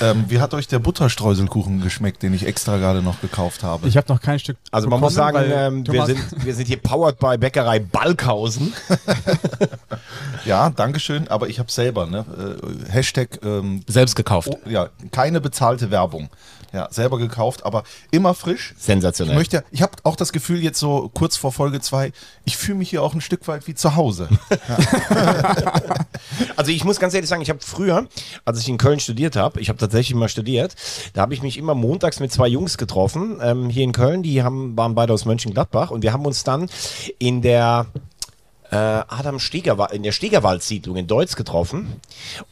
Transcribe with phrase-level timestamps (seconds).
[0.00, 3.86] Ähm, wie hat euch der Butterstreuselkuchen geschmeckt, den ich extra gerade noch gekauft habe?
[3.88, 4.56] Ich habe noch kein Stück.
[4.70, 8.72] Also man muss sagen, bekommen, ähm, wir, sind, wir sind hier powered by Bäckerei Balkhausen.
[10.44, 12.24] ja, Dankeschön, aber ich habe selber, ne?
[12.88, 14.48] Äh, Hashtag, ähm, Selbst gekauft.
[14.50, 16.30] oh, ja, keine bezahlte Werbung.
[16.72, 18.74] Ja, selber gekauft, aber immer frisch.
[18.76, 19.34] Ich Sensationell.
[19.34, 22.12] möchte, ich habe auch das Gefühl jetzt so kurz vor Folge 2,
[22.44, 24.28] ich fühle mich hier auch ein Stück weit wie zu Hause.
[26.56, 28.06] Also ich muss ganz ehrlich sagen, ich habe früher,
[28.44, 30.74] als ich in Köln studiert habe, ich habe tatsächlich mal studiert,
[31.14, 34.42] da habe ich mich immer montags mit zwei Jungs getroffen, ähm, hier in Köln, die
[34.42, 36.68] haben, waren beide aus Mönchengladbach und wir haben uns dann
[37.18, 37.86] in der
[38.70, 42.00] äh, Adam Stegerwald, in der Stegerwald-Siedlung in Deutz getroffen.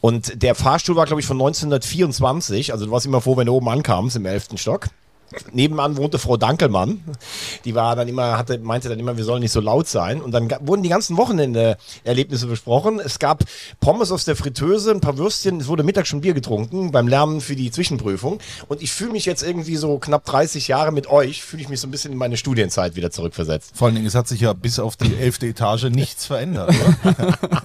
[0.01, 2.71] Und der Fahrstuhl war, glaube ich, von 1924.
[2.73, 4.49] Also du warst immer froh, wenn du oben ankamst im 11.
[4.55, 4.87] Stock.
[5.51, 7.03] Nebenan wohnte Frau Dankelmann.
[7.65, 10.21] Die war dann immer, hatte, meinte dann immer, wir sollen nicht so laut sein.
[10.21, 12.99] Und dann wurden die ganzen Wochenende-Erlebnisse besprochen.
[12.99, 13.43] Es gab
[13.79, 15.59] Pommes aus der Fritteuse, ein paar Würstchen.
[15.59, 18.39] Es wurde mittags schon Bier getrunken beim Lernen für die Zwischenprüfung.
[18.67, 21.79] Und ich fühle mich jetzt irgendwie so knapp 30 Jahre mit euch, fühle ich mich
[21.79, 23.71] so ein bisschen in meine Studienzeit wieder zurückversetzt.
[23.75, 26.73] Vor allen Dingen, es hat sich ja bis auf die elfte Etage nichts verändert.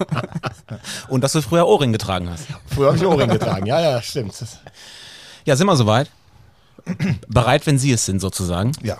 [1.07, 2.45] Und dass du früher Ohrring getragen hast.
[2.67, 3.65] Früher habe ich Ohrring getragen.
[3.65, 4.33] Ja, ja, stimmt.
[5.45, 6.09] Ja, sind wir soweit?
[7.27, 8.71] Bereit, wenn Sie es sind, sozusagen.
[8.81, 8.97] Ja.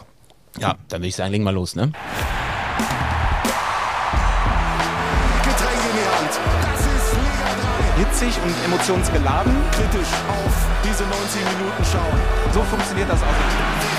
[0.58, 1.92] Ja, dann würde ich sagen, legen wir los, ne?
[5.44, 6.40] Getränk in die Hand.
[6.72, 7.56] Das ist Liga
[7.98, 9.54] hitzig und emotionsgeladen.
[9.72, 9.78] 3.
[9.78, 12.20] Kritisch auf diese 90 Minuten schauen.
[12.54, 13.96] So funktioniert das auch.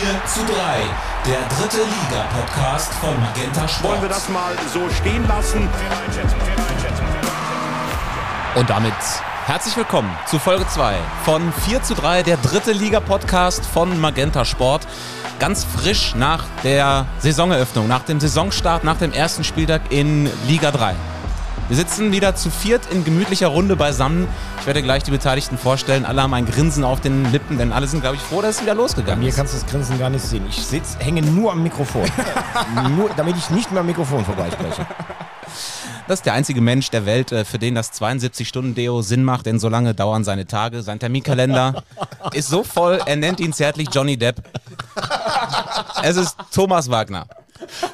[0.00, 0.82] 4 zu 3,
[1.26, 3.92] der dritte Liga-Podcast von Magenta Sport.
[3.92, 5.68] Wollen wir das mal so stehen lassen?
[8.54, 8.94] Und damit
[9.50, 14.86] herzlich willkommen zu Folge 2 von 4 zu 3, der dritte Liga-Podcast von Magenta Sport.
[15.40, 20.94] Ganz frisch nach der Saisoneröffnung, nach dem Saisonstart, nach dem ersten Spieltag in Liga 3.
[21.66, 24.28] Wir sitzen wieder zu viert in gemütlicher Runde beisammen.
[24.60, 26.06] Ich werde gleich die Beteiligten vorstellen.
[26.06, 28.62] Alle haben ein Grinsen auf den Lippen, denn alle sind, glaube ich, froh, dass es
[28.62, 29.36] wieder losgegangen Mir ist.
[29.36, 30.46] kannst du das Grinsen gar nicht sehen.
[30.48, 32.08] Ich sitz, hänge nur am Mikrofon.
[32.96, 34.86] nur, damit ich nicht mehr am Mikrofon vorbeispreche.
[36.10, 39.60] Das ist der einzige Mensch der Welt, äh, für den das 72-Stunden-Deo Sinn macht, denn
[39.60, 40.82] so lange dauern seine Tage.
[40.82, 41.84] Sein Terminkalender
[42.32, 44.42] ist so voll, er nennt ihn zärtlich Johnny Depp.
[46.02, 47.28] Es ist Thomas Wagner.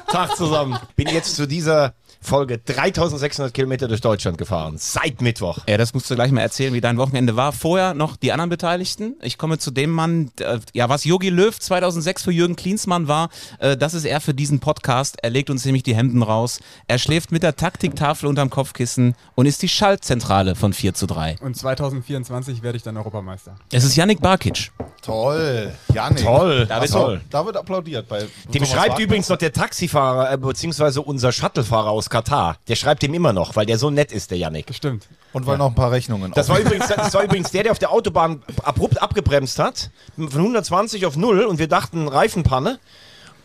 [0.07, 0.79] Tag zusammen.
[0.95, 4.75] Bin jetzt zu dieser Folge 3600 Kilometer durch Deutschland gefahren.
[4.77, 5.59] Seit Mittwoch.
[5.67, 7.51] Ja, das musst du gleich mal erzählen, wie dein Wochenende war.
[7.51, 9.15] Vorher noch die anderen Beteiligten.
[9.21, 13.29] Ich komme zu dem Mann, äh, ja, was Yogi Löw 2006 für Jürgen Klinsmann war,
[13.59, 15.17] äh, das ist er für diesen Podcast.
[15.21, 16.59] Er legt uns nämlich die Hemden raus.
[16.87, 21.37] Er schläft mit der Taktiktafel unterm Kopfkissen und ist die Schaltzentrale von 4 zu 3.
[21.41, 23.55] Und 2024 werde ich dann Europameister.
[23.71, 24.71] Es ist Yannick Barkic.
[25.01, 25.71] Toll.
[25.93, 26.23] Janik.
[26.23, 26.65] Toll.
[26.67, 27.21] Da wird, toll.
[27.29, 28.07] da wird applaudiert.
[28.09, 29.05] Bei Dem Thomas schreibt Wagner.
[29.05, 32.57] übrigens noch der Taxifahrer, äh, beziehungsweise unser Shuttlefahrer aus Katar.
[32.67, 34.67] Der schreibt ihm immer noch, weil der so nett ist, der Yannick.
[34.67, 35.07] Bestimmt.
[35.33, 36.31] Und weil noch ein paar Rechnungen.
[36.33, 40.27] Das war, übrigens, das war übrigens der, der auf der Autobahn abrupt abgebremst hat, von
[40.27, 42.79] 120 auf 0 und wir dachten Reifenpanne.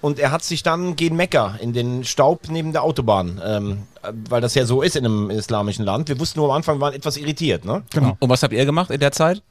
[0.00, 4.12] Und er hat sich dann gegen Mekka in den Staub neben der Autobahn, ähm, äh,
[4.28, 6.08] weil das ja so ist in einem islamischen Land.
[6.08, 7.84] Wir wussten nur am Anfang, wir waren etwas irritiert, ne?
[7.90, 8.16] Genau.
[8.18, 9.42] Und was habt ihr gemacht in der Zeit?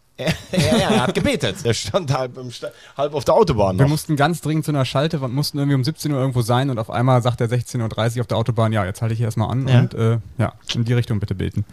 [0.52, 1.58] Ja, ja, er hat gebetet.
[1.64, 2.50] Der stand halb, im
[2.98, 3.90] halb auf der Autobahn Wir noch.
[3.90, 6.80] mussten ganz dringend zu einer Schalte, wir mussten irgendwie um 17 Uhr irgendwo sein und
[6.80, 9.50] auf einmal sagt er 16.30 Uhr auf der Autobahn, ja, jetzt halte ich hier erstmal
[9.50, 9.80] an Ja.
[9.80, 11.66] und äh, ja, in die Richtung bitte beten.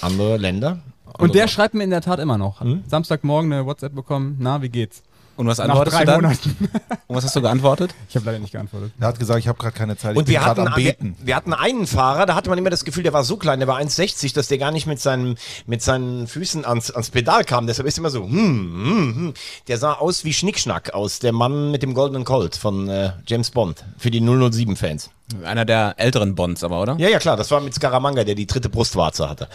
[0.00, 0.78] Andere Länder.
[1.18, 2.60] Und der schreibt mir in der Tat immer noch.
[2.86, 5.02] Samstagmorgen eine WhatsApp bekommen, na, wie geht's?
[5.36, 6.22] Und was Nach antwortest drei du dann?
[6.22, 6.56] Monaten.
[7.06, 7.94] Und was hast du geantwortet?
[8.08, 8.92] Ich habe leider nicht geantwortet.
[8.98, 11.16] Er hat gesagt, ich habe gerade keine Zeit, ich Und wir hatten, am wir, Beten.
[11.22, 13.68] wir hatten einen Fahrer, da hatte man immer das Gefühl, der war so klein, der
[13.68, 15.36] war 1,60, dass der gar nicht mit seinen,
[15.66, 17.66] mit seinen Füßen ans, ans Pedal kam.
[17.66, 19.34] Deshalb ist immer so, hm, hm, hm.
[19.68, 23.50] Der sah aus wie Schnickschnack aus, der Mann mit dem goldenen Colt von äh, James
[23.50, 25.10] Bond, für die 007-Fans.
[25.44, 26.96] Einer der älteren Bonds aber, oder?
[26.98, 29.48] Ja, ja, klar, das war mit Scaramanga, der die dritte Brustwarze hatte.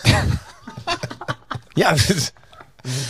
[1.75, 2.33] ja, das ist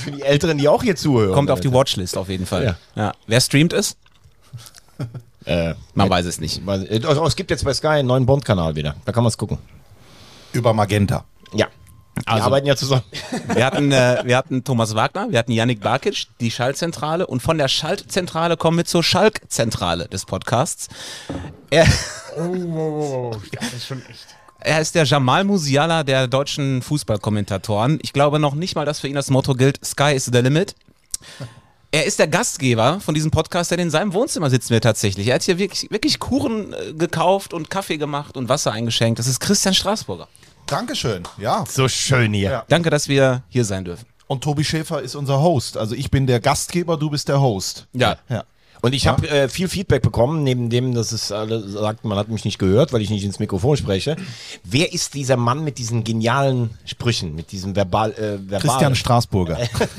[0.04, 1.34] für die Älteren, die auch hier zuhören.
[1.34, 2.64] Kommt auf die Watchlist auf jeden Fall.
[2.64, 2.76] Ja.
[2.96, 3.12] Ja.
[3.28, 3.96] Wer streamt es?
[5.46, 6.62] Äh, Man weiß es nicht.
[6.64, 8.96] weiß- oh, es gibt jetzt bei Sky einen neuen Bond-Kanal wieder.
[9.06, 9.58] Da kann man es gucken.
[10.54, 11.26] Über Magenta.
[11.54, 11.68] Ja.
[12.14, 13.04] Wir Also- arbeiten ja zusammen.
[13.56, 17.58] Wir hatten, äh, wir hatten Thomas Wagner, wir hatten Yannick Barkic, die Schaltzentrale und von
[17.58, 20.90] der Schaltzentrale kommen wir zur Schalkzentrale des Podcasts.
[21.70, 21.88] Er,
[22.38, 24.28] Oh, das ist schon echt.
[24.62, 28.00] Er ist der Jamal Musiala der deutschen Fußballkommentatoren.
[28.02, 30.76] Ich glaube noch nicht mal, dass für ihn das Motto gilt, Sky is the limit.
[31.92, 35.28] Er ist der Gastgeber von diesem Podcast, denn in seinem Wohnzimmer sitzen wir tatsächlich.
[35.28, 39.20] Er hat hier wirklich, wirklich Kuchen äh, gekauft und Kaffee gemacht und Wasser eingeschenkt.
[39.20, 40.30] Das ist Christian Straßburger.
[40.68, 41.24] Dankeschön.
[41.38, 41.66] Ja.
[41.68, 42.50] So schön hier.
[42.50, 42.66] Ja.
[42.70, 44.06] Danke, dass wir hier sein dürfen.
[44.28, 45.76] Und Tobi Schäfer ist unser Host.
[45.76, 47.88] Also ich bin der Gastgeber, du bist der Host.
[47.92, 48.16] Ja.
[48.30, 48.46] Ja.
[48.82, 52.30] Und ich habe äh, viel Feedback bekommen, neben dem, dass es alle sagt, man hat
[52.30, 54.16] mich nicht gehört, weil ich nicht ins Mikrofon spreche.
[54.64, 59.58] Wer ist dieser Mann mit diesen genialen Sprüchen, mit diesem Verbal, äh, Verbal Christian Straßburger.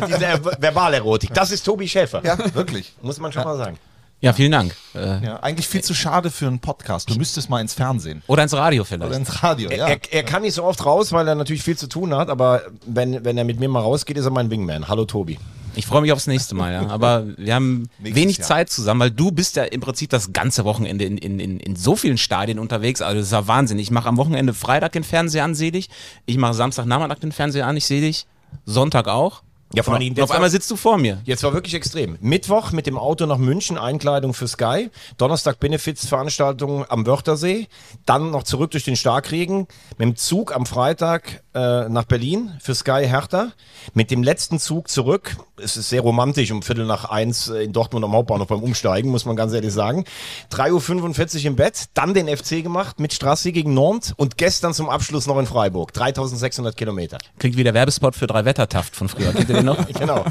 [0.00, 1.32] mit dieser Verbalerotik?
[1.32, 2.22] Das ist Tobi Schäfer.
[2.24, 2.92] ja, wirklich.
[3.00, 3.78] Muss man schon mal sagen.
[4.20, 4.76] Ja, vielen Dank.
[4.94, 7.10] Äh, Ja, eigentlich viel zu schade für einen Podcast.
[7.10, 8.22] Du müsstest mal ins Fernsehen.
[8.28, 9.14] oder ins Radio Oder vielleicht.
[9.16, 9.88] ins Radio, ja.
[9.88, 12.60] Er, er kann nicht so oft raus, weil er natürlich viel zu tun hat, aber
[12.86, 14.86] wenn, wenn er mit mir mal rausgeht, ist er mein Wingman.
[14.86, 15.38] Hallo Tobi.
[15.74, 16.86] Ich freue mich aufs nächste Mal, ja.
[16.88, 18.48] Aber wir haben Nächstes wenig Jahr.
[18.48, 21.76] Zeit zusammen, weil du bist ja im Prinzip das ganze Wochenende in, in, in, in
[21.76, 23.02] so vielen Stadien unterwegs.
[23.02, 23.78] Also das ist ja Wahnsinn.
[23.78, 25.88] Ich mache am Wochenende Freitag den Fernseher an, sehe dich.
[26.26, 28.26] Ich mache Samstagnachmittag den Fernseher an, ich sehe dich.
[28.66, 29.42] Sonntag auch.
[29.74, 31.20] Ja, vor Und auf einmal sitzt du vor mir.
[31.24, 32.18] Jetzt war wirklich extrem.
[32.20, 34.90] Mittwoch mit dem Auto nach München, Einkleidung für Sky.
[35.16, 37.68] Donnerstag Benefits-Veranstaltung am Wörthersee.
[38.04, 39.66] Dann noch zurück durch den Starkregen.
[39.96, 43.52] Mit dem Zug am Freitag äh, nach Berlin für Sky Hertha.
[43.94, 45.36] Mit dem letzten Zug zurück.
[45.62, 49.24] Es ist sehr romantisch, um Viertel nach eins in Dortmund am Hauptbahnhof beim Umsteigen, muss
[49.26, 50.04] man ganz ehrlich sagen.
[50.52, 54.88] 3.45 Uhr im Bett, dann den FC gemacht mit Strassi gegen Nantes und gestern zum
[54.88, 55.92] Abschluss noch in Freiburg.
[55.92, 57.18] 3600 Kilometer.
[57.38, 59.32] Klingt wie der Werbespot für drei Wettertaft von früher.
[59.32, 59.78] Kennt ihr den noch?
[60.02, 60.24] Genau.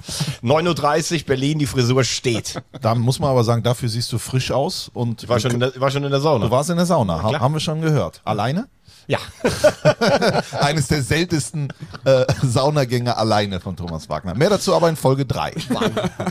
[0.44, 2.62] 9.30 Uhr, Berlin, die Frisur steht.
[2.82, 5.60] Da muss man aber sagen, dafür siehst du frisch aus und Ich war schon in
[5.60, 6.46] der, war schon in der Sauna.
[6.46, 8.22] du warst in der Sauna, ha, haben wir schon gehört.
[8.26, 8.68] Alleine?
[9.08, 9.20] Ja.
[10.60, 11.74] Eines der seltensten
[12.06, 14.36] äh, Saunagänge alleine von Thomas Wagner.
[14.36, 15.54] Mehr dazu aber in Folge 3.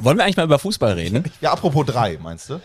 [0.02, 1.24] Wollen wir eigentlich mal über Fußball reden?
[1.40, 2.60] Ja, apropos 3, meinst du?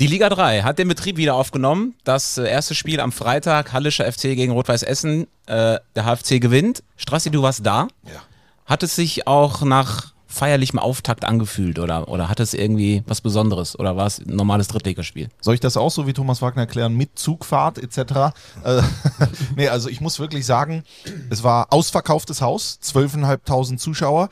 [0.00, 1.94] Die Liga 3 hat den Betrieb wieder aufgenommen.
[2.04, 5.26] Das äh, erste Spiel am Freitag, Hallischer FC gegen Rot-Weiß Essen.
[5.46, 6.82] Äh, der HFC gewinnt.
[6.96, 7.88] Strassi, du warst da.
[8.04, 8.20] Ja.
[8.66, 13.78] Hat es sich auch nach feierlichem Auftakt angefühlt oder, oder hat es irgendwie was Besonderes
[13.78, 15.28] oder war es ein normales Drittligaspiel?
[15.40, 18.32] Soll ich das auch so wie Thomas Wagner erklären, mit Zugfahrt etc.?
[18.64, 18.82] Äh,
[19.56, 20.84] nee, also ich muss wirklich sagen,
[21.30, 24.28] es war ausverkauftes Haus, 12.500 Zuschauer.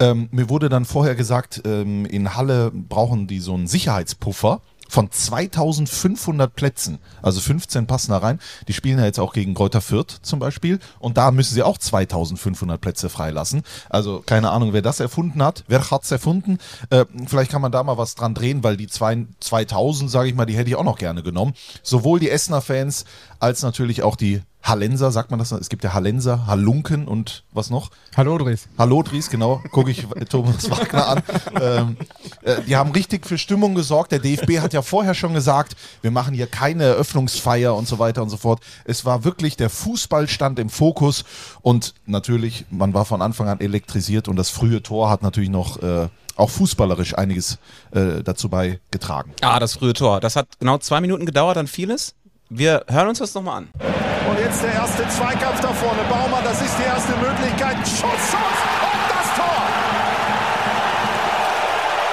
[0.00, 5.10] Ähm, mir wurde dann vorher gesagt, ähm, in Halle brauchen die so einen Sicherheitspuffer von
[5.10, 6.98] 2500 Plätzen.
[7.22, 8.40] Also 15 passen da rein.
[8.68, 10.78] Die spielen ja jetzt auch gegen Kräuter Fürth zum Beispiel.
[10.98, 13.62] Und da müssen sie auch 2500 Plätze freilassen.
[13.88, 15.64] Also keine Ahnung, wer das erfunden hat.
[15.68, 16.58] Wer hat's erfunden?
[16.90, 20.34] Äh, vielleicht kann man da mal was dran drehen, weil die zwei, 2000, sage ich
[20.34, 21.54] mal, die hätte ich auch noch gerne genommen.
[21.82, 23.04] Sowohl die Essener Fans
[23.40, 25.52] als natürlich auch die Hallenser, sagt man das?
[25.52, 27.90] Es gibt ja Hallenser, Halunken und was noch?
[28.16, 28.66] Hallo Dries.
[28.78, 31.22] Hallo Dries, genau, gucke ich Thomas Wagner an.
[31.60, 31.96] Ähm,
[32.42, 34.12] äh, die haben richtig für Stimmung gesorgt.
[34.12, 38.22] Der DFB hat ja vorher schon gesagt, wir machen hier keine Eröffnungsfeier und so weiter
[38.22, 38.60] und so fort.
[38.86, 41.24] Es war wirklich der Fußball stand im Fokus
[41.60, 45.82] und natürlich, man war von Anfang an elektrisiert und das frühe Tor hat natürlich noch
[45.82, 47.58] äh, auch fußballerisch einiges
[47.90, 49.32] äh, dazu beigetragen.
[49.42, 50.20] Ah, das frühe Tor.
[50.20, 52.14] Das hat genau zwei Minuten gedauert, dann fiel es.
[52.48, 54.13] Wir hören uns das nochmal an.
[54.34, 56.02] Und jetzt der erste Zweikampf da vorne.
[56.10, 57.76] Baumann, das ist die erste Möglichkeit.
[57.86, 59.62] Schuss, Schuss und das Tor.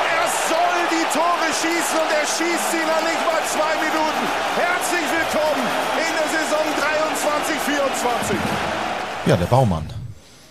[0.06, 4.24] Er soll die Tore schießen und er schießt sie noch nicht mal zwei Minuten.
[4.54, 5.66] Herzlich willkommen
[5.98, 8.38] in der Saison 23, 24.
[9.26, 9.90] Ja, der Baumann.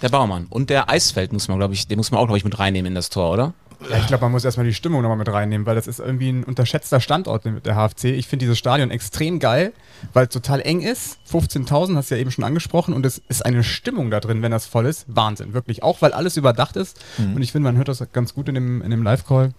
[0.03, 0.49] Der Baumann.
[0.51, 2.89] Und der Eisfeld muss man, glaube ich, den muss man auch, glaube ich, mit reinnehmen
[2.91, 3.53] in das Tor, oder?
[3.89, 6.31] Ja, ich glaube, man muss erstmal die Stimmung nochmal mit reinnehmen, weil das ist irgendwie
[6.31, 8.05] ein unterschätzter Standort mit der HFC.
[8.05, 9.73] Ich finde dieses Stadion extrem geil,
[10.13, 11.19] weil es total eng ist.
[11.31, 14.53] 15.000 hast du ja eben schon angesprochen und es ist eine Stimmung da drin, wenn
[14.53, 15.07] das voll ist.
[15.09, 15.83] Wahnsinn, wirklich.
[15.83, 16.99] Auch weil alles überdacht ist.
[17.19, 19.55] Und ich finde, man hört das ganz gut in dem, in dem Live-Call.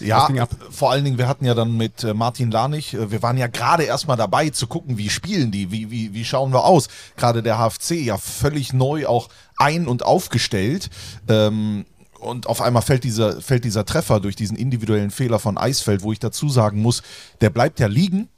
[0.00, 0.28] Ja,
[0.70, 3.46] vor allen Dingen, wir hatten ja dann mit äh, Martin Lanich, äh, wir waren ja
[3.46, 6.88] gerade erstmal dabei zu gucken, wie spielen die, wie, wie, wie schauen wir aus.
[7.16, 10.90] Gerade der HFC ja völlig neu auch ein- und aufgestellt.
[11.28, 11.86] Ähm,
[12.18, 16.12] und auf einmal fällt dieser, fällt dieser Treffer durch diesen individuellen Fehler von Eisfeld, wo
[16.12, 17.02] ich dazu sagen muss,
[17.40, 18.28] der bleibt ja liegen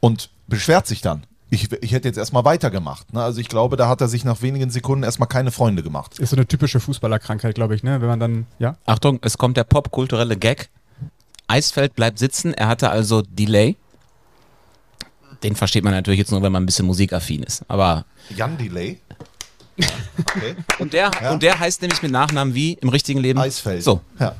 [0.00, 1.24] und beschwert sich dann.
[1.50, 3.12] Ich, ich hätte jetzt erstmal weitergemacht.
[3.14, 3.22] Ne?
[3.22, 6.18] Also ich glaube, da hat er sich nach wenigen Sekunden erstmal keine Freunde gemacht.
[6.18, 8.00] Ist so eine typische Fußballerkrankheit, glaube ich, ne?
[8.02, 8.76] Wenn man dann, ja?
[8.84, 10.68] Achtung, es kommt der popkulturelle Gag.
[11.46, 13.76] Eisfeld bleibt sitzen, er hatte also Delay.
[15.42, 17.64] Den versteht man natürlich jetzt nur, wenn man ein bisschen musikaffin ist.
[17.68, 18.04] Aber
[18.36, 19.00] Jan Delay.
[20.20, 20.56] Okay.
[20.78, 23.82] und der, und der heißt nämlich mit Nachnamen wie im richtigen Leben Eisfeld.
[23.82, 24.34] So, Ja.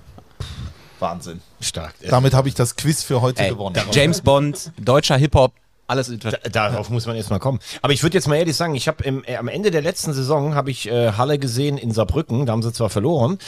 [1.00, 1.40] Wahnsinn.
[1.61, 1.95] Stark.
[2.09, 3.76] Damit habe ich das Quiz für heute ey, gewonnen.
[3.92, 5.52] James Bond, deutscher Hip Hop,
[5.87, 6.12] alles.
[6.52, 7.61] Darauf muss man erstmal kommen.
[7.83, 10.54] Aber ich würde jetzt mal ehrlich sagen, ich habe äh, am Ende der letzten Saison
[10.54, 13.38] habe ich äh, Halle gesehen in Saarbrücken, da haben sie zwar verloren,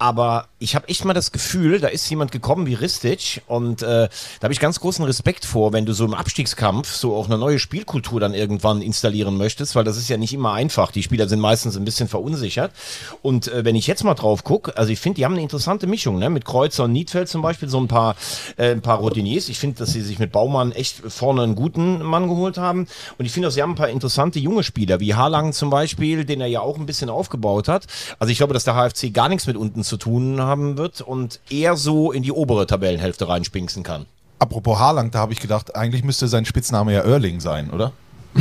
[0.00, 4.08] aber ich habe echt mal das Gefühl, da ist jemand gekommen wie Ristic und äh,
[4.08, 7.36] da habe ich ganz großen Respekt vor, wenn du so im Abstiegskampf so auch eine
[7.36, 10.90] neue Spielkultur dann irgendwann installieren möchtest, weil das ist ja nicht immer einfach.
[10.90, 12.72] Die Spieler sind meistens ein bisschen verunsichert
[13.20, 15.86] und äh, wenn ich jetzt mal drauf gucke, also ich finde, die haben eine interessante
[15.86, 16.30] Mischung, ne?
[16.30, 18.16] mit Kreuzer und Niedfeld zum Beispiel, so ein paar,
[18.56, 19.50] äh, ein paar Routiniers.
[19.50, 22.86] Ich finde, dass sie sich mit Baumann echt vorne einen guten Mann geholt haben
[23.18, 26.24] und ich finde auch, sie haben ein paar interessante junge Spieler, wie Harlang zum Beispiel,
[26.24, 27.86] den er ja auch ein bisschen aufgebaut hat.
[28.18, 31.40] Also ich glaube, dass der HFC gar nichts mit unten zu tun haben wird und
[31.50, 34.06] eher so in die obere Tabellenhälfte reinspinksen kann.
[34.38, 37.92] Apropos Haaland, da habe ich gedacht, eigentlich müsste sein Spitzname ja Erling sein, oder?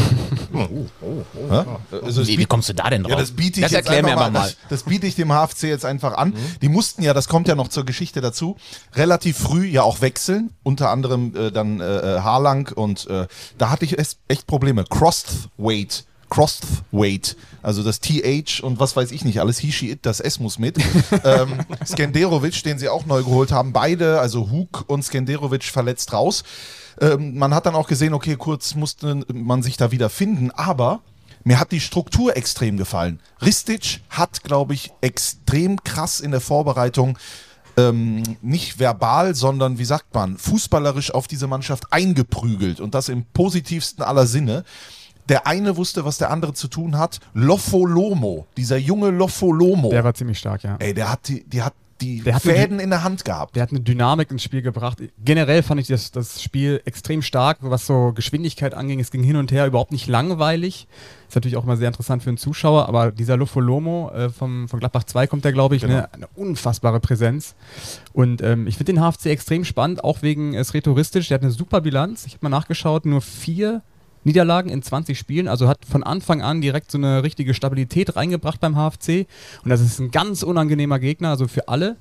[1.50, 1.80] Ja?
[1.92, 3.12] Also das Wie, wie kommst du da denn drauf?
[3.12, 4.48] Ja, das biete ich das jetzt erklär mir einfach aber mal.
[4.48, 6.34] Das, das biete ich dem HFC jetzt einfach an.
[6.62, 8.56] Die mussten ja, das kommt ja noch zur Geschichte dazu,
[8.94, 10.52] relativ früh ja auch wechseln.
[10.64, 13.28] Unter anderem äh, dann äh, Haarlang und äh,
[13.58, 14.86] da hatte ich echt Probleme.
[14.86, 16.06] Crossweight.
[16.30, 20.40] Crossweight, also das TH und was weiß ich nicht, alles he, she, it, das S
[20.40, 20.78] muss mit.
[21.24, 26.44] ähm, Skenderovic, den sie auch neu geholt haben, beide, also Hug und Skenderovic verletzt raus.
[27.02, 31.02] Ähm, man hat dann auch gesehen, okay, kurz musste man sich da wieder finden, aber
[31.44, 33.20] mir hat die Struktur extrem gefallen.
[33.42, 37.18] Ristic hat, glaube ich, extrem krass in der Vorbereitung
[37.78, 43.26] ähm, nicht verbal, sondern wie sagt man, fußballerisch auf diese Mannschaft eingeprügelt und das im
[43.26, 44.64] positivsten aller Sinne.
[45.30, 47.20] Der eine wusste, was der andere zu tun hat.
[47.34, 49.90] Loffolomo, dieser junge Loffolomo.
[49.90, 50.76] Der war ziemlich stark, ja.
[50.80, 53.56] Ey, der hat die, die hat die Der Fäden in der Hand gehabt.
[53.56, 55.00] Der hat eine Dynamik ins Spiel gebracht.
[55.24, 59.00] Generell fand ich das, das Spiel extrem stark, was so Geschwindigkeit anging.
[59.02, 60.88] Es ging hin und her, überhaupt nicht langweilig.
[61.28, 64.80] Ist natürlich auch immer sehr interessant für einen Zuschauer, aber dieser Lofolomo äh, vom, von
[64.80, 65.96] Gladbach 2 kommt der, glaube ich, Genau.
[65.96, 67.54] ne, eine unfassbare Präsenz.
[68.14, 71.28] Und ähm, ich finde den HFC extrem spannend, auch wegen es rhetoristisch.
[71.28, 72.26] Der hat eine super Bilanz.
[72.26, 73.82] Ich habe mal nachgeschaut, nur vier
[74.30, 78.60] Niederlagen in 20 Spielen, also hat von Anfang an direkt so eine richtige Stabilität reingebracht
[78.60, 79.26] beim HFC.
[79.64, 81.98] Und das ist ein ganz unangenehmer Gegner, also für alle.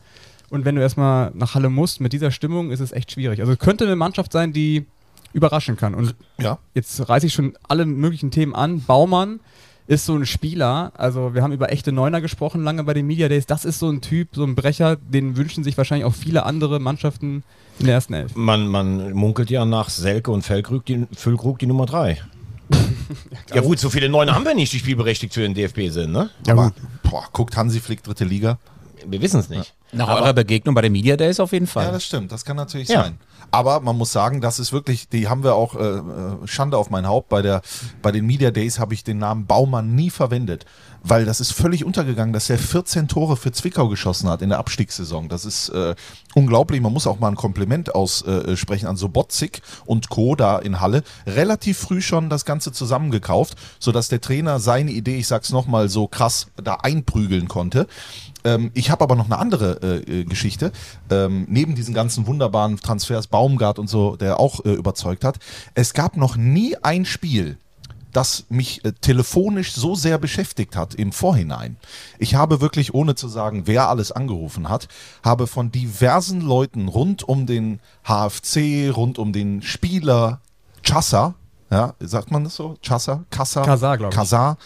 [0.51, 3.41] Und wenn du erstmal nach Halle musst mit dieser Stimmung, ist es echt schwierig.
[3.41, 4.85] Also es könnte eine Mannschaft sein, die
[5.33, 5.95] überraschen kann.
[5.95, 6.59] Und Ja.
[6.75, 8.83] jetzt reiße ich schon alle möglichen Themen an.
[8.83, 9.41] Baumann
[9.87, 13.29] ist so ein Spieler, also wir haben über echte Neuner gesprochen lange bei den Media
[13.29, 13.47] Days.
[13.47, 16.79] Das ist so ein Typ, so ein Brecher, den wünschen sich wahrscheinlich auch viele andere
[16.79, 17.43] Mannschaften
[17.79, 18.35] in der ersten Elf.
[18.35, 22.19] Man, man munkelt ja nach Selke und Füllkrug die, Füllkrug die Nummer 3.
[23.55, 26.31] ja gut, so viele Neune haben wir nicht, die spielberechtigt für den DFB sind, ne?
[26.47, 26.75] Ja, Aber, gut.
[27.03, 28.59] boah, guckt Hansi Flick dritte Liga.
[29.07, 29.75] Wir wissen es nicht.
[29.93, 31.87] Nach eurer Begegnung bei den Media Days auf jeden Fall.
[31.87, 33.05] Ja, das stimmt, das kann natürlich Ja.
[33.05, 33.19] sein.
[33.51, 36.91] Aber man muss sagen, das ist wirklich, die haben wir auch, äh, äh, Schande auf
[36.91, 37.63] mein Haupt, bei, der,
[38.03, 40.67] bei den Media Days habe ich den Namen Baumann nie verwendet,
[41.03, 44.59] weil das ist völlig untergegangen, dass er 14 Tore für Zwickau geschossen hat in der
[44.59, 45.29] Abstiegssaison.
[45.29, 45.95] Das ist äh,
[46.35, 50.35] unglaublich, man muss auch mal ein Kompliment aussprechen äh, an Sobotzik und Co.
[50.37, 51.03] da in Halle.
[51.27, 56.07] Relativ früh schon das Ganze zusammengekauft, sodass der Trainer seine Idee, ich sag's nochmal so
[56.07, 57.87] krass, da einprügeln konnte.
[58.49, 60.73] Ähm, ich habe aber noch eine andere äh, äh, Geschichte.
[61.11, 65.39] Ähm, neben diesen ganzen wunderbaren Transfers, Baumgart und so, der auch äh, überzeugt hat.
[65.75, 67.59] Es gab noch nie ein Spiel,
[68.13, 71.77] das mich äh, telefonisch so sehr beschäftigt hat im Vorhinein.
[72.19, 74.89] Ich habe wirklich, ohne zu sagen, wer alles angerufen hat,
[75.23, 80.41] habe von diversen Leuten rund um den HFC, rund um den Spieler
[80.83, 81.35] Chassa,
[81.71, 82.77] ja, sagt man das so?
[82.81, 83.25] Chassa?
[83.31, 83.63] Kassa?
[83.63, 84.17] Kassar, glaub ich.
[84.17, 84.57] Kassar.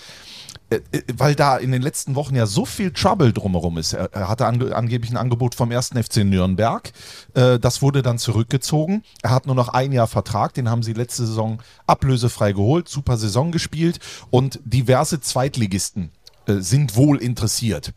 [0.73, 3.93] Äh, äh, weil da in den letzten Wochen ja so viel Trouble drumherum ist.
[3.93, 5.91] Er, hatte ange angeblich ein Angebot vom 1.
[5.91, 6.93] FC Nürnberg.
[7.35, 9.03] Äh, das wurde dann zurückgezogen.
[9.23, 10.55] Er hat nur noch ein Jahr Vertrag.
[10.55, 12.89] Den haben sie letzte Saison ablösefrei geholt.
[12.89, 14.01] Super Saison gespielt.
[14.31, 16.11] Und diverse Zweitligisten
[16.47, 17.93] äh, sind wohl interessiert.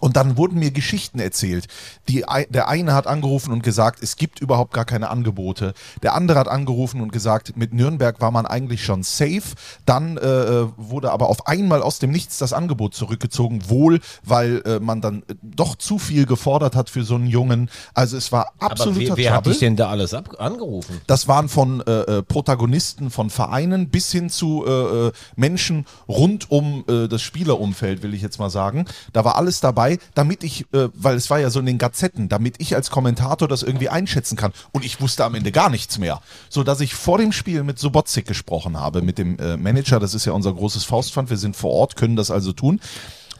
[0.00, 1.66] Und dann wurden mir Geschichten erzählt.
[2.08, 5.74] Die, der eine hat angerufen und gesagt, es gibt überhaupt gar keine Angebote.
[6.02, 9.42] Der andere hat angerufen und gesagt, mit Nürnberg war man eigentlich schon safe.
[9.86, 14.80] Dann äh, wurde aber auf einmal aus dem Nichts das Angebot zurückgezogen, wohl weil äh,
[14.80, 17.70] man dann äh, doch zu viel gefordert hat für so einen Jungen.
[17.94, 21.00] Also es war Aber absoluter wer, wer hat dich denn da alles angerufen?
[21.06, 26.50] Das waren von äh, äh, Protagonisten von Vereinen bis hin zu äh, äh, Menschen rund
[26.50, 28.86] um äh, das Spielerumfeld, will ich jetzt mal sagen.
[29.12, 32.28] Da war alles dabei, damit ich, äh, weil es war ja so in den Gazetten,
[32.28, 34.52] damit ich als Kommentator das irgendwie einschätzen kann.
[34.72, 36.20] Und ich wusste am Ende gar nichts mehr.
[36.48, 40.00] So dass ich vor dem Spiel mit Sobotzik gesprochen habe, mit dem äh, Manager.
[40.00, 41.30] Das ist ja unser großes Faustpfand.
[41.30, 42.80] Wir sind vor Ort, können das also tun.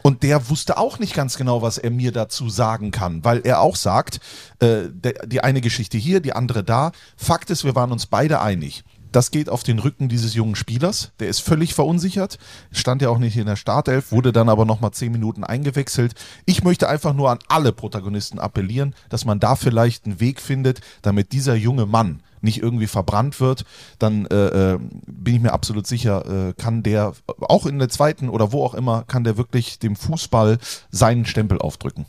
[0.02, 3.60] Und der wusste auch nicht ganz genau, was er mir dazu sagen kann, weil er
[3.60, 4.20] auch sagt,
[4.60, 6.92] äh, der, die eine Geschichte hier, die andere da.
[7.16, 8.82] Fakt ist, wir waren uns beide einig.
[9.12, 11.12] Das geht auf den Rücken dieses jungen Spielers.
[11.20, 12.38] Der ist völlig verunsichert.
[12.72, 16.14] Stand ja auch nicht in der Startelf, wurde dann aber nochmal zehn Minuten eingewechselt.
[16.46, 20.80] Ich möchte einfach nur an alle Protagonisten appellieren, dass man da vielleicht einen Weg findet,
[21.02, 23.64] damit dieser junge Mann nicht irgendwie verbrannt wird,
[23.98, 28.28] dann äh, äh, bin ich mir absolut sicher, äh, kann der auch in der zweiten
[28.28, 30.58] oder wo auch immer, kann der wirklich dem Fußball
[30.90, 32.06] seinen Stempel aufdrücken.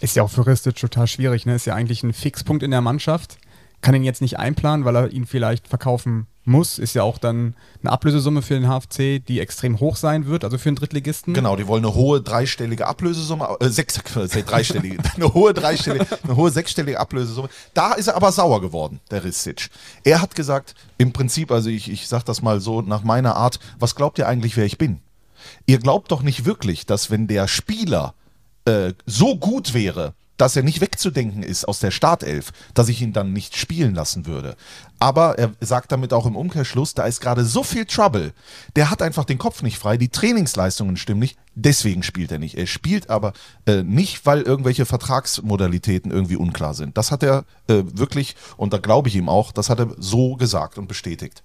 [0.00, 1.54] Ist ja auch für Ristic total schwierig, ne?
[1.54, 3.38] Ist ja eigentlich ein Fixpunkt in der Mannschaft.
[3.84, 6.78] Kann ihn jetzt nicht einplanen, weil er ihn vielleicht verkaufen muss.
[6.78, 10.56] Ist ja auch dann eine Ablösesumme für den HFC, die extrem hoch sein wird, also
[10.56, 11.34] für einen Drittligisten.
[11.34, 16.34] Genau, die wollen eine hohe dreistellige Ablösesumme, äh, sechs, äh, dreistellige, eine hohe dreistellige, eine
[16.34, 17.50] hohe sechsstellige Ablösesumme.
[17.74, 19.68] Da ist er aber sauer geworden, der Ristic.
[20.02, 23.60] Er hat gesagt, im Prinzip, also ich, ich sag das mal so nach meiner Art,
[23.78, 25.02] was glaubt ihr eigentlich, wer ich bin?
[25.66, 28.14] Ihr glaubt doch nicht wirklich, dass wenn der Spieler
[28.64, 33.12] äh, so gut wäre, dass er nicht wegzudenken ist aus der Startelf, dass ich ihn
[33.12, 34.56] dann nicht spielen lassen würde.
[34.98, 38.32] Aber er sagt damit auch im Umkehrschluss, da ist gerade so viel Trouble.
[38.76, 42.56] Der hat einfach den Kopf nicht frei, die Trainingsleistungen stimmen nicht, deswegen spielt er nicht.
[42.56, 43.32] Er spielt aber
[43.66, 46.96] äh, nicht, weil irgendwelche Vertragsmodalitäten irgendwie unklar sind.
[46.96, 50.36] Das hat er äh, wirklich, und da glaube ich ihm auch, das hat er so
[50.36, 51.42] gesagt und bestätigt.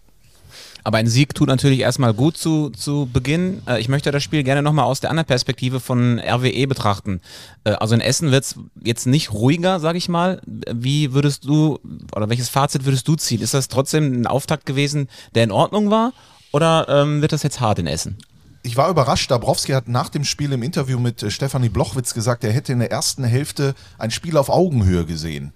[0.83, 3.61] Aber ein Sieg tut natürlich erstmal gut zu, zu Beginn.
[3.67, 7.21] Äh, ich möchte das Spiel gerne nochmal aus der anderen Perspektive von RWE betrachten.
[7.63, 10.41] Äh, also in Essen wird es jetzt nicht ruhiger, sag ich mal.
[10.45, 11.79] Wie würdest du,
[12.15, 13.41] oder welches Fazit würdest du ziehen?
[13.41, 16.13] Ist das trotzdem ein Auftakt gewesen, der in Ordnung war?
[16.51, 18.17] Oder ähm, wird das jetzt hart in Essen?
[18.63, 19.31] ich war überrascht.
[19.31, 22.79] Dabrowski hat nach dem Spiel im Interview mit äh, Stefanie Blochwitz gesagt, er hätte in
[22.79, 25.53] der ersten Hälfte ein Spiel auf Augenhöhe gesehen.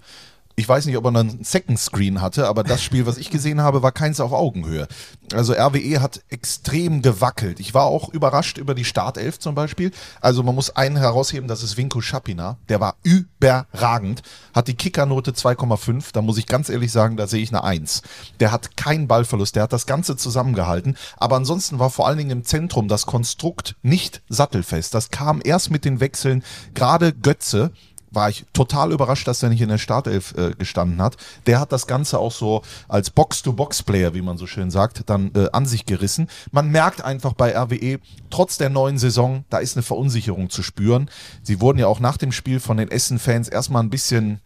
[0.56, 3.62] Ich weiß nicht, ob er einen Second Screen hatte, aber das Spiel, was ich gesehen
[3.62, 4.88] habe, war keins auf Augenhöhe.
[5.34, 7.60] Also RWE hat extrem gewackelt.
[7.60, 9.92] Ich war auch überrascht über die Startelf zum Beispiel.
[10.22, 12.58] Also man muss einen herausheben, das ist Vinko Schapina.
[12.70, 14.22] Der war überragend.
[14.54, 16.10] Hat die Kickernote 2,5.
[16.14, 18.04] Da muss ich ganz ehrlich sagen, da sehe ich eine 1.
[18.40, 19.56] Der hat keinen Ballverlust.
[19.56, 20.98] Der hat das Ganze zusammengehalten.
[21.18, 24.94] Aber ansonsten war vor allen Dingen im Zentrum das Konstrukt nicht sattelfest.
[24.94, 26.44] Das kam erst mit den Wechseln.
[26.76, 27.72] Gerade Götze
[28.14, 31.18] war ich total überrascht, dass er nicht in der Startelf äh, gestanden hat.
[31.46, 35.50] Der hat das Ganze auch so als Box-to-Box-Player, wie man so schön sagt, dann äh,
[35.52, 36.30] an sich gerissen.
[36.52, 41.10] Man merkt einfach bei RWE, trotz der neuen Saison, da ist eine Verunsicherung zu spüren.
[41.42, 44.40] Sie wurden ja auch nach dem Spiel von den Essen-Fans erstmal ein bisschen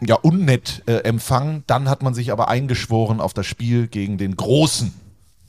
[0.00, 1.64] ja, unnett äh, empfangen.
[1.66, 4.92] Dann hat man sich aber eingeschworen auf das Spiel gegen den großen,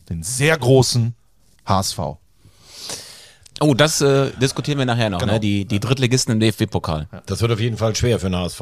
[0.10, 1.16] den sehr großen
[1.66, 2.00] HSV.
[3.60, 5.34] Oh, das äh, diskutieren wir nachher noch, Genau.
[5.34, 5.40] ne?
[5.40, 7.08] die, die Drittligisten im DFB-Pokal.
[7.26, 8.62] Das wird auf jeden Fall schwer für den HSV.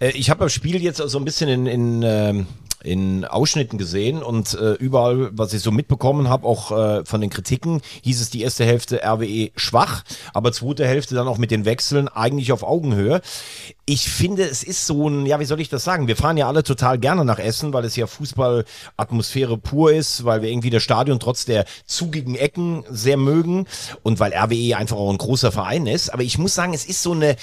[0.00, 2.46] Äh, ich habe das Spiel jetzt so ein bisschen in, in, ähm,
[2.84, 7.30] in Ausschnitten gesehen und äh, überall, was ich so mitbekommen habe, auch äh, von den
[7.30, 11.64] Kritiken, hieß es die erste Hälfte RWE schwach, aber zweite Hälfte dann auch mit den
[11.64, 13.20] Wechseln eigentlich auf Augenhöhe.
[13.86, 16.06] Ich finde, es ist so ein, ja, wie soll ich das sagen?
[16.06, 20.42] Wir fahren ja alle total gerne nach Essen, weil es ja Fußballatmosphäre pur ist, weil
[20.42, 23.66] wir irgendwie das Stadion trotz der zugigen Ecken sehr mögen
[24.02, 26.12] und weil RWE einfach auch ein großer Verein ist.
[26.12, 27.36] Aber ich muss sagen, es ist so eine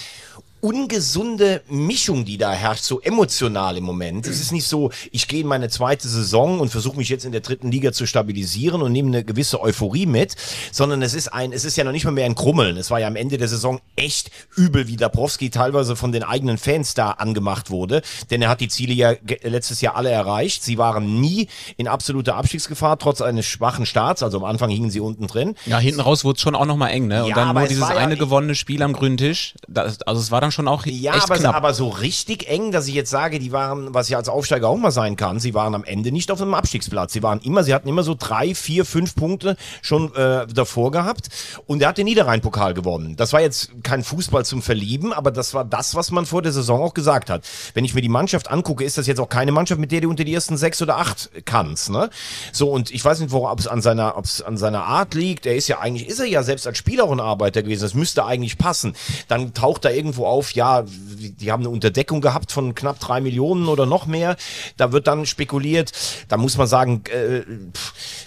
[0.61, 4.27] ungesunde Mischung, die da herrscht, so emotional im Moment.
[4.27, 7.31] Es ist nicht so, ich gehe in meine zweite Saison und versuche mich jetzt in
[7.31, 10.35] der dritten Liga zu stabilisieren und nehme eine gewisse Euphorie mit,
[10.71, 12.77] sondern es ist ein, es ist ja noch nicht mal mehr ein Krummeln.
[12.77, 16.57] Es war ja am Ende der Saison echt übel, wie Dabrowski teilweise von den eigenen
[16.57, 20.63] Fans da angemacht wurde, denn er hat die Ziele ja letztes Jahr alle erreicht.
[20.63, 24.99] Sie waren nie in absoluter Abstiegsgefahr, trotz eines schwachen Starts, also am Anfang hingen sie
[24.99, 25.55] unten drin.
[25.65, 27.23] Ja, hinten raus wurde es schon auch nochmal eng, ne?
[27.23, 29.55] Und Ja, dann nur es dieses ja- eine gewonnene Spiel am grünen Tisch.
[29.67, 31.55] Das, also es war dann schon auch Ja, echt aber, knapp.
[31.55, 34.77] aber so richtig eng, dass ich jetzt sage, die waren, was ja als Aufsteiger auch
[34.77, 37.13] mal sein kann, sie waren am Ende nicht auf einem Abstiegsplatz.
[37.13, 41.29] Sie waren immer, sie hatten immer so drei, vier, fünf Punkte schon äh, davor gehabt
[41.65, 43.15] und er hat den Niederrhein-Pokal gewonnen.
[43.15, 46.51] Das war jetzt kein Fußball zum Verlieben, aber das war das, was man vor der
[46.51, 47.43] Saison auch gesagt hat.
[47.73, 50.09] Wenn ich mir die Mannschaft angucke, ist das jetzt auch keine Mannschaft, mit der du
[50.09, 51.89] unter die ersten sechs oder acht kannst.
[51.89, 52.09] Ne?
[52.51, 55.45] So, und ich weiß nicht, ob es an seiner, ob es an seiner Art liegt.
[55.45, 57.81] Er ist ja eigentlich, ist er ja selbst als Spieler auch ein Arbeiter gewesen.
[57.83, 58.95] Das müsste eigentlich passen.
[59.27, 63.67] Dann taucht da irgendwo auf, ja, die haben eine Unterdeckung gehabt von knapp drei Millionen
[63.67, 64.35] oder noch mehr.
[64.77, 65.91] Da wird dann spekuliert.
[66.27, 67.41] Da muss man sagen, äh,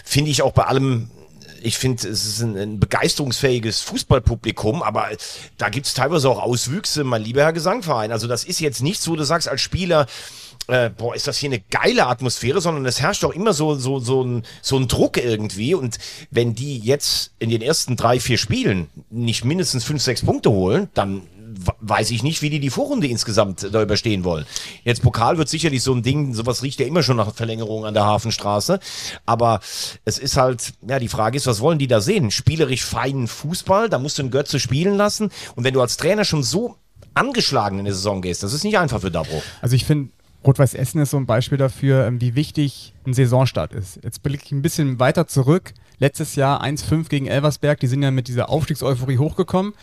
[0.03, 1.09] finde ich auch bei allem
[1.65, 5.07] ich finde, es ist ein, ein begeisterungsfähiges Fußballpublikum, aber
[5.57, 8.11] da gibt es teilweise auch Auswüchse, mein lieber Herr Gesangverein.
[8.11, 10.05] Also das ist jetzt nicht so, du sagst als Spieler,
[10.67, 13.99] äh, boah, ist das hier eine geile Atmosphäre, sondern es herrscht auch immer so, so,
[13.99, 15.73] so, ein, so ein Druck irgendwie.
[15.73, 15.97] Und
[16.31, 20.89] wenn die jetzt in den ersten drei, vier Spielen nicht mindestens fünf, sechs Punkte holen,
[20.93, 21.23] dann
[21.79, 24.45] weiß ich nicht, wie die die Vorrunde insgesamt da überstehen wollen.
[24.83, 27.93] Jetzt Pokal wird sicherlich so ein Ding, sowas riecht ja immer schon nach Verlängerung an
[27.93, 28.79] der Hafenstraße.
[29.25, 29.59] Aber
[30.05, 32.31] es ist halt, ja, die Frage ist, was wollen die da sehen?
[32.31, 35.29] Spielerisch feinen Fußball, da musst du einen Götze spielen lassen.
[35.55, 36.75] Und wenn du als Trainer schon so
[37.13, 39.41] angeschlagen in die Saison gehst, das ist nicht einfach für Dabro.
[39.61, 40.09] Also ich finde,
[40.45, 43.99] Rot-Weiß Essen ist so ein Beispiel dafür, ähm, wie wichtig ein Saisonstart ist.
[44.03, 45.73] Jetzt blicke ich ein bisschen weiter zurück.
[45.99, 49.73] Letztes Jahr 1-5 gegen Elversberg, die sind ja mit dieser Aufstiegseuphorie hochgekommen.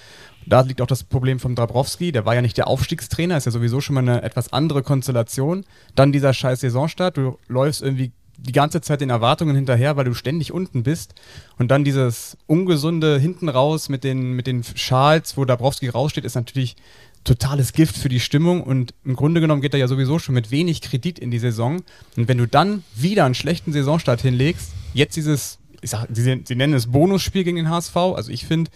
[0.46, 3.53] Da liegt auch das Problem von Dabrowski, der war ja nicht der Aufstiegstrainer, ist ja
[3.53, 5.64] sowieso schon mal eine etwas andere Konstellation.
[5.94, 10.14] Dann dieser scheiß Saisonstart, du läufst irgendwie die ganze Zeit den Erwartungen hinterher, weil du
[10.14, 11.14] ständig unten bist.
[11.59, 16.35] Und dann dieses ungesunde hinten raus mit den, mit den Schals, wo Dabrowski raussteht, ist
[16.35, 16.76] natürlich
[17.24, 18.62] totales Gift für die Stimmung.
[18.62, 21.83] Und im Grunde genommen geht er ja sowieso schon mit wenig Kredit in die Saison.
[22.16, 26.55] Und wenn du dann wieder einen schlechten Saisonstart hinlegst, jetzt dieses, ich sag, sie, sie
[26.55, 28.70] nennen es Bonusspiel gegen den HSV, also ich finde,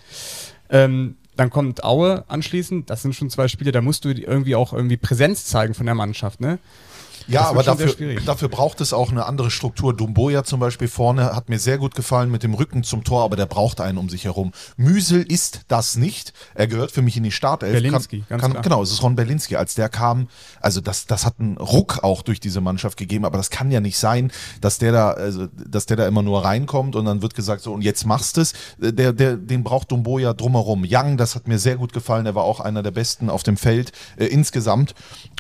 [0.68, 2.90] ähm, dann kommt Aue anschließend.
[2.90, 5.94] Das sind schon zwei Spiele, da musst du irgendwie auch irgendwie Präsenz zeigen von der
[5.94, 6.58] Mannschaft, ne?
[7.26, 9.94] Ja, Das aber dafür, dafür braucht es auch eine andere Struktur.
[9.96, 13.36] Dumboya zum Beispiel vorne hat mir sehr gut gefallen mit dem Rücken zum Tor, aber
[13.36, 14.52] der braucht einen um sich herum.
[14.76, 16.32] Müsel ist das nicht.
[16.54, 17.72] Er gehört für mich in die Startelf.
[17.72, 18.62] Berlinski, kann, ganz kann, klar.
[18.62, 19.56] Genau, es ist Ron Berlinski.
[19.56, 20.28] Als der kam,
[20.60, 23.80] also das, das hat einen Ruck auch durch diese Mannschaft gegeben, aber das kann ja
[23.80, 27.34] nicht sein, dass der da, also, dass der da immer nur reinkommt und dann wird
[27.34, 28.52] gesagt, so und jetzt machst es.
[28.78, 30.84] Der, der, den braucht Dumboya drumherum.
[30.86, 32.26] Young, das hat mir sehr gut gefallen.
[32.26, 34.94] Er war auch einer der besten auf dem Feld äh, insgesamt.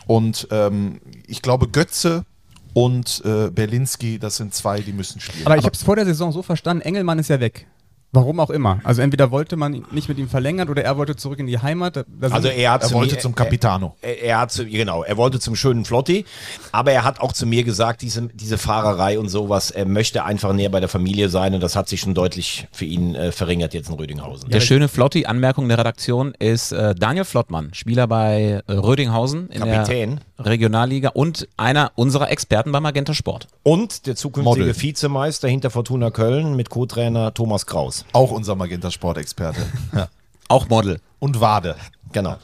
[0.06, 2.24] Und ähm, ich glaube, Götze
[2.72, 5.46] und äh, Berlinski, das sind zwei, die müssen spielen.
[5.46, 7.66] Aber ich habe es vor der Saison so verstanden, Engelmann ist ja weg.
[8.14, 8.80] Warum auch immer.
[8.84, 12.04] Also entweder wollte man nicht mit ihm verlängern oder er wollte zurück in die Heimat.
[12.20, 13.96] Also er hat er zu wollte mir- zum Capitano.
[14.00, 16.24] Er, er hat zu, genau, er wollte zum schönen Flotti,
[16.72, 20.52] aber er hat auch zu mir gesagt, diese, diese Fahrerei und sowas, er möchte einfach
[20.52, 23.74] näher bei der Familie sein und das hat sich schon deutlich für ihn äh, verringert
[23.74, 24.48] jetzt in Rödinghausen.
[24.50, 30.10] Der schöne Flotti-Anmerkung der Redaktion ist äh, Daniel Flottmann, Spieler bei äh, Rödinghausen in Kapitän.
[30.16, 33.48] der Regionalliga und einer unserer Experten beim Magenta Sport.
[33.62, 34.82] Und der zukünftige Model.
[34.82, 38.04] Vizemeister hinter Fortuna Köln mit Co-Trainer Thomas Kraus.
[38.12, 39.60] Auch unser Magenta Sportexperte.
[39.94, 40.08] ja.
[40.48, 41.00] Auch Model.
[41.20, 41.76] Und Wade.
[42.12, 42.36] Genau.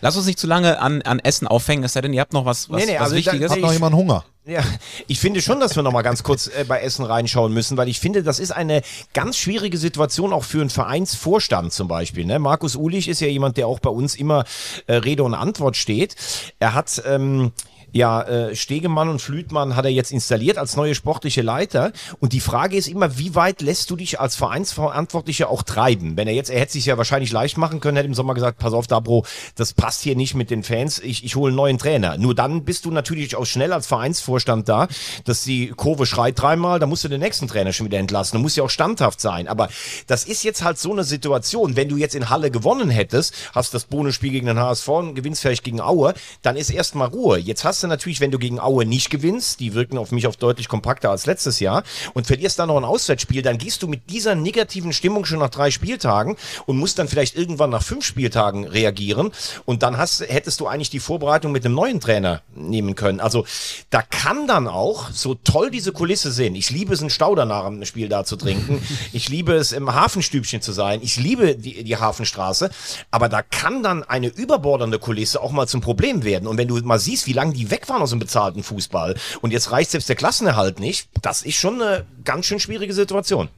[0.00, 2.44] Lass uns nicht zu lange an, an Essen aufhängen, es sei denn, ihr habt noch
[2.44, 3.48] was, was, Nee, nee, was also Wichtiges.
[3.48, 4.24] da- Hat noch Ich- jemand Hunger?
[4.46, 4.64] Ja,
[5.06, 7.88] ich finde schon, dass wir noch mal ganz kurz äh, bei Essen reinschauen müssen, weil
[7.88, 8.80] ich finde, das ist eine
[9.12, 12.24] ganz schwierige Situation auch für einen Vereinsvorstand zum Beispiel.
[12.24, 12.38] Ne?
[12.38, 14.44] Markus Ulich ist ja jemand, der auch bei uns immer
[14.86, 16.16] äh, Rede und Antwort steht.
[16.58, 17.52] Er hat ähm,
[17.92, 21.92] ja, äh, Stegemann und Flütmann hat er jetzt installiert als neue sportliche Leiter.
[22.18, 26.16] Und die Frage ist immer, wie weit lässt du dich als Vereinsverantwortlicher auch treiben?
[26.16, 28.58] Wenn er jetzt, er hätte sich ja wahrscheinlich leicht machen können, hätte im Sommer gesagt,
[28.58, 29.24] pass auf, Dabro,
[29.54, 32.16] das passt hier nicht mit den Fans, ich, ich hole einen neuen Trainer.
[32.18, 34.88] Nur dann bist du natürlich auch schnell als Vereinsvorstand da,
[35.24, 38.36] dass die Kurve schreit dreimal, da musst du den nächsten Trainer schon wieder entlassen.
[38.36, 39.48] Du musst ja auch standhaft sein.
[39.48, 39.68] Aber
[40.06, 43.74] das ist jetzt halt so eine Situation, wenn du jetzt in Halle gewonnen hättest, hast
[43.74, 47.38] das Bonusspiel gegen den HSV und gewinnst vielleicht gegen Aue, dann ist erstmal Ruhe.
[47.38, 50.36] Jetzt hast du natürlich, wenn du gegen Aue nicht gewinnst, die wirken auf mich auf
[50.36, 51.82] deutlich kompakter als letztes Jahr.
[52.14, 55.50] Und verlierst dann noch ein Auswärtsspiel, dann gehst du mit dieser negativen Stimmung schon nach
[55.50, 59.30] drei Spieltagen und musst dann vielleicht irgendwann nach fünf Spieltagen reagieren.
[59.64, 63.20] Und dann hast, hättest du eigentlich die Vorbereitung mit einem neuen Trainer nehmen können.
[63.20, 63.44] Also
[63.90, 67.66] da kann dann auch, so toll diese Kulisse sind, ich liebe es, einen Stauder nach
[67.66, 71.84] dem Spiel da zu trinken, ich liebe es, im Hafenstübchen zu sein, ich liebe die,
[71.84, 72.70] die Hafenstraße,
[73.10, 76.46] aber da kann dann eine überbordernde Kulisse auch mal zum Problem werden.
[76.46, 79.52] Und wenn du mal siehst, wie lange die weg waren aus dem bezahlten Fußball und
[79.52, 83.48] jetzt reicht selbst der Klassenerhalt nicht, das ist schon eine ganz schön schwierige Situation.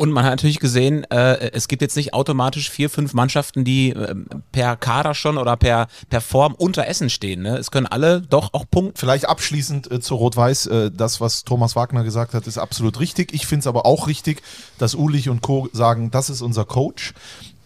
[0.00, 3.90] Und man hat natürlich gesehen, äh, es gibt jetzt nicht automatisch vier, fünf Mannschaften, die
[3.90, 4.14] äh,
[4.50, 7.42] per Kader schon oder per, per Form unter Essen stehen.
[7.42, 7.58] Ne?
[7.58, 8.96] Es können alle doch auch punkten.
[8.96, 13.34] Vielleicht abschließend äh, zu Rot-Weiß, äh, das, was Thomas Wagner gesagt hat, ist absolut richtig.
[13.34, 14.40] Ich finde es aber auch richtig,
[14.78, 15.68] dass Ulich und Co.
[15.74, 17.12] sagen, das ist unser Coach.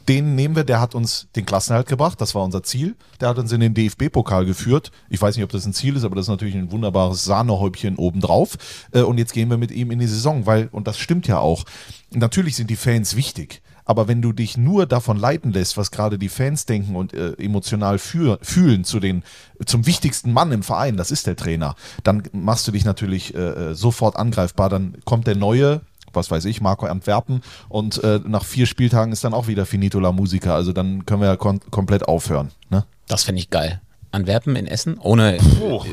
[0.08, 2.96] Den nehmen wir, der hat uns den Klassenerhalt gebracht, das war unser Ziel.
[3.20, 4.90] Der hat uns in den DFB-Pokal geführt.
[5.08, 7.96] Ich weiß nicht, ob das ein Ziel ist, aber das ist natürlich ein wunderbares Sahnehäubchen
[7.96, 8.56] obendrauf.
[8.92, 11.38] Äh, Und jetzt gehen wir mit ihm in die Saison, weil, und das stimmt ja
[11.38, 11.64] auch,
[12.10, 13.62] natürlich sind die Fans wichtig.
[13.86, 17.32] Aber wenn du dich nur davon leiten lässt, was gerade die Fans denken und äh,
[17.34, 19.22] emotional für, fühlen zu den,
[19.66, 23.38] zum wichtigsten Mann im Verein, das ist der Trainer, dann machst du dich natürlich äh,
[23.38, 24.70] äh, sofort angreifbar.
[24.70, 25.82] Dann kommt der neue,
[26.16, 30.00] was weiß ich, Marco Antwerpen und äh, nach vier Spieltagen ist dann auch wieder Finito
[30.00, 30.54] la Musica.
[30.54, 32.50] Also dann können wir ja kon komplett aufhören.
[32.70, 32.84] Ne?
[33.06, 33.80] Das finde ich geil.
[34.10, 35.38] Antwerpen in Essen, ohne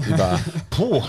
[0.07, 0.39] über.
[0.69, 1.01] Puh.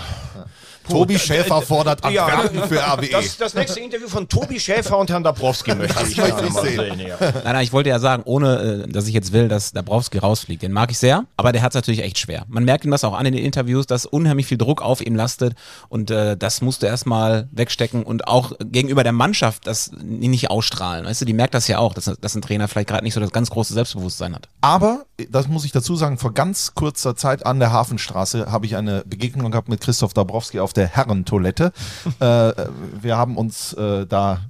[0.89, 2.25] Tobi Schäfer fordert Ja.
[2.25, 3.09] Antwerpen für RWE.
[3.11, 6.63] Das, das nächste Interview von Tobi Schäfer und Herrn Dabrowski möchte ich möchte ich mal
[6.63, 6.99] sehen.
[6.99, 7.17] ja.
[7.19, 10.61] Nein, nein, ich wollte ja sagen, ohne äh, dass ich jetzt will, dass Dabrowski rausfliegt.
[10.63, 12.45] Den mag ich sehr, aber der hat es natürlich echt schwer.
[12.47, 15.15] Man merkt ihm das auch an in den Interviews, dass unheimlich viel Druck auf ihm
[15.15, 15.53] lastet
[15.89, 21.05] und äh, das musst du erstmal wegstecken und auch gegenüber der Mannschaft das nicht ausstrahlen.
[21.05, 23.19] Weißt du, die merkt das ja auch, dass, dass ein Trainer vielleicht gerade nicht so
[23.19, 24.47] das ganz große Selbstbewusstsein hat.
[24.61, 28.75] Aber, das muss ich dazu sagen, vor ganz kurzer Zeit an der Hafenstraße habe ich
[28.75, 31.71] eine Begegnung gehabt mit Christoph Dabrowski auf der Herrentoilette.
[32.19, 32.53] äh,
[33.01, 34.41] wir haben uns äh, da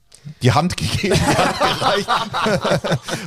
[0.42, 2.10] die Hand gegeben, die Hand gereicht.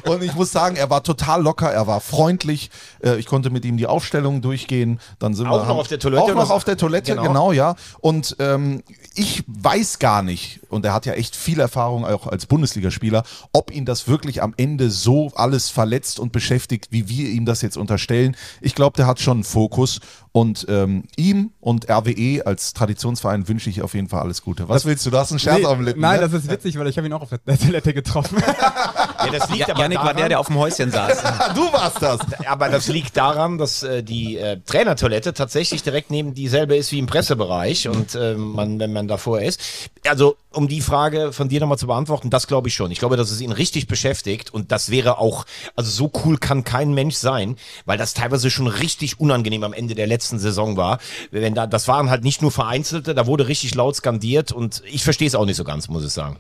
[0.07, 2.71] Und ich muss sagen, er war total locker, er war freundlich.
[3.03, 5.01] Äh, ich konnte mit ihm die Aufstellung durchgehen.
[5.19, 7.23] Dann sind Auch wir noch haben- auf der Toilette Auch noch auf der Toilette, Genau.
[7.29, 7.75] genau, ja.
[8.01, 8.83] Und ähm,
[9.15, 13.71] ich weiß gar nicht, und er hat ja echt viel Erfahrung auch als Bundesligaspieler, ob
[13.71, 17.77] ihn das wirklich am Ende so alles verletzt und beschäftigt, wie wir ihm das jetzt
[17.77, 18.37] unterstellen.
[18.61, 20.01] Ich glaube, der hat schon einen Fokus.
[20.37, 24.69] Und ähm, ihm und RWE als Traditionsverein wünsche ich auf jeden Fall alles Gute.
[24.69, 25.11] Was willst du?
[25.11, 26.03] Du hast einen Scherz Nee, auf dem Lippen.
[26.03, 26.29] Nein, ne?
[26.29, 28.37] das ist witzig, weil ich habe ihn auch auf der Toilette getroffen.
[29.33, 31.23] Ja, das liegt aber Janik war der, daran- der auf dem Häuschen saß.
[31.55, 32.21] Du warst das.
[32.47, 36.99] Aber das liegt daran, dass äh, die äh, Trainertoilette tatsächlich direkt neben dieselbe ist wie
[36.99, 39.61] im Pressebereich und äh, man, wenn man davor ist.
[40.07, 42.91] Also, um die Frage von dir nochmal zu beantworten, das glaube ich schon.
[42.91, 46.65] Ich glaube, dass es ihn richtig beschäftigt und das wäre auch, also so cool kann
[46.65, 50.99] kein Mensch sein, weil das teilweise schon richtig unangenehm am Ende der letzten Saison war.
[51.31, 55.05] Wenn da, das waren halt nicht nur Vereinzelte, da wurde richtig laut skandiert und ich
[55.05, 56.37] verstehe es auch nicht so ganz, muss ich sagen.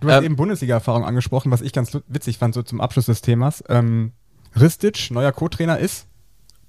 [0.00, 3.22] Du hast Ähm, eben Bundesliga-Erfahrung angesprochen, was ich ganz witzig fand, so zum Abschluss des
[3.22, 3.62] Themas.
[3.68, 4.12] Ähm,
[4.56, 6.06] Ristic, neuer Co-Trainer ist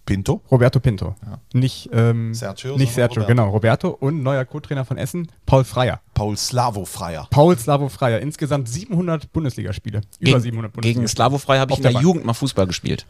[0.06, 0.42] Pinto?
[0.50, 1.16] Roberto Pinto.
[1.54, 3.28] Nicht, ähm, Sergio, nicht Sergio, Roberto.
[3.28, 3.50] genau.
[3.50, 6.02] Roberto und neuer Co-Trainer von Essen, Paul Freier.
[6.16, 7.28] Paul Slavo Freier.
[7.30, 8.20] Paul Slavo Freier.
[8.20, 10.02] Insgesamt 700 Bundesligaspiele.
[10.20, 11.08] Über Gegen, 700 gegen Bundesligaspiele.
[11.08, 12.02] Slavo Frei habe ich in der der.
[12.02, 13.06] Jugend mal Fußball gespielt.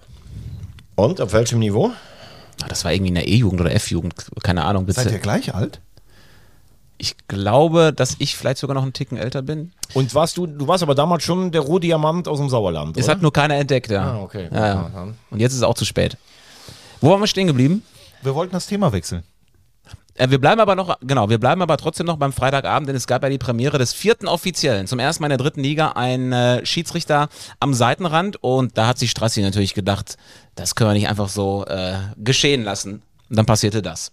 [0.95, 1.91] Und auf welchem Niveau?
[2.62, 4.86] Ah, Das war irgendwie in der E-Jugend oder F-Jugend, keine Ahnung.
[4.89, 5.21] Seid ihr Bitte.
[5.23, 5.82] gleich alt?
[7.01, 9.71] Ich glaube, dass ich vielleicht sogar noch einen Ticken älter bin.
[9.95, 13.13] Und warst du, du warst aber damals schon der Rohdiamant aus dem Sauerland, Es oder?
[13.13, 14.03] hat nur keiner entdeckt, ja.
[14.03, 14.49] Ah, okay.
[14.51, 14.91] Ja, ja.
[14.93, 15.07] Ja.
[15.31, 16.15] Und jetzt ist es auch zu spät.
[16.99, 17.81] Wo waren wir stehen geblieben?
[18.21, 19.23] Wir wollten das Thema wechseln.
[20.13, 23.07] Äh, wir bleiben aber noch, genau, wir bleiben aber trotzdem noch beim Freitagabend, denn es
[23.07, 24.85] gab ja die Premiere des vierten Offiziellen.
[24.85, 28.99] Zum ersten Mal in der dritten Liga ein äh, Schiedsrichter am Seitenrand und da hat
[28.99, 30.17] sich Strassi natürlich gedacht,
[30.53, 33.01] das können wir nicht einfach so äh, geschehen lassen.
[33.27, 34.11] Und dann passierte das.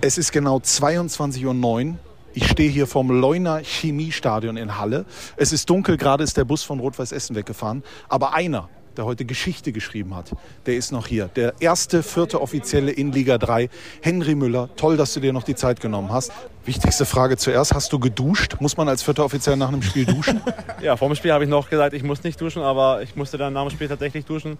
[0.00, 1.96] Es ist genau 22.09 Uhr.
[2.34, 5.04] Ich stehe hier vom Leuner Chemiestadion in Halle.
[5.36, 7.82] Es ist dunkel, gerade ist der Bus von Rot-Weiß Essen weggefahren.
[8.08, 10.32] Aber einer, der heute Geschichte geschrieben hat,
[10.64, 11.28] der ist noch hier.
[11.36, 13.68] Der erste, vierte Offizielle in Liga 3,
[14.00, 14.70] Henry Müller.
[14.76, 16.32] Toll, dass du dir noch die Zeit genommen hast.
[16.64, 18.56] Wichtigste Frage zuerst, hast du geduscht?
[18.60, 20.40] Muss man als vierter Offiziell nach einem Spiel duschen?
[20.80, 23.38] Ja, vor dem Spiel habe ich noch gesagt, ich muss nicht duschen, aber ich musste
[23.38, 24.58] dann nach dem Spiel tatsächlich duschen.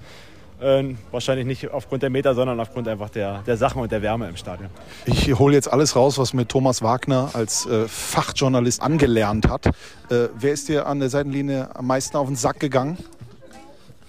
[0.63, 4.29] Äh, wahrscheinlich nicht aufgrund der Meter, sondern aufgrund einfach der, der Sachen und der Wärme
[4.29, 4.71] im Stadion.
[5.07, 9.67] Ich hole jetzt alles raus, was mir Thomas Wagner als äh, Fachjournalist angelernt hat.
[9.67, 12.97] Äh, wer ist dir an der Seitenlinie am meisten auf den Sack gegangen?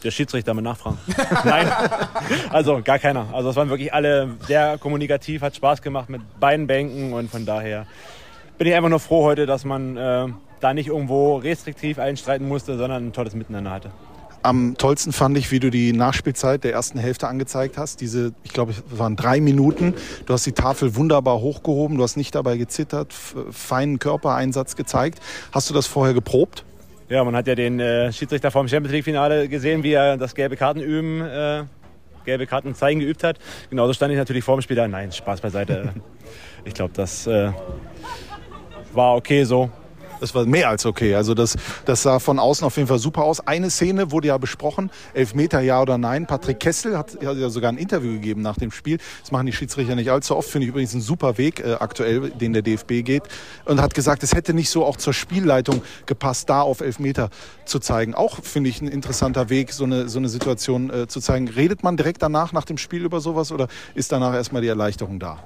[0.03, 0.99] Der Schiedsrichter mit Nachfragen.
[1.43, 1.71] Nein,
[2.51, 3.27] also gar keiner.
[3.33, 7.45] Also es waren wirklich alle sehr kommunikativ, hat Spaß gemacht mit beiden Bänken und von
[7.45, 7.87] daher
[8.59, 10.27] bin ich einfach nur froh heute, dass man äh,
[10.59, 13.91] da nicht irgendwo restriktiv einstreiten musste, sondern ein tolles Miteinander hatte.
[14.43, 18.01] Am tollsten fand ich, wie du die Nachspielzeit der ersten Hälfte angezeigt hast.
[18.01, 19.93] Diese, ich glaube, es waren drei Minuten.
[20.25, 21.97] Du hast die Tafel wunderbar hochgehoben.
[21.97, 25.19] Du hast nicht dabei gezittert, feinen Körpereinsatz gezeigt.
[25.53, 26.65] Hast du das vorher geprobt?
[27.07, 30.57] Ja, man hat ja den äh, Schiedsrichter vom Champions League-Finale gesehen, wie er das gelbe
[30.57, 31.63] Karten üben, äh,
[32.25, 33.39] gelbe Karten zeigen geübt hat.
[33.69, 34.87] Genauso stand ich natürlich vor dem Spiel da.
[34.87, 35.93] Nein, Spaß beiseite.
[36.65, 37.51] ich glaube, das äh,
[38.93, 39.69] war okay so.
[40.23, 41.15] Das war mehr als okay.
[41.15, 43.45] Also das, das sah von außen auf jeden Fall super aus.
[43.45, 46.27] Eine Szene wurde ja besprochen, Elfmeter ja oder nein.
[46.27, 48.99] Patrick Kessel hat, hat ja sogar ein Interview gegeben nach dem Spiel.
[49.19, 50.49] Das machen die Schiedsrichter nicht allzu oft.
[50.49, 53.23] Finde ich übrigens einen super Weg äh, aktuell, den der DFB geht.
[53.65, 57.29] Und hat gesagt, es hätte nicht so auch zur Spielleitung gepasst, da auf Elfmeter
[57.65, 58.15] zu zeigen.
[58.15, 61.49] Auch finde ich ein interessanter Weg, so eine, so eine Situation äh, zu zeigen.
[61.49, 65.19] Redet man direkt danach, nach dem Spiel über sowas oder ist danach erstmal die Erleichterung
[65.19, 65.43] da?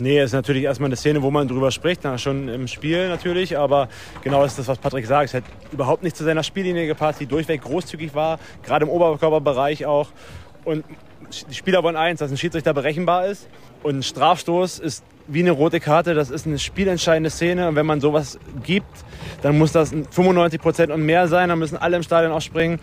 [0.00, 3.58] Nee, ist natürlich erstmal eine Szene, wo man drüber spricht, na, schon im Spiel natürlich,
[3.58, 3.88] aber
[4.22, 5.28] genau das ist das, was Patrick sagt.
[5.28, 9.86] Es hat überhaupt nicht zu seiner Spiellinie gepasst, die durchweg großzügig war, gerade im Oberkörperbereich
[9.86, 10.08] auch.
[10.64, 10.84] Und
[11.50, 13.48] die Spieler wollen eins, dass ein Schiedsrichter berechenbar ist.
[13.82, 17.68] Und ein Strafstoß ist wie eine rote Karte, das ist eine spielentscheidende Szene.
[17.68, 18.86] Und wenn man sowas gibt,
[19.42, 22.80] dann muss das 95 Prozent und mehr sein, dann müssen alle im Stadion auch springen.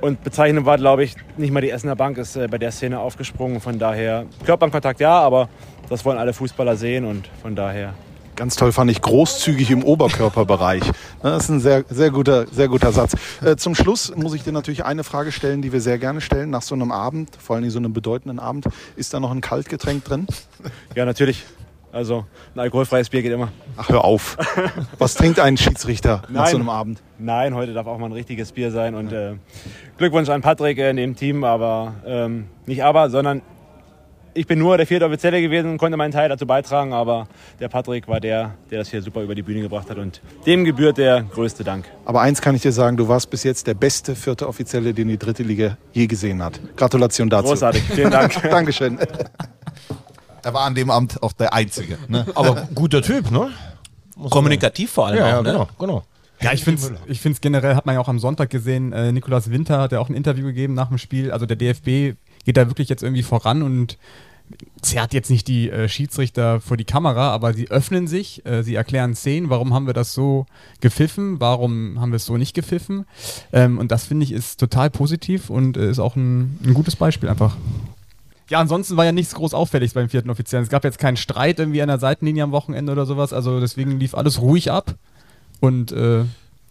[0.00, 3.00] Und bezeichnend war, glaube ich, nicht mal die Essener Bank ist äh, bei der Szene
[3.00, 3.60] aufgesprungen.
[3.60, 5.48] Von daher, Körperkontakt ja, aber
[5.88, 7.94] das wollen alle Fußballer sehen und von daher.
[8.36, 10.82] Ganz toll fand ich großzügig im Oberkörperbereich.
[11.22, 13.16] Das ist ein sehr, sehr, guter, sehr guter Satz.
[13.42, 16.50] Äh, zum Schluss muss ich dir natürlich eine Frage stellen, die wir sehr gerne stellen.
[16.50, 20.04] Nach so einem Abend, vor allem so einem bedeutenden Abend, ist da noch ein Kaltgetränk
[20.04, 20.26] drin?
[20.94, 21.44] Ja, natürlich.
[21.90, 23.48] Also ein alkoholfreies Bier geht immer.
[23.76, 24.36] Ach, hör auf.
[24.98, 26.50] Was trinkt ein Schiedsrichter nach Nein.
[26.50, 27.02] so einem Abend?
[27.18, 28.94] Nein, heute darf auch mal ein richtiges Bier sein.
[28.94, 29.36] Und äh,
[29.96, 33.40] Glückwunsch an Patrick äh, in dem Team, aber ähm, nicht aber, sondern
[34.36, 37.26] ich bin nur der vierte Offizielle gewesen und konnte meinen Teil dazu beitragen, aber
[37.58, 40.64] der Patrick war der, der das hier super über die Bühne gebracht hat und dem
[40.64, 41.86] gebührt der größte Dank.
[42.04, 45.08] Aber eins kann ich dir sagen, du warst bis jetzt der beste vierte Offizielle, den
[45.08, 46.60] die dritte Liga je gesehen hat.
[46.76, 47.48] Gratulation dazu.
[47.48, 48.40] Großartig, vielen Dank.
[48.50, 48.98] Dankeschön.
[50.42, 51.98] Er war an dem Amt auch der Einzige.
[52.08, 52.26] Ne?
[52.34, 53.50] Aber guter Typ, ne?
[54.30, 55.52] Kommunikativ vor allem Ja, auch, ja, ne?
[55.52, 56.02] genau, genau.
[56.42, 59.10] Ja, ich finde es ich find's generell, hat man ja auch am Sonntag gesehen, äh,
[59.10, 61.32] Nikolas Winter hat ja auch ein Interview gegeben nach dem Spiel.
[61.32, 63.98] Also der DFB geht da wirklich jetzt irgendwie voran und
[64.80, 68.76] zerrt jetzt nicht die äh, Schiedsrichter vor die Kamera, aber sie öffnen sich, äh, sie
[68.76, 70.46] erklären Szenen, warum haben wir das so
[70.80, 73.06] gepfiffen, warum haben wir es so nicht gepfiffen.
[73.52, 76.96] Ähm, und das finde ich ist total positiv und äh, ist auch ein, ein gutes
[76.96, 77.56] Beispiel einfach.
[78.48, 80.62] Ja, ansonsten war ja nichts groß auffällig beim vierten Offiziellen.
[80.62, 83.98] Es gab jetzt keinen Streit irgendwie an der Seitenlinie am Wochenende oder sowas, also deswegen
[83.98, 84.94] lief alles ruhig ab.
[85.58, 86.24] Und äh,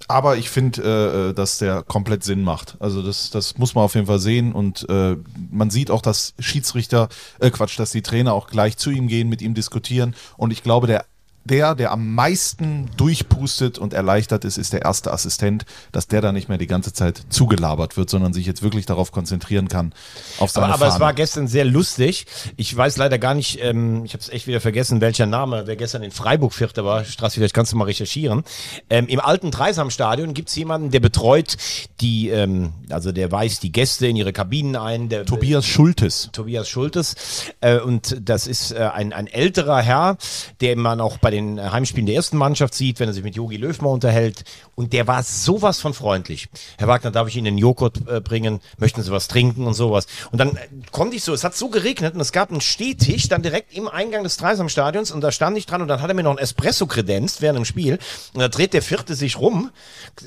[0.08, 2.78] Aber ich finde, äh, dass der komplett Sinn macht.
[2.80, 4.54] Also das, das muss man auf jeden Fall sehen.
[4.54, 5.16] Und äh,
[5.50, 9.30] man sieht auch, dass Schiedsrichter, äh, Quatsch, dass die Trainer auch gleich zu ihm gehen,
[9.30, 10.16] mit ihm diskutieren.
[10.38, 11.06] Und ich glaube, der
[11.46, 16.32] der, der am meisten durchpustet und erleichtert ist, ist der erste Assistent, dass der da
[16.32, 19.94] nicht mehr die ganze Zeit zugelabert wird, sondern sich jetzt wirklich darauf konzentrieren kann,
[20.40, 22.26] auf seine Aber, aber es war gestern sehr lustig.
[22.58, 25.76] Ich weiß leider gar nicht, ähm, ich habe es echt wieder vergessen, welcher Name, wer
[25.76, 27.06] gestern in Freiburg Vierter war.
[27.06, 28.44] Straße, vielleicht kannst du mal recherchieren.
[28.90, 31.58] Ähm, Im alten Dreisamstadion gibt es jemanden, der betreut
[32.02, 35.10] die, ähm, also der weist die Gäste in ihre Kabinen ein.
[35.10, 36.30] Der, Tobias Schultes.
[36.32, 37.16] Tobias Schultes.
[37.62, 40.18] Äh, und das ist äh, ein, ein älterer Herr,
[40.60, 43.58] den man auch bei den Heimspielen der ersten Mannschaft sieht, wenn er sich mit Jogi
[43.58, 44.44] Löw mal unterhält.
[44.76, 46.48] Und der war sowas von freundlich.
[46.78, 48.60] Herr Wagner, darf ich Ihnen einen Joghurt äh, bringen?
[48.78, 50.08] Möchten Sie was trinken und sowas?
[50.32, 53.28] Und dann äh, konnte ich so, es hat so geregnet und es gab einen Stehtisch
[53.28, 56.14] dann direkt im Eingang des Dreisamstadions und da stand ich dran und dann hat er
[56.14, 58.00] mir noch ein Espresso kredenzt während dem Spiel.
[58.34, 59.72] Und da dreht der Vierte sich rum,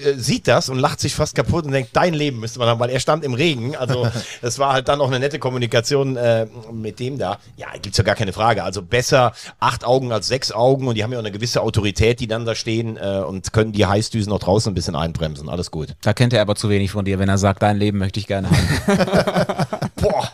[0.00, 2.80] äh, sieht das und lacht sich fast kaputt und denkt, dein Leben müsste man haben,
[2.80, 3.76] weil er stand im Regen.
[3.76, 4.08] Also
[4.42, 7.38] das war halt dann auch eine nette Kommunikation äh, mit dem da.
[7.56, 8.64] Ja, gibt's ja gar keine Frage.
[8.64, 12.18] Also besser acht Augen als sechs Augen und die haben ja auch eine gewisse Autorität,
[12.18, 15.48] die dann da stehen äh, und können die Heißdüsen auch draußen ein bisschen einbremsen.
[15.48, 15.94] Alles gut.
[16.00, 18.26] Da kennt er aber zu wenig von dir, wenn er sagt, dein Leben möchte ich
[18.26, 19.90] gerne haben.
[19.94, 20.28] Boah,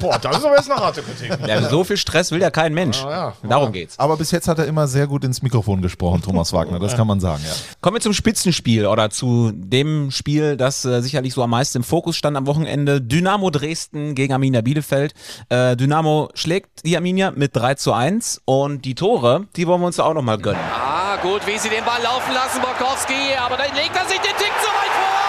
[0.00, 1.32] boah, das ist aber jetzt eine harte Kritik.
[1.46, 3.02] Ja, so viel Stress will ja kein Mensch.
[3.02, 3.34] ja.
[3.42, 3.98] Darum geht's.
[3.98, 6.78] Aber bis jetzt hat er immer sehr gut ins Mikrofon gesprochen, Thomas Wagner.
[6.78, 7.52] Das kann man sagen, ja.
[7.80, 11.84] Kommen wir zum Spitzenspiel oder zu dem Spiel, das äh, sicherlich so am meisten im
[11.84, 13.00] Fokus stand am Wochenende.
[13.00, 15.14] Dynamo Dresden gegen Arminia Bielefeld.
[15.48, 19.86] Äh, Dynamo schlägt die Arminia mit 3 zu 1 und die Tore, die wollen wir
[19.88, 20.60] uns auch nochmal gönnen.
[20.72, 23.34] Ah, gut, wie sie den Ball laufen lassen, Borkowski.
[23.44, 25.22] Aber dann legt er sich den Tick zu weit vor.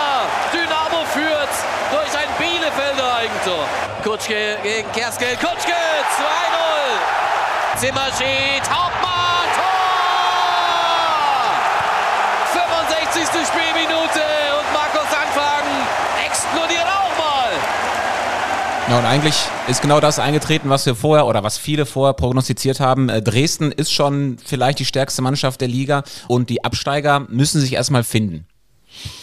[0.53, 1.53] Dynamo führt
[1.91, 3.65] durch ein Bielefelder Eigentor.
[4.03, 5.35] Kutschke gegen Kerskel.
[5.37, 7.77] Kutschke 2-0.
[7.77, 8.61] Zimmerschied.
[8.69, 9.47] Hauptmann.
[9.55, 9.63] Tor.
[12.51, 13.47] 65.
[13.47, 14.19] Spielminute.
[14.59, 15.63] Und Markus Anfang
[16.25, 17.51] explodiert auch mal.
[18.89, 19.35] Ja, und eigentlich
[19.69, 23.07] ist genau das eingetreten, was wir vorher oder was viele vorher prognostiziert haben.
[23.07, 27.71] Äh, Dresden ist schon vielleicht die stärkste Mannschaft der Liga und die Absteiger müssen sich
[27.73, 28.45] erstmal finden.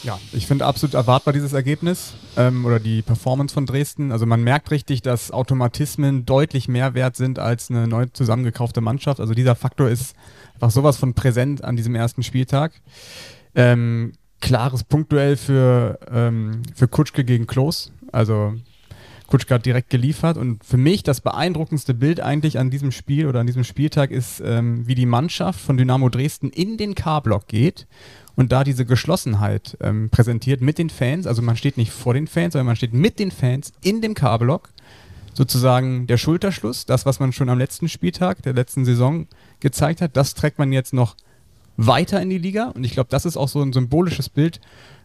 [0.02, 4.12] Ja, ich finde absolut erwartbar dieses Ergebnis ähm, oder die Performance von Dresden.
[4.12, 9.20] Also man merkt richtig, dass Automatismen deutlich mehr wert sind als eine neu zusammengekaufte Mannschaft.
[9.20, 10.14] Also dieser Faktor ist
[10.54, 12.72] einfach sowas von präsent an diesem ersten Spieltag.
[13.54, 17.92] Ähm, klares Punktduell für, ähm, für Kutschke gegen Klos.
[18.12, 18.54] Also
[19.29, 23.41] Kutschke hat direkt geliefert und für mich das beeindruckendste Bild eigentlich an diesem Spiel oder
[23.41, 27.87] an diesem Spieltag ist, ähm, wie die Mannschaft von Dynamo Dresden in den K-Block geht
[28.37, 31.27] und da diese Geschlossenheit ähm, präsentiert mit den Fans.
[31.27, 34.14] Also man steht nicht vor den Fans, sondern man steht mit den Fans in dem
[34.14, 34.71] K-Block.
[35.35, 39.29] Sozusagen der Schulterschluss, das, was man schon am letzten Spieltag der letzten Saison
[39.61, 41.17] gezeigt hat, das trägt man jetzt noch
[41.79, 42.73] weiter in die Liga.
[42.75, 44.61] Und ich glaube, das ist auch so ein symbolisches Bild,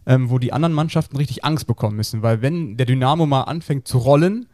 [0.05, 2.21] ähm, wo die anderen Mannschaften richtig Angst bekommen müssen.
[2.21, 4.47] Weil wenn der Dynamo mal anfängt zu rollen,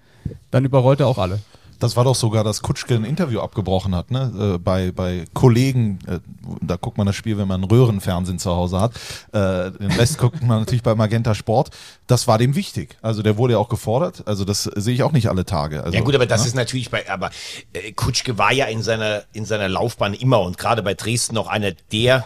[0.51, 1.39] dann überrollt er auch alle.
[1.79, 4.55] Das war doch sogar, dass Kutschke ein Interview abgebrochen hat, ne?
[4.55, 5.99] Äh, bei, bei Kollegen.
[6.07, 6.19] Äh,
[6.61, 8.93] da guckt man das Spiel, wenn man ein Röhrenfernsehen zu Hause hat.
[9.31, 11.69] Äh, den Rest guckt man natürlich bei Magenta Sport.
[12.07, 12.97] Das war dem wichtig.
[13.01, 14.23] Also der wurde ja auch gefordert.
[14.25, 15.83] Also das sehe ich auch nicht alle Tage.
[15.83, 16.47] Also, ja gut, aber das ne?
[16.47, 17.31] ist natürlich bei, aber
[17.73, 21.47] äh, Kutschke war ja in seiner, in seiner Laufbahn immer und gerade bei Dresden noch
[21.47, 22.25] einer der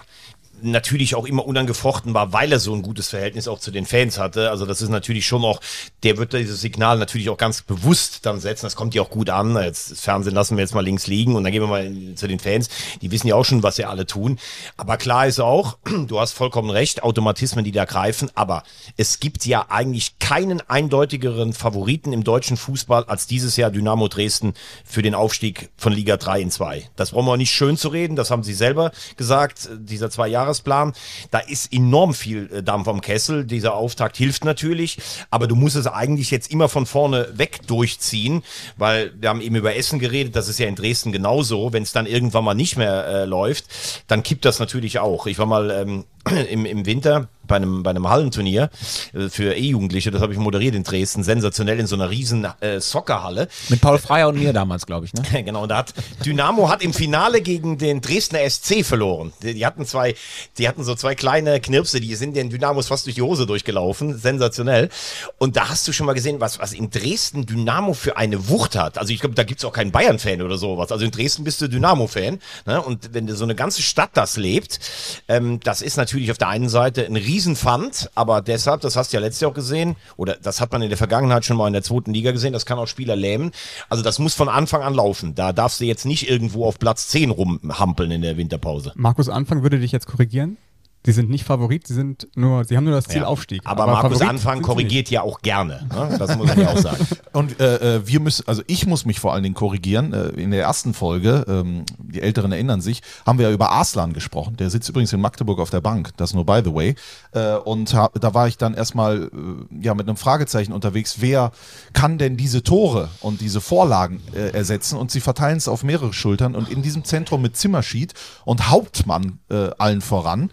[0.64, 4.18] natürlich auch immer unangefochten war, weil er so ein gutes Verhältnis auch zu den Fans
[4.18, 4.50] hatte.
[4.50, 5.60] Also das ist natürlich schon auch,
[6.04, 8.66] der wird dieses Signal natürlich auch ganz bewusst dann setzen.
[8.66, 9.56] Das kommt ja auch gut an.
[9.56, 12.28] Jetzt, das Fernsehen lassen wir jetzt mal links liegen und dann gehen wir mal zu
[12.28, 12.70] den Fans.
[13.02, 14.40] Die wissen ja auch schon, was sie alle tun.
[14.78, 18.32] Aber klar ist auch, du hast vollkommen recht, Automatismen, die da greifen.
[18.36, 18.64] Aber
[18.98, 24.54] es gibt ja eigentlich keinen eindeutigeren Favoriten im deutschen Fußball als dieses Jahr Dynamo Dresden
[24.86, 26.90] für den Aufstieg von Liga 3 in 2.
[26.96, 28.16] Das brauchen wir nicht schön zu reden.
[28.16, 30.94] Das haben sie selber gesagt, dieser zwei Jahre Jahresplan.
[31.32, 33.46] Da ist enorm viel äh, Dampf am Kessel.
[33.46, 34.98] Dieser Auftakt hilft natürlich,
[35.30, 38.44] aber du musst es eigentlich jetzt immer von vorne weg durchziehen,
[38.78, 41.74] weil wir haben eben über Essen geredet, das ist ja in Dresden genauso.
[41.74, 43.66] Wenn es dann irgendwann mal nicht mehr äh, läuft,
[44.08, 45.28] dann kippt das natürlich auch.
[45.28, 46.06] Ich war mal ähm,
[46.50, 48.70] im, im Winter bei einem, bei einem Hallenturnier
[49.14, 52.80] äh, für E-Jugendliche, das habe ich moderiert in Dresden, sensationell in so einer riesen äh,
[52.80, 53.48] Soccerhalle.
[53.70, 55.14] Mit Paul Freier und mir damals, glaube ich.
[55.14, 55.44] Ne?
[55.44, 55.94] genau, und da hat
[56.26, 59.34] Dynamo hat im Finale gegen den Dresdner SC verloren.
[59.42, 60.16] Die, die, hatten zwei,
[60.58, 64.18] die hatten so zwei kleine Knirpse, die sind den Dynamos fast durch die Hose durchgelaufen,
[64.18, 64.90] sensationell.
[65.38, 68.76] Und da hast du schon mal gesehen, was, was in Dresden Dynamo für eine Wucht
[68.76, 68.98] hat.
[68.98, 70.92] Also ich glaube, da gibt's auch keinen Bayern-Fan oder sowas.
[70.92, 72.40] Also in Dresden bist du Dynamo-Fan.
[72.66, 72.82] Ne?
[72.82, 74.80] Und wenn so eine ganze Stadt das lebt,
[75.28, 79.12] ähm, das ist natürlich natürlich auf der einen Seite ein Riesenfund, aber deshalb, das hast
[79.12, 81.66] du ja letztes Jahr auch gesehen, oder das hat man in der Vergangenheit schon mal
[81.66, 83.52] in der zweiten Liga gesehen, das kann auch Spieler lähmen.
[83.90, 85.34] Also das muss von Anfang an laufen.
[85.34, 88.92] Da darfst du jetzt nicht irgendwo auf Platz 10 rumhampeln in der Winterpause.
[88.96, 90.58] Markus Anfang würde dich jetzt korrigieren.
[91.06, 93.28] Sie sind nicht Favorit, sie sind nur, sie haben nur das Ziel Ja.
[93.28, 93.62] Aufstieg.
[93.66, 95.86] Aber, Markus Favorit Anfang korrigiert ja auch gerne.
[95.94, 96.16] Ne?
[96.18, 97.06] Das muss man ja auch sagen.
[97.34, 100.14] Und äh, äh, wir müssen, also ich muss mich vor allen Dingen korrigieren.
[100.14, 104.14] Äh, in der ersten Folge, ähm, die Älteren erinnern sich, haben wir ja über Arslan
[104.14, 104.56] gesprochen.
[104.56, 106.96] Der sitzt übrigens in Magdeburg auf der Bank, das nur by the way.
[107.34, 111.52] Äh, und hab, da war ich dann erstmal äh, ja mit einem Fragezeichen unterwegs, wer
[111.92, 114.98] kann denn diese Tore und diese Vorlagen äh, ersetzen?
[114.98, 116.56] Und sie verteilen es auf mehrere Schultern.
[116.56, 118.14] Und in diesem Zentrum mit Zimmerschied
[118.46, 120.50] und Hauptmann äh, allen voran.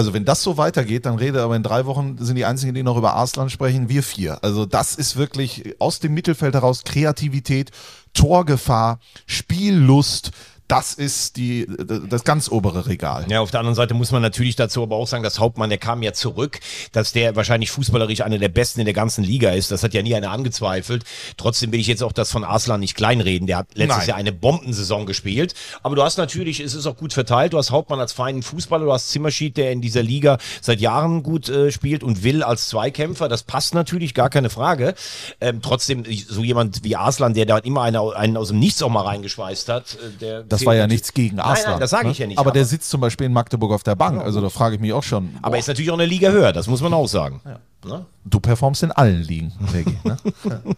[0.00, 2.82] Also wenn das so weitergeht, dann rede aber in drei Wochen sind die einzigen, die
[2.82, 4.42] noch über Arslan sprechen, wir vier.
[4.42, 7.70] Also das ist wirklich aus dem Mittelfeld heraus Kreativität,
[8.14, 10.30] Torgefahr, Spiellust.
[10.70, 11.66] Das ist die,
[12.08, 13.26] das ganz obere Regal.
[13.28, 15.78] Ja, auf der anderen Seite muss man natürlich dazu aber auch sagen, dass Hauptmann, der
[15.78, 16.60] kam ja zurück,
[16.92, 19.72] dass der wahrscheinlich fußballerisch einer der besten in der ganzen Liga ist.
[19.72, 21.02] Das hat ja nie einer angezweifelt.
[21.36, 23.48] Trotzdem will ich jetzt auch das von Arslan nicht kleinreden.
[23.48, 24.08] Der hat letztes Nein.
[24.08, 25.54] Jahr eine Bombensaison gespielt.
[25.82, 27.52] Aber du hast natürlich, es ist auch gut verteilt.
[27.52, 31.24] Du hast Hauptmann als feinen Fußballer, du hast Zimmerschied, der in dieser Liga seit Jahren
[31.24, 33.28] gut äh, spielt und will als Zweikämpfer.
[33.28, 34.94] Das passt natürlich, gar keine Frage.
[35.40, 38.88] Ähm, trotzdem, so jemand wie Arslan, der da immer einen, einen aus dem Nichts auch
[38.88, 41.72] mal reingeschweißt hat, äh, der Das fehlt war ja nichts gegen Nein, Arslan.
[41.72, 42.12] nein, das sage ne?
[42.12, 42.38] ich ja nicht.
[42.38, 44.22] Aber der sitzt zum Beispiel in Magdeburg auf der Bank.
[44.22, 45.30] Also da frage ich mich auch schon.
[45.42, 47.40] Aber er ist natürlich auch eine Liga höher, das muss man auch sagen.
[47.84, 48.04] Ne?
[48.26, 49.96] Du performst in allen Ligen, Reggie.
[50.04, 50.16] Ne?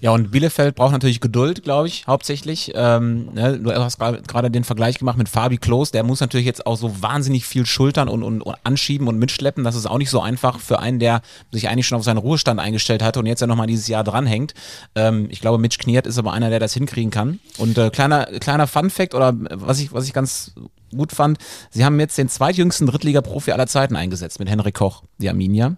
[0.00, 2.72] Ja, und Bielefeld braucht natürlich Geduld, glaube ich, hauptsächlich.
[2.74, 5.90] Ähm, ne, du hast gerade den Vergleich gemacht mit Fabi Klos.
[5.90, 9.62] Der muss natürlich jetzt auch so wahnsinnig viel schultern und, und, und anschieben und mitschleppen.
[9.62, 11.22] Das ist auch nicht so einfach für einen, der
[11.52, 14.54] sich eigentlich schon auf seinen Ruhestand eingestellt hatte und jetzt ja nochmal dieses Jahr dranhängt.
[14.94, 17.38] Ähm, ich glaube, Mitch Kniert ist aber einer, der das hinkriegen kann.
[17.58, 20.52] Und äh, kleiner, kleiner Fun-Fact oder äh, was ich, was ich ganz
[20.96, 21.38] gut fand,
[21.70, 25.76] sie haben jetzt den zweitjüngsten Drittliga-Profi aller Zeiten eingesetzt mit Henrik Koch, die Arminia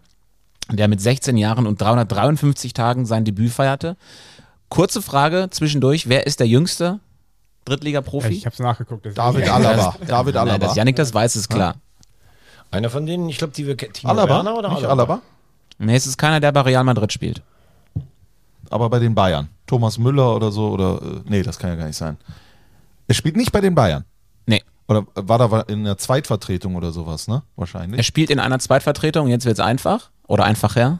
[0.70, 3.96] der mit 16 Jahren und 353 Tagen sein Debüt feierte.
[4.68, 7.00] Kurze Frage zwischendurch, wer ist der jüngste
[7.66, 8.28] Drittliga-Profi?
[8.28, 9.06] Ich habe es nachgeguckt.
[9.06, 9.96] das- David Alaba.
[10.06, 10.66] David Nein, Alaba.
[10.66, 11.76] dass Yannick das weiß, ist klar.
[12.70, 14.36] Einer von denen, ich glaube, die wir Timo Alaba?
[14.36, 14.92] Werner oder Nicht Alaba?
[15.14, 15.22] Alaba?
[15.78, 17.42] Nee, es ist keiner, der bei Real Madrid spielt.
[18.70, 19.48] Aber bei den Bayern.
[19.66, 20.70] Thomas Müller oder so.
[20.70, 22.16] Oder, äh, nee, das kann ja gar nicht sein.
[23.06, 24.04] Er spielt nicht bei den Bayern.
[24.86, 27.42] Oder war da in der Zweitvertretung oder sowas, ne?
[27.56, 27.98] Wahrscheinlich.
[27.98, 30.10] Er spielt in einer Zweitvertretung, jetzt wird es einfach.
[30.26, 30.98] Oder einfacher.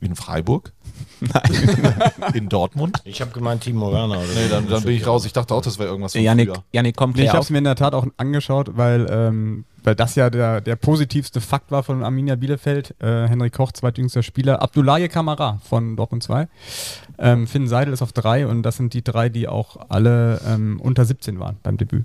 [0.00, 0.72] In Freiburg?
[1.20, 2.34] Nein.
[2.34, 3.00] In Dortmund?
[3.04, 4.18] Ich habe gemeint Timo Werner.
[4.18, 5.24] Oder Nee, dann, dann bin ich raus.
[5.24, 6.64] Ich dachte auch, das wäre irgendwas von Yannick, früher.
[6.72, 9.94] Yannick kommt Nee, ich habe es mir in der Tat auch angeschaut, weil, ähm, weil
[9.94, 12.94] das ja der, der positivste Fakt war von Arminia Bielefeld.
[13.00, 14.60] Äh, Henrik Koch, zweitjüngster Spieler.
[14.60, 16.48] Abdoulaye Kamara von Dortmund 2.
[17.18, 20.80] Ähm, Finn Seidel ist auf 3 und das sind die drei, die auch alle ähm,
[20.80, 22.04] unter 17 waren beim Debüt.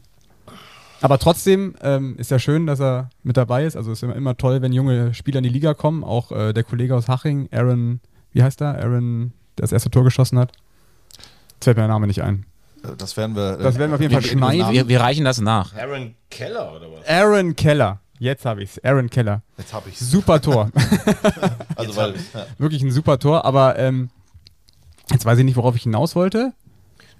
[1.02, 3.76] Aber trotzdem ähm, ist ja schön, dass er mit dabei ist.
[3.76, 6.04] Also ist immer, immer toll, wenn junge Spieler in die Liga kommen.
[6.04, 7.99] Auch äh, der Kollege aus Haching, Aaron,
[8.34, 8.76] wie heißt er?
[8.78, 10.52] Aaron, der das erste Tor geschossen hat.
[11.56, 12.45] Jetzt fällt mir der Name nicht ein.
[12.84, 13.58] Äh, Das werden wir.
[13.58, 14.72] Das werden wir auf jeden Fall schneiden.
[14.72, 15.76] Wir, wir reichen das nach.
[15.76, 17.08] Aaron Keller oder was?
[17.08, 17.99] Aaron Keller.
[18.20, 18.78] Jetzt habe ich's.
[18.84, 19.41] Aaron Keller.
[19.58, 20.70] Jetzt habe ich Super Tor.
[21.76, 22.14] Also, weil.
[22.34, 22.45] Ja.
[22.60, 24.12] Wirklich ein super Tor, aber ähm,
[25.10, 26.54] jetzt weiß ich nicht, worauf ich hinaus wollte.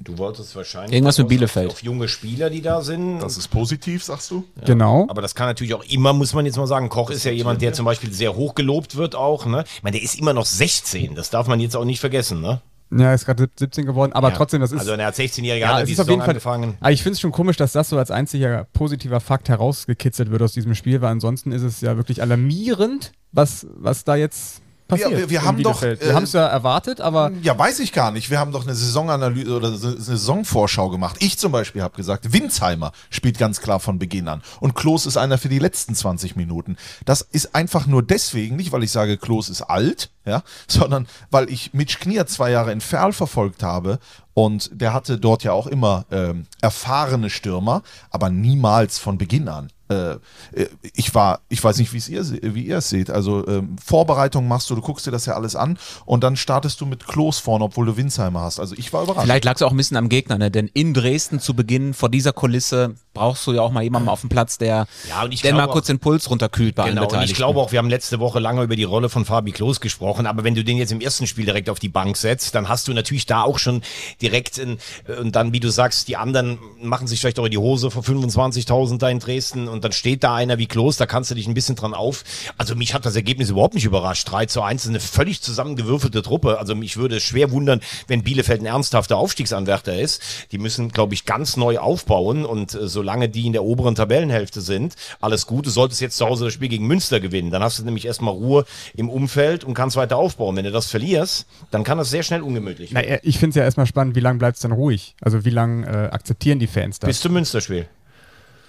[0.04, 1.70] Du wolltest wahrscheinlich Irgendwas mit auf- Bielefeld.
[1.72, 3.20] Auf, junge Spieler, die da sind.
[3.20, 4.44] Das ist positiv, sagst du?
[4.66, 5.06] Genau.
[5.10, 6.90] aber das kann natürlich auch immer, muss man jetzt mal sagen.
[6.90, 9.46] Koch ist ja jemand, der zum Beispiel sehr hoch gelobt wird auch.
[9.46, 9.64] Ne?
[9.76, 11.14] Ich meine, der ist immer noch 16.
[11.16, 12.42] Das darf man jetzt auch nicht vergessen.
[12.42, 12.62] Ne?
[12.94, 14.36] Ja, er ist gerade 17 geworden, aber Ja.
[14.36, 14.80] trotzdem, das ist.
[14.80, 16.30] Also er hat 16-Jährige ja, die ist auf Saison jeden Fall.
[16.32, 16.78] angefangen.
[16.82, 20.42] Aber ich finde es schon komisch, dass das so als einziger positiver Fakt herausgekitzelt wird
[20.42, 24.61] aus diesem Spiel, weil ansonsten ist es ja wirklich alarmierend, was, was da jetzt
[24.92, 25.12] passiert.
[25.18, 27.92] wir- wir in haben doch, äh, wir haben es ja erwartet, aber Ja, weiß ich
[27.94, 28.30] gar nicht.
[28.30, 31.16] Wir haben doch eine Saisonanalyse oder eine Saisonvorschau gemacht.
[31.20, 34.42] Ich zum Beispiel habe gesagt, Winsheimer spielt ganz klar von Beginn an.
[34.60, 36.78] Und Klos ist einer für die letzten 20 Minuten.
[37.06, 41.50] Das ist einfach nur deswegen, nicht weil ich sage, Klos ist alt, ja, sondern weil
[41.50, 44.00] ich Mitch Knier zwei Jahre in Ferl verfolgt habe
[44.34, 47.82] und der hatte dort ja auch immer ähm, erfahrene Stürmer,
[48.12, 49.72] aber niemals von Beginn an.
[49.92, 50.12] Äh,
[50.54, 52.24] äh, ich war, ich weiß nicht, wie es ihr,
[52.56, 53.10] wie ihr es seht.
[53.10, 56.80] Also ähm, Vorbereitung machst du, du guckst dir das ja alles an und dann startest
[56.80, 58.60] du mit Klos vorne, obwohl du Winsheimer hast.
[58.60, 59.26] Also ich war überrascht.
[59.26, 60.50] Vielleicht lag es auch ein bisschen am Gegner, ne?
[60.50, 64.22] denn in Dresden zu Beginn vor dieser Kulisse brauchst du ja auch mal jemanden auf
[64.22, 67.24] dem Platz, der, Ja, und ich glaube mal kurz den Puls runterkühlt bei Genau, und
[67.24, 70.26] ich glaube auch, wir haben letzte Woche lange über die Rolle von Fabi Klos gesprochen,
[70.26, 72.88] aber wenn du den jetzt im ersten Spiel direkt auf die Bank setzt, dann hast
[72.88, 73.82] du natürlich da auch schon
[74.22, 74.78] direkt in,
[75.20, 78.04] und dann, wie du sagst, die anderen machen sich vielleicht auch in die Hose vor
[78.04, 81.36] 25.000 da in Dresden und und dann steht da einer wie Klos, da kannst du
[81.36, 82.24] dich ein bisschen dran auf.
[82.60, 84.30] Also mich hat das Ergebnis überhaupt nicht überrascht.
[84.32, 86.60] 3 zu 1 ist eine völlig zusammengewürfelte Truppe.
[86.60, 90.22] Also mich würde es schwer wundern, wenn Bielefeld ein ernsthafter Aufstiegsanwärter ist.
[90.52, 94.62] Die müssen, glaube ich, ganz neu aufbauen und äh, solange die in der oberen Tabellenhälfte
[94.62, 95.66] sind, alles gut.
[95.66, 97.50] Du solltest jetzt zu Hause das Spiel gegen Münster gewinnen.
[97.50, 100.56] Dann hast du nämlich erstmal Ruhe im Umfeld und kannst weiter aufbauen.
[100.56, 103.22] Wenn du das verlierst, dann kann das sehr schnell ungemütlich Na, werden.
[103.24, 105.16] ich finde es ja erstmal spannend, wie lange bleibt es denn ruhig?
[105.22, 107.08] Also wie lange äh, akzeptieren die Fans das?
[107.08, 107.88] Bis zum Münsterspiel.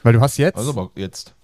[0.03, 1.35] Weil du hast jetzt, Also aber jetzt.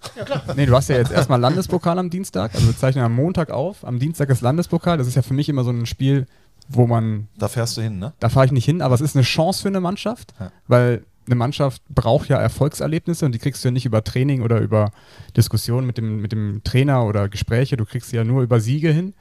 [0.55, 3.85] nee, du hast ja jetzt erstmal Landespokal am Dienstag, also wir zeichnen am Montag auf,
[3.85, 6.25] am Dienstag ist Landespokal, das ist ja für mich immer so ein Spiel,
[6.67, 8.13] wo man, Da fährst du hin, ne?
[8.19, 10.51] da fahre ich nicht hin, aber es ist eine Chance für eine Mannschaft, Ja.
[10.67, 14.59] weil eine Mannschaft braucht ja Erfolgserlebnisse und die kriegst du ja nicht über Training oder
[14.59, 14.91] über
[15.37, 18.91] Diskussionen mit dem, mit dem Trainer oder Gespräche, du kriegst sie ja nur über Siege
[18.91, 19.13] hin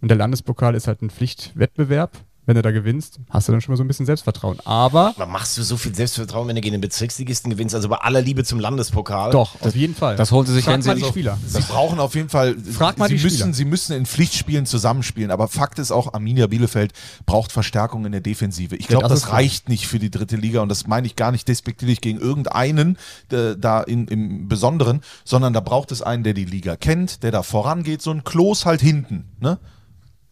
[0.00, 2.18] und der Landespokal ist halt ein Pflichtwettbewerb.
[2.44, 4.58] Wenn du da gewinnst, hast du dann schon mal so ein bisschen Selbstvertrauen.
[4.64, 7.72] Aber Aber machst du so viel Selbstvertrauen, wenn du gegen den Bezirksligisten gewinnst?
[7.72, 9.30] Also bei aller Liebe zum Landespokal.
[9.30, 10.16] doch, auf jeden Fall.
[10.16, 11.38] das holen sie sich, Frag wenn sie- mal die Spieler.
[11.46, 13.54] Sie brauchen auf jeden Fall, Frag mal sie, die müssen, Spieler.
[13.54, 15.30] sie müssen in Pflichtspielen zusammenspielen.
[15.30, 16.92] Aber Fakt ist auch, Arminia Bielefeld
[17.26, 18.74] braucht Verstärkung in der Defensive.
[18.74, 21.30] Ich glaube, das das, reicht nicht für die dritte Liga und das meine ich gar
[21.30, 22.98] nicht despektierlich gegen irgendeinen
[23.30, 27.30] äh, da in, im Besonderen, sondern da braucht es einen, der die Liga kennt, der
[27.30, 29.26] da vorangeht, so ein Klos halt hinten.
[29.38, 29.58] Ne?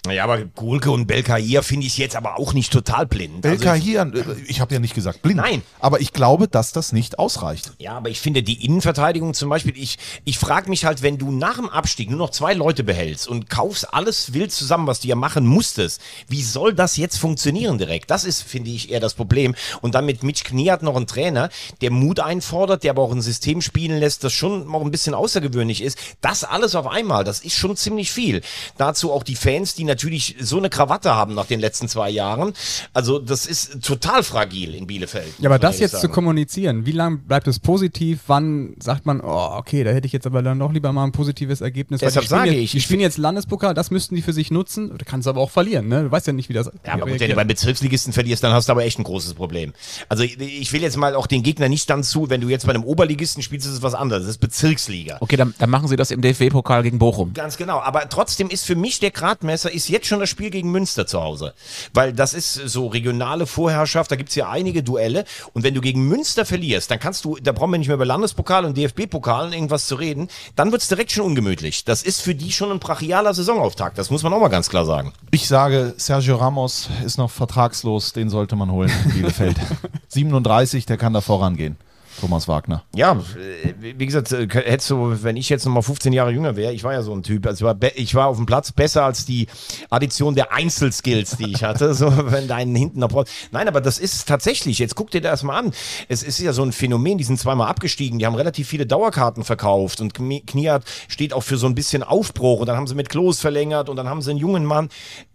[0.09, 3.44] Ja, aber Gulke und Belkair finde ich jetzt aber auch nicht total blind.
[3.44, 5.36] Also Belka ich- hier, äh, ich habe ja nicht gesagt blind.
[5.36, 5.62] Nein.
[5.78, 7.72] Aber ich glaube, dass das nicht ausreicht.
[7.78, 11.30] Ja, aber ich finde die Innenverteidigung zum Beispiel, ich, ich frage mich halt, wenn du
[11.30, 15.09] nach dem Abstieg nur noch zwei Leute behältst und kaufst alles wild zusammen, was du
[15.09, 18.11] ja machen musstest, wie soll das jetzt funktionieren direkt?
[18.11, 19.55] Das ist, finde ich, eher das Problem.
[19.82, 21.51] Und dann mit Mitch Knie hat noch einen Trainer,
[21.82, 25.12] der Mut einfordert, der aber auch ein System spielen lässt, das schon noch ein bisschen
[25.12, 25.98] außergewöhnlich ist.
[26.22, 28.40] Das alles auf einmal, das ist schon ziemlich viel.
[28.78, 32.53] Dazu auch die Fans, die natürlich so eine Krawatte haben nach den letzten zwei Jahren.
[32.93, 35.26] Also das ist total fragil in Bielefeld.
[35.38, 36.12] Ja, aber das jetzt zu sagen.
[36.14, 38.20] kommunizieren, wie lange bleibt es positiv?
[38.26, 41.12] Wann sagt man, oh, okay, da hätte ich jetzt aber dann doch lieber mal ein
[41.12, 42.01] positives Ergebnis.
[42.01, 44.97] Deshalb sage jetzt, ich, Die ich spielen jetzt Landespokal, das müssten die für sich nutzen.
[44.97, 46.05] Du kannst aber auch verlieren, ne?
[46.05, 46.70] Du weißt ja nicht, wie das.
[46.86, 49.34] Ja, aber gut, wenn du beim Bezirksligisten verlierst, dann hast du aber echt ein großes
[49.34, 49.72] Problem.
[50.09, 52.66] Also ich- ich will jetzt mal auch den Gegner nicht dann zu, wenn du jetzt
[52.66, 54.22] bei einem Oberligisten spielst, ist es was anderes.
[54.24, 55.16] Das ist Bezirksliga.
[55.20, 57.32] Okay, dann, dann machen sie das im DFB-Pokal gegen Bochum.
[57.34, 60.70] Ganz genau, aber trotzdem ist für mich der Gradmesser ist jetzt schon das Spiel gegen
[60.70, 61.55] Münster zu Hause.
[61.95, 65.24] Weil das ist so regionale Vorherrschaft, da gibt's ja einige Duelle.
[65.55, 68.05] Und wenn du gegen Münster verlierst, dann kannst du, da brauchen wir nicht mehr über
[68.05, 71.85] Landespokal und DFB-Pokalen irgendwas zu reden, dann wird's direkt schon ungemütlich.
[71.85, 74.85] Das ist für die schon ein brachialer Saisonauftakt, das muss man auch mal ganz klar
[74.85, 75.12] sagen.
[75.31, 79.57] Ich sage, Sergio Ramos ist noch vertragslos, den sollte man holen Bielefeld.
[80.09, 81.76] 37, der kann da vorangehen.
[82.21, 82.85] Thomas Wagner.
[82.95, 86.57] Ja, äh, wie gesagt, äh, hättest du, wenn ich jetzt noch mal 15 Jahre jünger
[86.57, 89.25] wäre, ich war ja so ein Typ, also ich war, auf dem Platz besser als
[89.25, 89.47] die
[89.89, 93.11] Addition der Einzelskills, die ich hatte, so wenn deinen hinten noch
[93.51, 95.73] Nein, aber das ist tatsächlich, jetzt guck dir das mal an.
[96.09, 99.43] Es ist ja so ein Phänomen, die sind zweimal abgestiegen, die haben relativ viele Dauerkarten
[99.43, 103.09] verkauft und Kniat steht auch für so ein bisschen Aufbruch und dann haben sie mit
[103.09, 104.91] Klos verlängert und dann haben sie einen jungen Mann.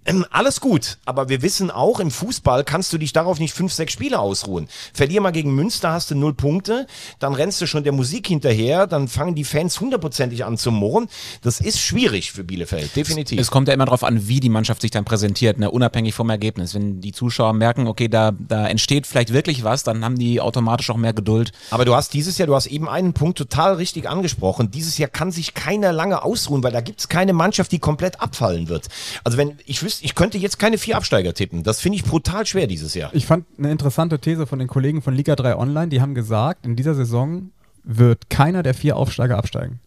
[0.06, 3.74] Ähm, Alles gut, aber wir wissen auch, im Fußball kannst du dich darauf nicht fünf,
[3.74, 4.68] sechs Spiele ausruhen.
[4.94, 6.86] Verlier mal gegen Münster, hast du null Punkte,
[7.20, 11.08] dann rennst du schon der Musik hinterher, dann fangen die Fans hundertprozentig an zu murren.
[11.42, 13.40] Das ist schwierig für Bielefeld, definitiv.
[13.40, 15.72] Es kommt ja immer darauf an, wie die Mannschaft sich dann präsentiert, ne?
[15.72, 16.76] unabhängig vom Ergebnis.
[16.76, 20.90] Wenn die Zuschauer merken, okay, da, da entsteht vielleicht wirklich was, dann haben die automatisch
[20.90, 21.52] auch mehr Geduld.
[21.72, 24.70] Aber du hast dieses Jahr, du hast eben einen Punkt total richtig angesprochen.
[24.72, 28.22] Dieses Jahr kann sich keiner lange ausruhen, weil da gibt es keine Mannschaft, die komplett
[28.22, 28.88] abfallen wird.
[29.24, 31.64] Also wenn ich wüsste, ich könnte jetzt keine vier Absteiger tippen.
[31.64, 33.10] Das finde ich brutal schwer dieses Jahr.
[33.14, 36.66] Ich fand eine interessante These von den Kollegen von Liga 3 Online, die haben gesagt,
[36.66, 37.52] in dieser Saison
[37.84, 39.80] wird keiner der vier Aufsteiger absteigen.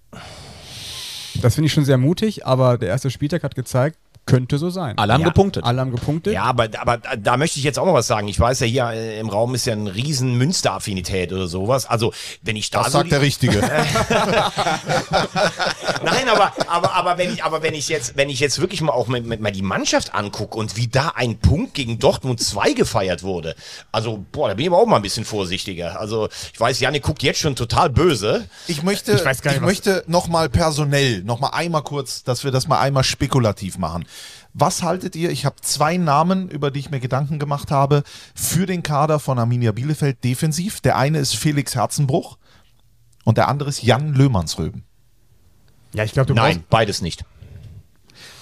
[1.41, 3.99] Das finde ich schon sehr mutig, aber der erste Spieltag hat gezeigt,
[4.29, 4.97] könnte so sein.
[4.99, 5.29] Alle haben Ja.
[5.29, 5.65] gepunktet.
[5.65, 6.35] Alle haben gepunktet.
[6.35, 8.29] Ja, aber, aber da möchte ich jetzt auch noch was sagen.
[8.29, 11.87] Ich weiß ja, hier im Raum ist ja ein riesen Münster-Affinität oder sowas.
[11.87, 12.13] Also,
[12.43, 13.59] wenn ich da Das so sagt der Richtige.
[16.05, 18.93] Nein, aber, aber, aber, wenn ich, aber wenn ich jetzt, wenn ich jetzt wirklich mal
[18.93, 22.73] auch mit, mit, mal die Mannschaft angucke und wie da ein Punkt gegen Dortmund 2
[22.75, 23.55] gefeiert wurde,
[23.93, 25.99] also, boah, da bin ich aber auch mal ein bisschen vorsichtiger.
[25.99, 28.49] Also, ich weiß, Janik guckt jetzt schon total böse.
[28.67, 31.83] Ich möchte, Ich ich weiß gar nicht, was- möchte noch mal personell, noch mal einmal
[31.83, 34.05] kurz, dass wir das mal einmal spekulativ machen.
[34.55, 35.31] Was haltet ihr?
[35.31, 38.03] Ich habe zwei Namen, über die ich mir Gedanken gemacht habe,
[38.35, 40.81] für den Kader von Arminia Bielefeld defensiv.
[40.81, 42.39] Der eine ist Felix Herzenbruch
[43.25, 44.85] und der andere ist Jan Löhmannsröben.
[45.93, 47.25] Ja, ich glaube, du Nein, beides nicht.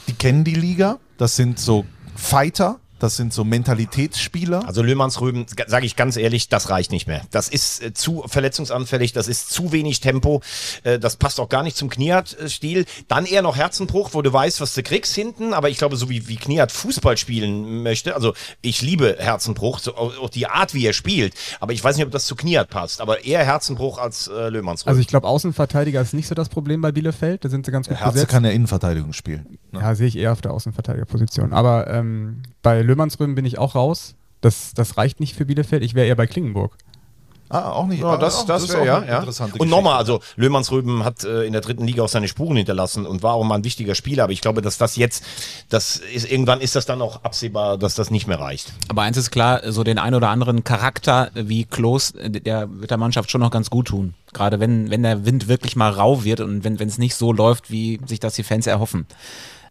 [0.09, 0.99] Die kennen die Liga.
[1.19, 1.85] Das sind so
[2.15, 4.67] Fighter, Das sind so Mentalitätsspieler.
[4.67, 7.23] Also Löhmannsrüben, sage ich ganz ehrlich, das reicht nicht mehr.
[7.31, 10.41] Das ist äh, zu verletzungsanfällig, das ist zu wenig Tempo,
[10.83, 12.87] äh, das passt auch gar nicht zum Kniat-Stil.
[13.09, 16.09] Dann eher noch Herzenbruch, wo du weißt, was du kriegst hinten, aber ich glaube, so
[16.09, 20.87] wie, wie Kniat Fußball spielen möchte, also ich liebe Herzenbruch, so, auch die Art, wie
[20.87, 24.29] er spielt, aber ich weiß nicht, ob das zu Kniat passt, aber eher Herzenbruch als
[24.29, 24.91] äh, Löhmannsrüben.
[24.91, 27.89] Also ich glaube, Außenverteidiger ist nicht so das Problem bei Bielefeld, da sind sie ganz
[27.89, 28.31] gut Herze besetzt.
[28.31, 29.59] kann ja Innenverteidigung spielen.
[29.73, 29.81] Ne?
[29.81, 31.53] Ja, sehe ich eher auf der Außenverteidigerposition.
[31.53, 34.15] Aber ähm, bei Löhmannsröben bin ich auch raus.
[34.41, 35.83] Das, das reicht nicht für Bielefeld.
[35.83, 36.77] Ich wäre eher bei Klingenburg.
[37.49, 38.01] Ah, auch nicht.
[38.01, 39.25] Ja, ah, das, das, ist wäre ja, ja.
[39.59, 43.23] Und nochmal, also Löhmannsrüben hat äh, in der dritten Liga auch seine Spuren hinterlassen und
[43.23, 45.25] war auch mal ein wichtiger Spieler, aber ich glaube, dass das jetzt,
[45.69, 48.73] das ist, irgendwann ist das dann auch absehbar, dass das nicht mehr reicht.
[48.89, 52.91] Aber eins ist klar, so den ein oder anderen Charakter wie Klos, äh, der wird
[52.91, 54.15] der Mannschaft schon noch ganz gut tun.
[54.33, 57.71] Gerade wenn, wenn der Wind wirklich mal rau wird und wenn es nicht so läuft,
[57.71, 59.07] wie sich das die Fans erhoffen.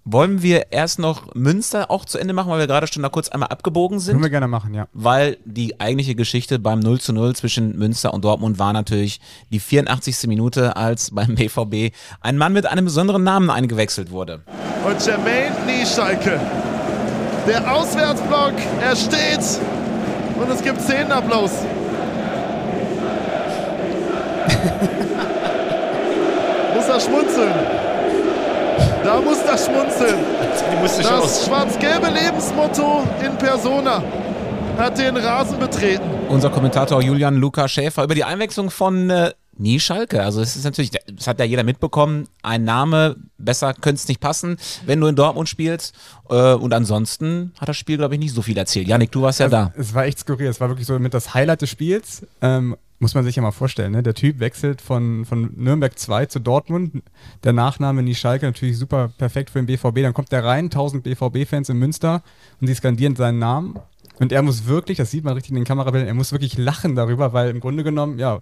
[0.08, 3.30] Wollen wir erst noch Münster auch zu Ende machen, weil wir gerade schon da kurz
[3.30, 4.14] einmal abgebogen sind?
[4.14, 4.88] Können wir gerne machen, ja.
[4.94, 9.20] weil die eigentliche Geschichte beim 0 zu 0 zwischen Münster und Dortmund war natürlich
[9.52, 10.28] die 84.
[10.28, 11.92] Minute, als beim BVB
[12.22, 14.44] ein Mann mit einem besonderen Namen eingewechselt wurde.
[14.86, 16.40] Und Jermaine Nieschalke.
[17.48, 19.60] Der Auswärtsblock, er steht
[20.40, 21.50] und es gibt Szenenapplaus.
[26.76, 27.85] muss er schmunzeln.
[29.04, 30.20] Da muss er schmunzeln.
[30.86, 34.04] Das schwarz-gelbe Lebensmotto in Persona
[34.78, 36.04] hat den Rasen betreten.
[36.30, 40.22] Unser Kommentator Julian Luca Schäfer über die Einwechslung von äh, Nieschalke.
[40.24, 44.20] Also es ist natürlich, das hat ja jeder mitbekommen, ein Name, besser könnte es nicht
[44.20, 45.96] passen, wenn du in Dortmund spielst.
[46.30, 48.88] Äh, und ansonsten hat das Spiel, glaube ich, nicht so viel erzählt.
[48.88, 49.72] Janik, du warst ja da.
[49.78, 50.48] Es war echt skurril.
[50.48, 52.26] Es war wirklich so mit das Highlight des Spiels.
[52.42, 53.92] Ähm, muss man sich ja mal vorstellen.
[53.92, 54.04] Ne?
[54.04, 57.04] Der Typ wechselt von, von Nürnberg 2 zu Dortmund.
[57.44, 60.02] Der Nachname Nieschalke natürlich super perfekt für den BVB.
[60.02, 62.24] Dann kommt der rein, 1000 BVB-Fans in Münster
[62.62, 63.80] und die skandieren seinen Namen.
[64.20, 66.96] Und er muss wirklich, das sieht man richtig in den Kamerabildern, er muss wirklich lachen
[66.96, 68.40] darüber, weil im Grunde genommen, ja,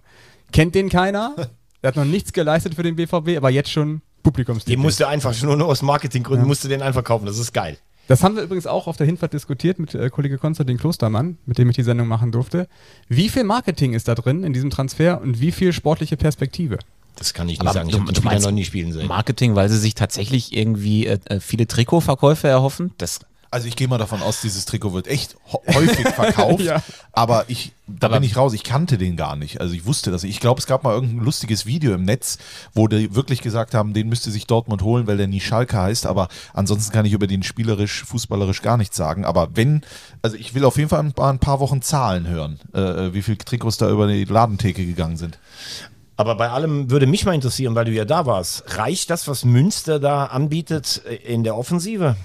[0.52, 1.34] kennt den keiner.
[1.82, 4.74] Er hat noch nichts geleistet für den BVB, aber jetzt schon Publikumstitel.
[4.74, 7.26] Den musste einfach schon nur aus Marketinggründen, musste den einfach kaufen.
[7.26, 7.76] Das ist geil.
[8.08, 11.58] Das haben wir übrigens auch auf der Hinfahrt diskutiert mit äh, Kollege Konstantin Klostermann, mit
[11.58, 12.68] dem ich die Sendung machen durfte.
[13.08, 16.78] Wie viel Marketing ist da drin in diesem Transfer und wie viel sportliche Perspektive?
[17.16, 17.88] Das kann ich nicht Aber sagen.
[17.88, 19.06] Ich habe den Spieler noch nie spielen sehen.
[19.06, 22.92] Marketing, weil sie sich tatsächlich irgendwie äh, äh, viele Trikotverkäufe erhoffen.
[22.98, 23.20] Das
[23.54, 25.36] Also ich gehe mal davon aus, dieses Trikot wird echt
[25.72, 26.54] häufig verkauft.
[26.64, 26.82] Ja.
[27.12, 28.52] Aber ich, da bin ich raus.
[28.52, 29.60] Ich kannte den gar nicht.
[29.60, 30.24] Also ich wusste das.
[30.24, 32.38] Ich glaube, es gab mal irgendein lustiges Video im Netz,
[32.74, 36.06] wo die wirklich gesagt haben, den müsste sich Dortmund holen, weil der nie Schalke heißt.
[36.06, 39.24] Aber ansonsten kann ich über den spielerisch, fußballerisch gar nichts sagen.
[39.24, 39.82] Aber wenn,
[40.22, 43.22] also ich will auf jeden Fall ein paar, ein paar Wochen Zahlen hören, äh, wie
[43.22, 45.38] viele Trikots da über die Ladentheke gegangen sind.
[46.16, 48.76] Aber bei allem würde mich mal interessieren, weil du ja da warst.
[48.78, 52.16] Reicht das, was Münster da anbietet äh, in der Offensive?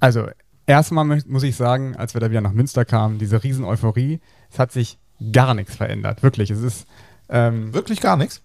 [0.00, 0.26] Also,
[0.68, 4.20] erstmal muss ich sagen, als wir da wieder nach Münster kamen, diese riesen Euphorie,
[4.52, 4.98] es hat sich
[5.32, 6.22] gar nichts verändert.
[6.22, 6.50] Wirklich.
[6.50, 6.86] Es ist.
[7.28, 8.42] Ähm, Wirklich gar nichts?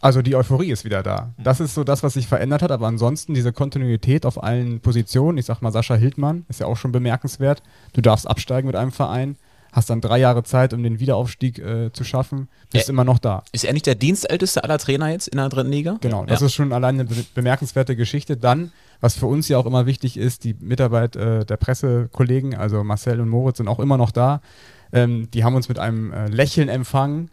[0.00, 1.32] Also die Euphorie ist wieder da.
[1.38, 5.38] Das ist so das, was sich verändert hat, aber ansonsten diese Kontinuität auf allen Positionen.
[5.38, 7.62] Ich sag mal, Sascha Hildmann ist ja auch schon bemerkenswert.
[7.94, 9.36] Du darfst absteigen mit einem Verein,
[9.76, 12.92] hast dann drei Jahre Zeit, um den Wiederaufstieg äh, zu schaffen, bist Ja.
[12.92, 13.44] immer noch da.
[13.52, 15.98] ist er nicht der dienstälteste aller Trainer jetzt in der dritten Liga?
[16.00, 16.46] Genau, das ja.
[16.46, 18.36] ist schon allein eine be bemerkenswerte Geschichte.
[18.38, 22.82] Dann, was für uns ja auch immer wichtig ist, die Mitarbeit äh, der Pressekollegen, also
[22.82, 24.40] Marcel und Moritz sind auch immer noch da.
[24.92, 27.30] Ähm, die haben uns mit einem äh, Lächeln empfangen.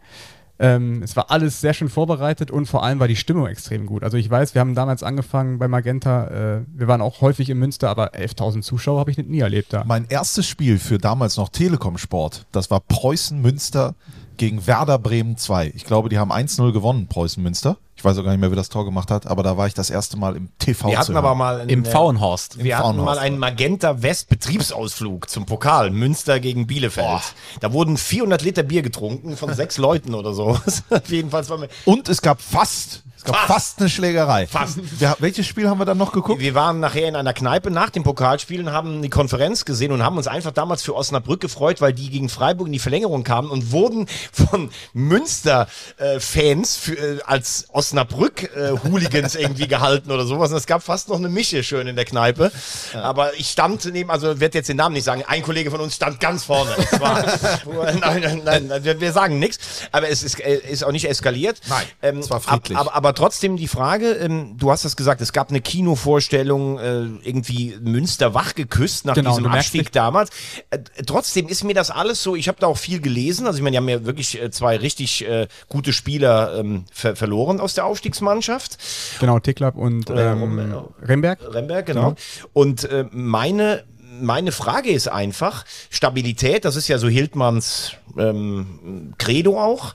[0.58, 4.04] Ähm, es war alles sehr schön vorbereitet und vor allem war die Stimmung extrem gut.
[4.04, 7.58] Also ich weiß, wir haben damals angefangen bei Magenta, äh, wir waren auch häufig in
[7.58, 9.84] Münster, aber 11.000 Zuschauer habe ich nie erlebt da.
[9.84, 13.94] Mein erstes Spiel für damals noch Telekom Sport, das war Preußen Münster
[14.36, 15.72] gegen Werder Bremen 2.
[15.74, 17.78] Ich glaube, die haben 1-0 gewonnen, Preußen Münster.
[17.96, 19.74] Ich weiß auch gar nicht mehr, wer das Tor gemacht hat, aber da war ich
[19.74, 22.62] das erste Mal im TV Wir zu hatten aber mal einen, Im äh, Pfauenhorst.
[22.62, 27.22] Wir Im hatten mal einen Magenta West Betriebsausflug zum Pokal Münster gegen Bielefeld.
[27.60, 30.58] Da wurden 400 Liter Bier getrunken von sechs Leuten oder so.
[31.06, 31.68] Jedenfalls waren wir.
[31.84, 33.48] Und es gab fast, gab Fast.
[33.48, 34.46] fast, eine Schlägerei.
[34.46, 34.78] Fast.
[34.98, 36.40] Wer, welches Spiel haben wir dann noch geguckt?
[36.40, 40.16] Wir waren nachher in einer Kneipe nach dem Pokalspielen, haben die Konferenz gesehen und haben
[40.16, 43.72] uns einfach damals für Osnabrück gefreut, weil die gegen Freiburg in die Verlängerung kamen und
[43.72, 50.50] wurden von Münster-Fans äh, als Osnabrück-Hooligans irgendwie gehalten oder sowas.
[50.50, 52.52] Und es gab fast noch eine Mische schön in der Kneipe.
[52.94, 55.94] Aber ich stand neben, also werde jetzt den Namen nicht sagen, ein Kollege von uns
[55.94, 56.70] stand ganz vorne.
[56.98, 57.24] War,
[58.00, 59.58] nein, nein, nein, wir, wir sagen nichts.
[59.92, 61.60] Aber es ist, äh, ist auch nicht eskaliert.
[61.68, 62.76] Nein, ähm, es war friedlich.
[62.76, 67.02] Aber, aber trotzdem die Frage, ähm, du hast das gesagt, es gab eine Kinovorstellung, äh,
[67.22, 70.30] irgendwie Münster wach geküsst nach Genau, diesem Abstieg damals.
[70.70, 73.62] Äh, trotzdem ist mir das alles so, ich habe da auch viel gelesen, also ich
[73.62, 77.74] meine, die haben ja wirklich äh, zwei richtig äh, gute Spieler ähm, ver verloren aus
[77.74, 78.78] der Aufstiegsmannschaft.
[79.20, 81.38] Genau, Tiklab und Äh, ähm, Remberg.
[81.54, 82.14] Remberg, genau.
[82.52, 83.84] Und äh, meine
[84.20, 89.94] meine Frage ist einfach, Stabilität, das ist ja so Hildmanns ähm, Credo auch.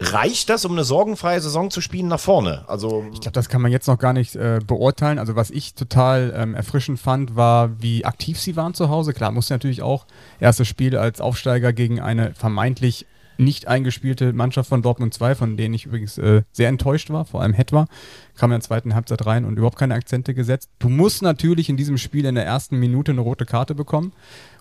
[0.00, 2.64] Reicht das, um eine sorgenfreie Saison zu spielen nach vorne?
[2.68, 5.18] Also Ich glaube, das kann man jetzt noch gar nicht äh, beurteilen.
[5.18, 9.12] Also was ich total ähm, erfrischend fand, war, wie aktiv sie waren zu Hause.
[9.12, 10.06] Klar, musste natürlich auch
[10.40, 13.06] erstes Spiel als Aufsteiger gegen eine vermeintlich
[13.38, 17.40] nicht eingespielte Mannschaft von Dortmund 2, von denen ich übrigens äh, sehr enttäuscht war, vor
[17.40, 17.86] allem Hetwa,
[18.38, 20.70] kam in der zweiten Halbzeit rein und überhaupt keine Akzente gesetzt.
[20.78, 24.12] Du musst natürlich in diesem Spiel in der ersten Minute eine rote Karte bekommen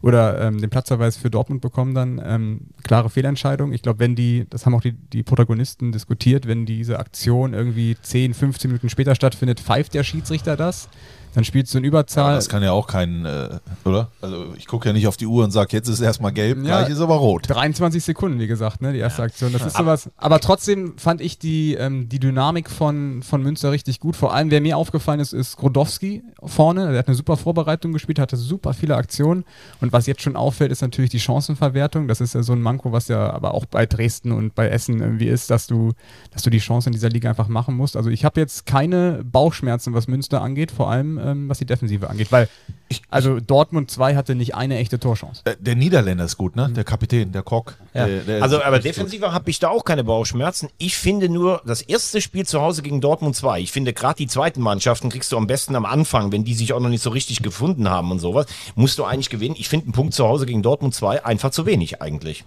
[0.01, 2.21] oder ähm, den Platzverweis für Dortmund bekommen dann.
[2.23, 3.73] Ähm, klare Fehlentscheidung.
[3.73, 7.95] Ich glaube, wenn die, das haben auch die, die Protagonisten diskutiert, wenn diese Aktion irgendwie
[8.01, 10.89] 10, 15 Minuten später stattfindet, pfeift der Schiedsrichter das.
[11.38, 12.32] Dann spielst du in Überzahl.
[12.32, 14.09] Ja, das kann ja auch kein, äh, oder?
[14.21, 16.80] Also ich gucke ja nicht auf die Uhr und sage, jetzt ist erstmal gelb, ja,
[16.80, 17.43] gleich ist aber rot.
[17.47, 19.25] 23 Sekunden, wie gesagt, ne, die erste ja.
[19.28, 19.53] Aktion.
[19.53, 20.09] Das ist sowas.
[20.17, 24.15] Aber trotzdem fand ich die, ähm, die Dynamik von, von Münster richtig gut.
[24.15, 26.89] Vor allem, wer mir aufgefallen ist, ist Grodowski vorne.
[26.89, 29.43] Der hat eine super Vorbereitung gespielt, hatte super viele Aktionen.
[29.82, 32.07] Und was jetzt schon auffällt, ist natürlich die Chancenverwertung.
[32.07, 34.99] Das ist ja so ein Manko, was ja aber auch bei Dresden und bei Essen
[34.99, 35.93] irgendwie ist, dass du,
[36.32, 37.97] dass du die Chance in dieser Liga einfach machen musst.
[37.97, 42.09] Also ich habe jetzt keine Bauchschmerzen, was Münster angeht, vor allem ähm, was die Defensive
[42.09, 42.49] angeht, weil
[42.89, 45.41] ich, also Dortmund 2 hatte nicht eine echte Torchance.
[45.45, 46.69] Der, der Niederländer ist gut, ne?
[46.73, 47.77] Der Kapitän, der Kock.
[47.93, 48.05] Ja.
[48.05, 50.69] Der, der also, aber defensiver habe ich da auch keine Bauchschmerzen.
[50.77, 54.27] Ich finde nur, das erste Spiel zu Hause gegen Dortmund 2, ich finde gerade die
[54.27, 57.09] zweiten Mannschaften kriegst du am besten am Anfang, wenn die sich auch noch nicht so
[57.09, 59.55] richtig gefunden haben und sowas, musst du eigentlich gewinnen.
[59.57, 62.45] Ich finde einen Punkt zu Hause gegen Dortmund 2 einfach zu wenig eigentlich.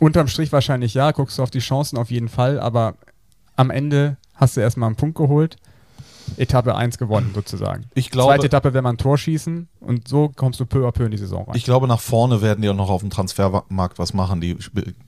[0.00, 2.94] Unterm Strich wahrscheinlich ja, guckst du auf die Chancen auf jeden Fall, aber
[3.56, 5.56] am Ende hast du erstmal einen Punkt geholt.
[6.36, 7.84] Etappe 1 gewonnen, sozusagen.
[7.94, 10.92] Ich glaube, Zweite Etappe will man ein Tor schießen und so kommst du peu à
[10.92, 11.56] peu in die Saison rein.
[11.56, 14.40] Ich glaube, nach vorne werden die auch noch auf dem Transfermarkt was machen.
[14.40, 14.56] Die,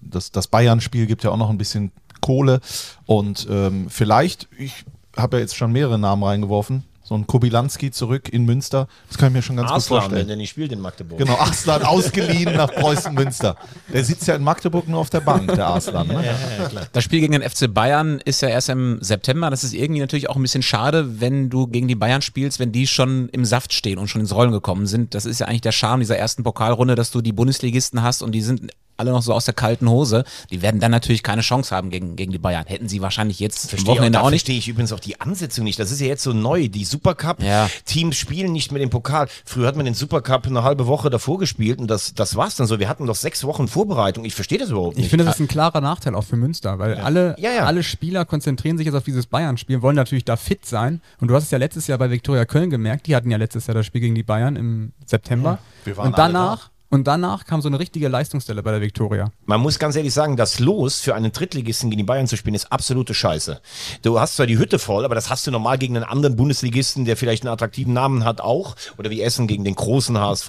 [0.00, 2.60] das das Bayern-Spiel gibt ja auch noch ein bisschen Kohle
[3.06, 4.84] und ähm, vielleicht, ich
[5.16, 8.88] habe ja jetzt schon mehrere Namen reingeworfen, so ein Kobilanski zurück in Münster.
[9.08, 10.20] Das kann ich mir schon ganz Arslan, gut vorstellen.
[10.22, 11.18] wenn der nicht spielt in Magdeburg.
[11.18, 13.56] Genau, Arslan ausgeliehen nach Preußen Münster.
[13.92, 16.06] Der sitzt ja in Magdeburg nur auf der Bank, der Arslan.
[16.06, 16.14] Ne?
[16.14, 16.86] Ja, ja, klar.
[16.92, 19.50] Das Spiel gegen den FC Bayern ist ja erst im September.
[19.50, 22.72] Das ist irgendwie natürlich auch ein bisschen schade, wenn du gegen die Bayern spielst, wenn
[22.72, 25.14] die schon im Saft stehen und schon ins Rollen gekommen sind.
[25.14, 28.32] Das ist ja eigentlich der Charme dieser ersten Pokalrunde, dass du die Bundesligisten hast und
[28.32, 30.24] die sind alle noch so aus der kalten Hose.
[30.50, 32.64] Die werden dann natürlich keine Chance haben gegen, gegen die Bayern.
[32.66, 34.42] Hätten sie wahrscheinlich jetzt Verstehe am Wochenende auch, auch nicht.
[34.46, 35.78] verstehe ich übrigens auch die Ansetzung nicht.
[35.78, 36.68] Das ist ja jetzt so neu.
[36.68, 39.28] Die Supercup-Teams spielen nicht mit dem Pokal.
[39.44, 42.66] Früher hat man den Supercup eine halbe Woche davor gespielt und das, das war's dann
[42.66, 42.78] so.
[42.78, 44.24] Wir hatten doch sechs Wochen Vorbereitung.
[44.24, 45.04] Ich verstehe das überhaupt nicht.
[45.06, 47.64] Ich finde, das ist ein klarer Nachteil auch für Münster, weil alle, Ja, ja.
[47.64, 51.00] alle Spieler konzentrieren sich jetzt auf dieses Bayern-Spiel, wollen natürlich da fit sein.
[51.20, 53.66] Und du hast es ja letztes Jahr bei Viktoria Köln gemerkt, die hatten ja letztes
[53.66, 55.58] Jahr das Spiel gegen die Bayern im September.
[55.84, 59.32] Wir waren und alle danach, und danach kam so eine richtige Leistungsstelle bei der Viktoria.
[59.46, 62.54] Man muss ganz ehrlich sagen, das Los für einen Drittligisten gegen die Bayern zu spielen,
[62.54, 63.62] ist absolute Scheiße.
[64.02, 67.06] Du hast zwar die Hütte voll, aber das hast du normal gegen einen anderen Bundesligisten,
[67.06, 68.76] der vielleicht einen attraktiven Namen hat, auch.
[68.98, 70.48] Oder wie Essen gegen den großen HSV.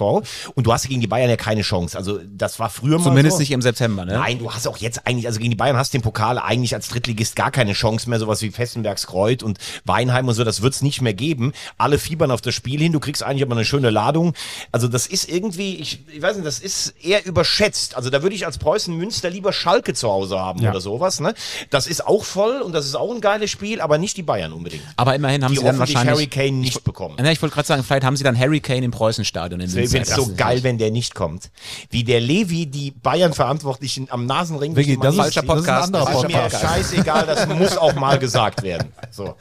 [0.54, 1.96] Und du hast gegen die Bayern ja keine Chance.
[1.96, 3.04] Also, das war früher mal.
[3.04, 3.40] Zumindest so.
[3.40, 4.12] nicht im September, ne?
[4.12, 6.74] Nein, du hast auch jetzt eigentlich, also gegen die Bayern hast du den Pokal eigentlich
[6.74, 10.60] als Drittligist gar keine Chance mehr, sowas wie Fessenbergs Kreuth und Weinheim und so, das
[10.60, 11.54] wird's nicht mehr geben.
[11.78, 14.34] Alle fiebern auf das Spiel hin, du kriegst eigentlich aber eine schöne Ladung.
[14.72, 17.96] Also das ist irgendwie, ich, ich weiß nicht, das ist eher überschätzt.
[17.96, 20.70] Also da würde ich als Preußen Münster lieber Schalke zu Hause haben Ja.
[20.70, 21.20] oder sowas.
[21.20, 21.34] Ne?
[21.70, 24.52] Das ist auch voll und das ist auch ein geiles Spiel, aber nicht die Bayern
[24.52, 24.82] unbedingt.
[24.96, 26.12] Aber immerhin haben die sie dann wahrscheinlich.
[26.14, 27.16] Harry Kane nicht bekommen.
[27.18, 29.92] Ja, ich wollte gerade sagen, vielleicht haben sie dann Harry Kane im Preußenstadion in Münster.
[29.98, 31.50] wäre so geil, wenn der nicht kommt.
[31.90, 35.84] Wie der Levi die Bayern-Verantwortlichen am Nasenring Vicky, das ist- das ist ein Podcast.
[35.86, 36.64] anderer Das ist mir Podcast.
[36.64, 38.92] scheißegal, das muss auch mal gesagt werden.
[39.10, 39.34] So.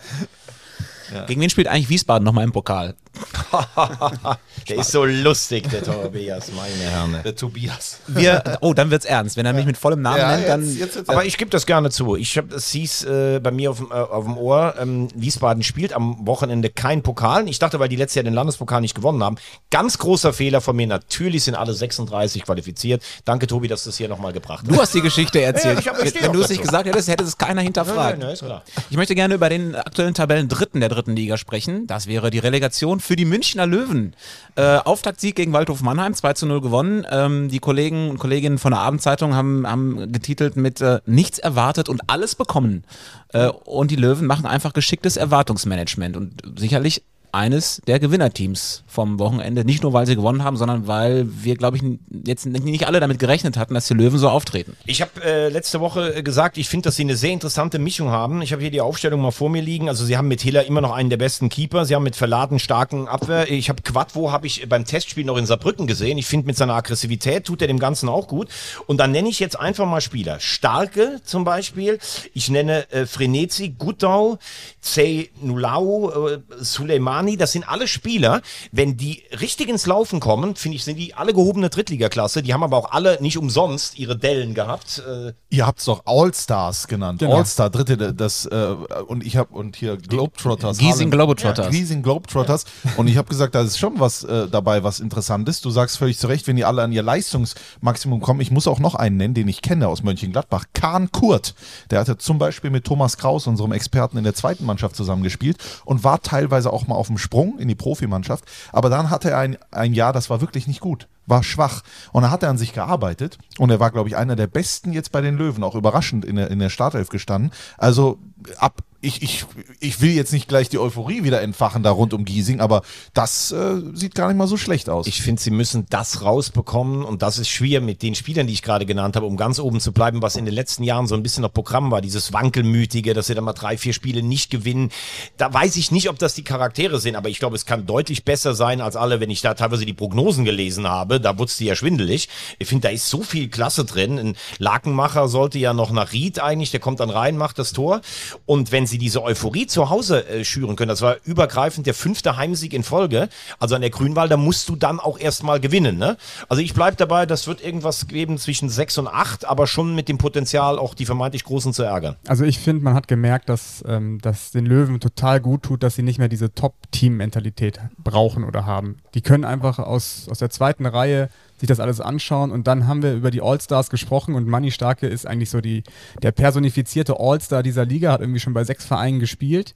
[1.28, 2.96] Gegen wen spielt eigentlich Wiesbaden nochmal im Pokal?
[4.70, 7.20] Der ist so lustig, der Tobias, meine Herren.
[7.24, 8.00] Der Tobias.
[8.08, 9.36] Wir, oh, dann wird's ernst.
[9.38, 10.64] Wenn er mich mit vollem Namen Ja, nennt, dann.
[10.78, 12.16] jetzt- jetzt Aber ich gebe das gerne zu.
[12.16, 15.64] Ich hab, es hieß äh, bei mir auf dem, äh, auf dem Ohr, ähm, Wiesbaden
[15.64, 17.48] spielt am Wochenende kein Pokal.
[17.50, 19.36] Ich dachte, weil die letztes Jahr den Landespokal nicht gewonnen haben.
[19.70, 20.88] Ganz großer Fehler von mir.
[20.88, 23.04] Natürlich sind alle 36 qualifiziert.
[23.26, 24.72] Danke, Tobi, dass du es hier nochmal gebracht hast.
[24.76, 25.84] Du hast die Geschichte erzählt.
[25.84, 28.18] Ja, ich Wenn du es nicht gesagt hättest, hätte es keiner hinterfragt.
[28.18, 28.64] Nein, nein, ist klar.
[28.90, 31.86] Ich möchte gerne über den aktuellen Tabellen Dritten der dritten Liga sprechen.
[31.88, 34.16] Das wäre die Relegation für die Münchner Löwen.
[34.56, 37.06] Äh, Auftaktsieg gegen Waldhof Mannheim, 2 zu 0 gewonnen.
[37.10, 41.90] Ähm, die Kollegen und Kolleginnen von der Abendzeitung haben, haben getitelt mit äh, nichts erwartet
[41.90, 42.84] und alles bekommen.
[43.30, 47.04] Äh, und die Löwen machen einfach geschicktes Erwartungsmanagement und sicherlich
[47.34, 49.66] eines der Gewinnerteams vom Wochenende.
[49.66, 51.84] Nicht nur, weil sie gewonnen haben, sondern weil wir, glaube ich,
[52.26, 54.78] jetzt nicht alle damit gerechnet hatten, dass die Löwen so auftreten.
[54.86, 58.44] Ich habe äh, letzte Woche gesagt, ich finde, dass sie eine sehr interessante Mischung haben.
[58.44, 59.90] Ich habe hier die Aufstellung mal vor mir liegen.
[59.90, 61.86] Also sie haben mit Hiller immer noch einen der besten Keeper.
[61.86, 63.50] Sie haben mit Verladen starken Abwehr.
[63.50, 66.20] Ich habe Quadvo habe ich beim Testspiel noch in Saarbrücken gesehen.
[66.20, 68.50] Ich finde, mit seiner Aggressivität tut er dem Ganzen auch gut.
[68.86, 70.40] Und dann nenne ich jetzt einfach mal Spieler.
[70.40, 71.98] Starke zum Beispiel.
[72.36, 74.38] Ich nenne äh, Frenetzi, Gutau,
[74.82, 80.56] Zey Nulau, äh, Suleimani Manni, das sind alle Spieler, wenn die richtig ins Laufen kommen,
[80.56, 82.44] finde ich, sind die alle gehobene Drittligaklasse.
[82.44, 85.02] Die haben aber auch alle nicht umsonst ihre Dellen gehabt.
[85.08, 87.20] Äh, Ihr habt es doch All-Stars genannt.
[87.20, 87.38] Genau.
[87.38, 88.76] All-Star, dritte, das, äh,
[89.08, 90.78] und ich habe, und hier Globetrotters.
[90.78, 91.66] Giesing Globetrotters.
[91.68, 92.66] Ja, Giesing Globetrotters.
[92.98, 95.64] Und ich habe gesagt, da ist schon was äh, dabei, was interessant ist.
[95.64, 98.42] Du sagst völlig zu Recht, wenn die alle an ihr Leistungsmaximum kommen.
[98.42, 100.66] Ich muss auch noch einen nennen, den ich kenne aus Mönchengladbach.
[100.74, 101.56] Kahn Kurt.
[101.90, 106.04] Der hatte zum Beispiel mit Thomas Kraus, unserem Experten in der zweiten Mannschaft, zusammengespielt und
[106.04, 108.46] war teilweise auch mal auf dem Sprung in die Profimannschaft.
[108.72, 111.82] Aber dann hatte er ein, ein Jahr, das war wirklich nicht gut war schwach.
[112.12, 114.94] Und da hat er an sich gearbeitet und er war, glaube ich, einer der besten
[114.94, 117.52] jetzt bei den Löwen, auch überraschend in der, in der Startelf gestanden.
[117.78, 118.20] Also
[118.58, 119.46] ab, ich, ich,
[119.82, 122.84] ich will jetzt nicht gleich die Euphorie wieder entfachen da rund um Giesing, aber
[123.14, 125.08] das äh, sieht gar nicht mal so schlecht aus.
[125.08, 128.62] Ich finde, sie müssen das rausbekommen und das ist schwer mit den Spielern, die ich
[128.62, 131.24] gerade genannt habe, um ganz oben zu bleiben, was in den letzten Jahren so ein
[131.24, 134.90] bisschen noch Programm war, dieses Wankelmütige, dass sie dann mal drei, vier Spiele nicht gewinnen.
[135.36, 138.24] Da weiß ich nicht, ob das die Charaktere sind, aber ich glaube, es kann deutlich
[138.24, 141.60] besser sein als alle, wenn ich da teilweise die Prognosen gelesen habe, da wurde es
[141.60, 142.30] ja schwindelig.
[142.58, 144.18] Ich finde, da ist so viel Klasse drin.
[144.18, 148.00] Ein Lakenmacher sollte ja noch nach Ried eigentlich, der kommt dann rein, macht das Tor
[148.46, 152.38] und wenn sie diese Euphorie zu Hause äh, schüren können, das war übergreifend der fünfte
[152.38, 153.30] Heimsieg in Folge,
[153.60, 155.98] also an der Grünwalder musst du dann auch erstmal gewinnen.
[155.98, 156.18] Ne?
[156.50, 160.10] Also ich bleibe dabei, das wird irgendwas geben zwischen sechs und acht, aber schon mit
[160.10, 162.16] dem Potenzial, auch die vermeintlich Großen zu ärgern.
[162.28, 165.96] Also ich finde, man hat gemerkt, dass ähm, das den Löwen total gut tut, dass
[165.96, 168.98] sie nicht mehr diese Top-Team-Mentalität brauchen oder haben.
[169.14, 171.30] Die können einfach aus, aus der zweiten Reihe
[171.64, 175.08] sich das alles anschauen und dann haben wir über die All-Stars gesprochen und Manni Starke
[175.08, 175.84] ist eigentlich so die,
[176.22, 179.74] der personifizierte All-Star dieser Liga, hat irgendwie schon bei sechs Vereinen gespielt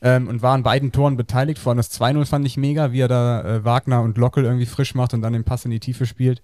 [0.00, 1.58] ähm, und war an beiden Toren beteiligt.
[1.58, 4.64] Vor allem das 2-0 fand ich mega, wie er da äh, Wagner und Lockel irgendwie
[4.64, 6.40] frisch macht und dann den Pass in die Tiefe spielt.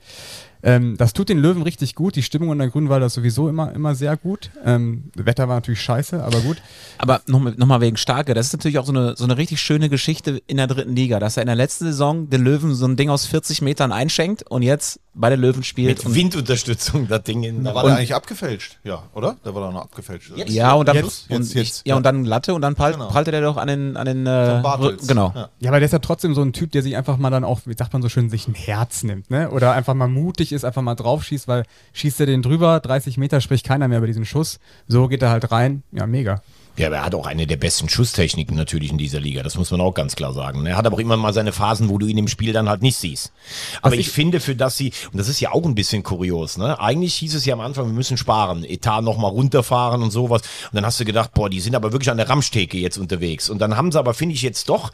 [0.64, 2.16] Ähm, das tut den Löwen richtig gut.
[2.16, 4.50] Die Stimmung an der Grünwalder ist sowieso immer, immer sehr gut.
[4.64, 6.56] Ähm, Wetter war natürlich scheiße, aber gut.
[6.98, 9.60] Aber nochmal noch mal wegen Starke, das ist natürlich auch so eine, so eine richtig
[9.60, 12.86] schöne Geschichte in der dritten Liga, dass er in der letzten Saison den Löwen so
[12.86, 16.04] ein Ding aus 40 Metern einschenkt und jetzt bei den Löwen spielt.
[16.04, 19.36] Mit Windunterstützung, das Ding in da war der eigentlich abgefälscht, ja, oder?
[19.44, 20.32] Der war doch noch abgefälscht.
[20.34, 20.50] Jetzt?
[20.50, 23.08] ja, und dann, Jetzt, und, jetzt, jetzt, ja, und dann Latte und dann prallt, Genau.
[23.08, 24.62] prallte der doch an den, an den äh.
[25.06, 25.32] Genau.
[25.34, 25.50] Ja.
[25.60, 27.60] Ja, aber der ist ja trotzdem so ein Typ, der sich einfach mal dann auch,
[27.66, 29.50] wie sagt man so schön, sich ein Herz nimmt, ne?
[29.50, 33.40] Oder einfach mal mutig ist, einfach mal draufschießt, weil schießt er den drüber, 30 Meter
[33.40, 34.58] spricht keiner mehr über diesen Schuss.
[34.86, 35.82] So geht er halt rein.
[35.92, 36.42] Ja, mega.
[36.76, 39.44] Ja, aber er hat auch eine der besten Schusstechniken natürlich in dieser Liga.
[39.44, 40.66] Das muss man auch ganz klar sagen.
[40.66, 42.82] Er hat aber auch immer mal seine Phasen, wo du ihn im Spiel dann halt
[42.82, 43.32] nicht siehst.
[43.80, 46.80] Aber ich, finde, für das sie, und das ist ja auch ein bisschen kurios, ne?
[46.80, 50.42] Eigentlich hieß es ja am Anfang, wir müssen sparen, Etat nochmal runterfahren und sowas.
[50.42, 53.48] Und dann hast du gedacht, boah, die sind aber wirklich an der Ramschtheke jetzt unterwegs.
[53.48, 54.90] Und dann haben sie aber, finde ich, jetzt doch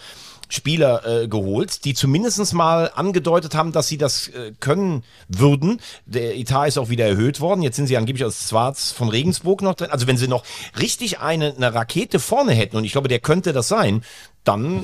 [0.51, 5.81] Spieler äh, geholt, die zumindest mal angedeutet haben, dass sie das äh, können würden.
[6.07, 7.63] Der Etat ist auch wieder erhöht worden.
[7.63, 9.91] Jetzt sind sie angeblich aus Schwarz von Regensburg noch drin.
[9.91, 10.45] Also wenn sie noch
[10.79, 14.03] richtig eine, eine Rakete vorne hätten, und ich glaube, der könnte das sein,
[14.45, 14.83] dann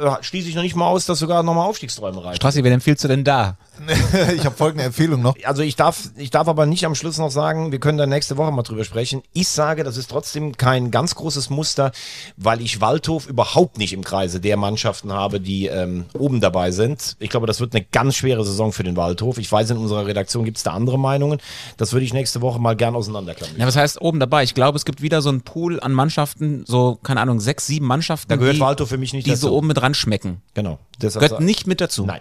[0.00, 2.36] äh, schließe ich noch nicht mal aus, dass sogar nochmal Aufstiegsträume reichen.
[2.36, 3.56] Strassi, wen empfiehlst du denn da?
[4.34, 5.36] ich habe folgende Empfehlung noch.
[5.44, 8.36] Also ich darf, ich darf aber nicht am Schluss noch sagen, wir können da nächste
[8.36, 9.22] Woche mal drüber sprechen.
[9.32, 11.92] Ich sage, das ist trotzdem kein ganz großes Muster,
[12.36, 17.16] weil ich Waldhof überhaupt nicht im Kreise der Mannschaften habe, die ähm, oben dabei sind.
[17.20, 19.38] Ich glaube, das wird eine ganz schwere Saison für den Waldhof.
[19.38, 21.38] Ich weiß, in unserer Redaktion gibt es da andere Meinungen.
[21.76, 23.58] Das würde ich nächste Woche mal gern auseinanderklammern.
[23.58, 24.42] Ja, was heißt oben dabei?
[24.42, 27.86] Ich glaube, es gibt wieder so einen Pool an Mannschaften, so, keine Ahnung, sechs, sieben
[27.86, 29.42] Mannschaften, Da gehört die, Waldhof für mich nicht die dazu.
[29.48, 30.42] so oben mit ran schmecken.
[30.54, 30.78] Genau.
[31.00, 32.04] Deshalb Gehört sag- nicht mit dazu.
[32.06, 32.20] Nein.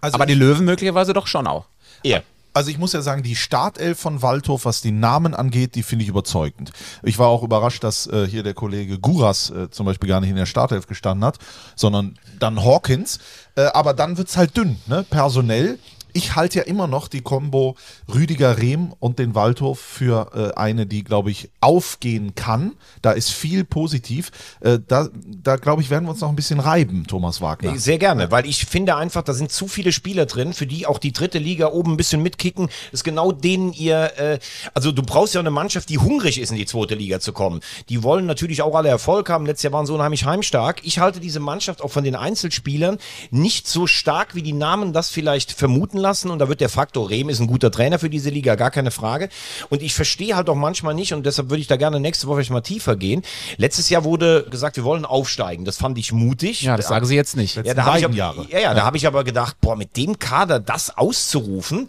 [0.00, 1.66] Also Aber ich- die Löwen möglicherweise doch schon auch.
[2.02, 2.22] Eher.
[2.52, 6.02] Also ich muss ja sagen, die Startelf von Waldhof, was die Namen angeht, die finde
[6.02, 6.72] ich überzeugend.
[7.04, 10.30] Ich war auch überrascht, dass äh, hier der Kollege Guras äh, zum Beispiel gar nicht
[10.30, 11.38] in der Startelf gestanden hat,
[11.76, 13.20] sondern dann Hawkins.
[13.54, 15.04] Äh, aber dann wird's halt dünn, ne?
[15.08, 15.78] personell.
[16.14, 17.76] Ich halte ja immer noch die Combo
[18.12, 22.72] Rüdiger Rehm und den Waldhof für äh, eine, die, glaube ich, aufgehen kann.
[23.02, 24.30] Da ist viel positiv.
[24.60, 27.76] Äh, da, da glaube ich, werden wir uns noch ein bisschen reiben, Thomas Wagner.
[27.78, 30.98] Sehr gerne, weil ich finde einfach, da sind zu viele Spieler drin, für die auch
[30.98, 32.66] die dritte Liga oben ein bisschen mitkicken.
[32.66, 34.38] Das ist genau denen ihr, äh,
[34.74, 37.60] also du brauchst ja eine Mannschaft, die hungrig ist, in die zweite Liga zu kommen.
[37.88, 39.46] Die wollen natürlich auch alle Erfolg haben.
[39.46, 40.80] Letztes Jahr waren sie unheimlich heimstark.
[40.84, 42.98] Ich halte diese Mannschaft auch von den Einzelspielern
[43.30, 46.30] nicht so stark, wie die Namen das vielleicht vermuten lassen.
[46.30, 48.90] Und da wird der Faktor Rehm ist ein guter Trainer für diese Liga, gar keine
[48.90, 49.28] Frage.
[49.68, 52.36] Und ich verstehe halt auch manchmal nicht, und deshalb würde ich da gerne nächste Woche
[52.36, 53.22] vielleicht mal tiefer gehen.
[53.56, 55.64] Letztes Jahr wurde gesagt, wir wollen aufsteigen.
[55.64, 56.62] Das fand ich mutig.
[56.62, 57.56] Ja, das sagen sie jetzt nicht.
[57.56, 58.46] Ja, da habe ich, Jahre.
[58.50, 61.88] ja, ja, da habe ich aber gedacht, boah, mit dem Kader das auszurufen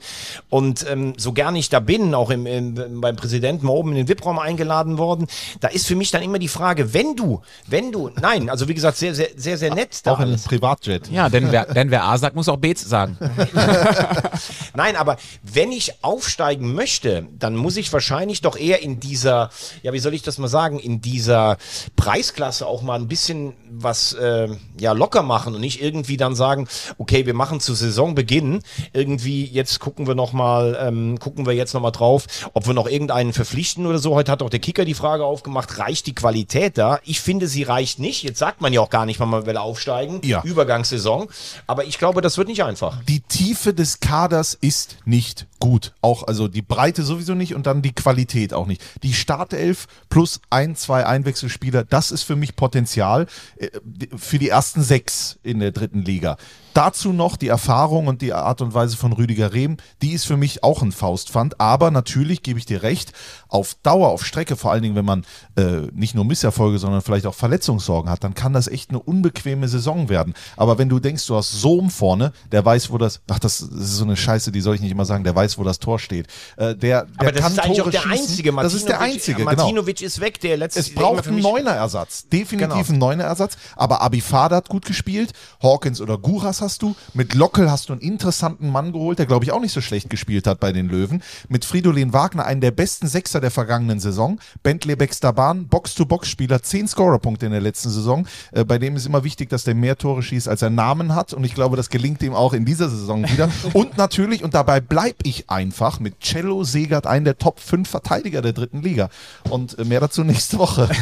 [0.49, 3.97] und ähm, so gern ich da bin, auch im, im, beim Präsidenten mal oben in
[3.97, 5.27] den VIP-Raum eingeladen worden,
[5.59, 8.73] da ist für mich dann immer die Frage, wenn du, wenn du, nein, also wie
[8.73, 10.43] gesagt, sehr, sehr, sehr, sehr nett da auch in einem alles.
[10.43, 11.09] Privatjet.
[11.09, 13.17] Ja, denn wer, denn wer A sagt, muss auch B sagen.
[14.73, 19.49] Nein, aber wenn ich aufsteigen möchte, dann muss ich wahrscheinlich doch eher in dieser,
[19.83, 21.57] ja, wie soll ich das mal sagen, in dieser
[21.95, 24.49] Preisklasse auch mal ein bisschen was äh,
[24.79, 28.61] ja, locker machen und nicht irgendwie dann sagen, okay, wir machen zu Saisonbeginn
[28.93, 33.33] irgendwie, jetzt gucken wir nochmal, ähm, gucken wir jetzt nochmal drauf, ob wir noch irgendeinen
[33.33, 34.15] verpflichten oder so.
[34.15, 36.99] Heute hat auch der Kicker die Frage aufgemacht, reicht die Qualität da?
[37.03, 38.23] Ich finde, sie reicht nicht.
[38.23, 40.21] Jetzt sagt man ja auch gar nicht, man will aufsteigen.
[40.23, 40.41] Ja.
[40.43, 41.29] Übergangssaison.
[41.67, 43.01] Aber ich glaube, das wird nicht einfach.
[43.03, 45.93] Die Tiefe des Kaders ist nicht gut.
[46.01, 48.81] Auch, also die Breite sowieso nicht und dann die Qualität auch nicht.
[49.03, 53.27] Die Startelf plus ein, zwei Einwechselspieler, das ist für mich Potenzial
[53.57, 53.69] äh,
[54.15, 56.37] für die ersten sechs in der dritten Liga.
[56.73, 60.37] Dazu noch die Erfahrung und die Art und Weise von Rüdiger Rehm, die ist für
[60.37, 61.59] mich auch ein Faustpfand.
[61.59, 63.11] Aber natürlich gebe ich dir recht,
[63.49, 65.25] auf Dauer, auf Strecke, vor allen Dingen, wenn man
[65.57, 69.67] äh, nicht nur Misserfolge, sondern vielleicht auch Verletzungssorgen hat, dann kann das echt eine unbequeme
[69.67, 70.33] Saison werden.
[70.55, 73.97] Aber wenn du denkst, du hast Sohm vorne, der weiß, wo das, ach, das ist
[73.97, 76.27] so eine Scheiße, die soll ich nicht immer sagen, der weiß, wo das Tor steht.
[76.55, 78.11] Äh, der, der Aber das kann Tore auch der schießen.
[78.11, 78.51] einzige.
[78.53, 79.51] Das ist der einzige, genau.
[79.51, 80.79] Martinovic ist weg, der letzte.
[80.79, 82.29] Es braucht einen Neuner-Ersatz.
[82.29, 83.57] Definitiv einen Neuner-Ersatz.
[83.75, 85.33] Aber Abifada hat gut gespielt.
[85.61, 86.95] Hawkins oder Guras hast du.
[87.13, 90.09] Mit Lockel hast du einen interessanten Mann geholt, der, glaube ich, auch nicht so schlecht
[90.09, 91.21] gespielt hat bei den Löwen.
[91.49, 94.39] Mit Fridolin Wagner, einen der besten Sechser der vergangenen Saison.
[94.63, 98.27] Bentley Baxter Bahn, Box-to-Box-Spieler, 10 Scorerpunkte in der letzten Saison.
[98.51, 101.33] Äh, bei dem ist immer wichtig, dass der mehr Tore schießt, als er Namen hat.
[101.33, 103.49] Und ich glaube, das gelingt ihm auch in dieser Saison wieder.
[103.73, 108.41] und natürlich, und dabei bleibe ich einfach, mit Cello Segert, einen der Top 5 Verteidiger
[108.41, 109.09] der dritten Liga.
[109.49, 110.89] Und äh, mehr dazu nächste Woche.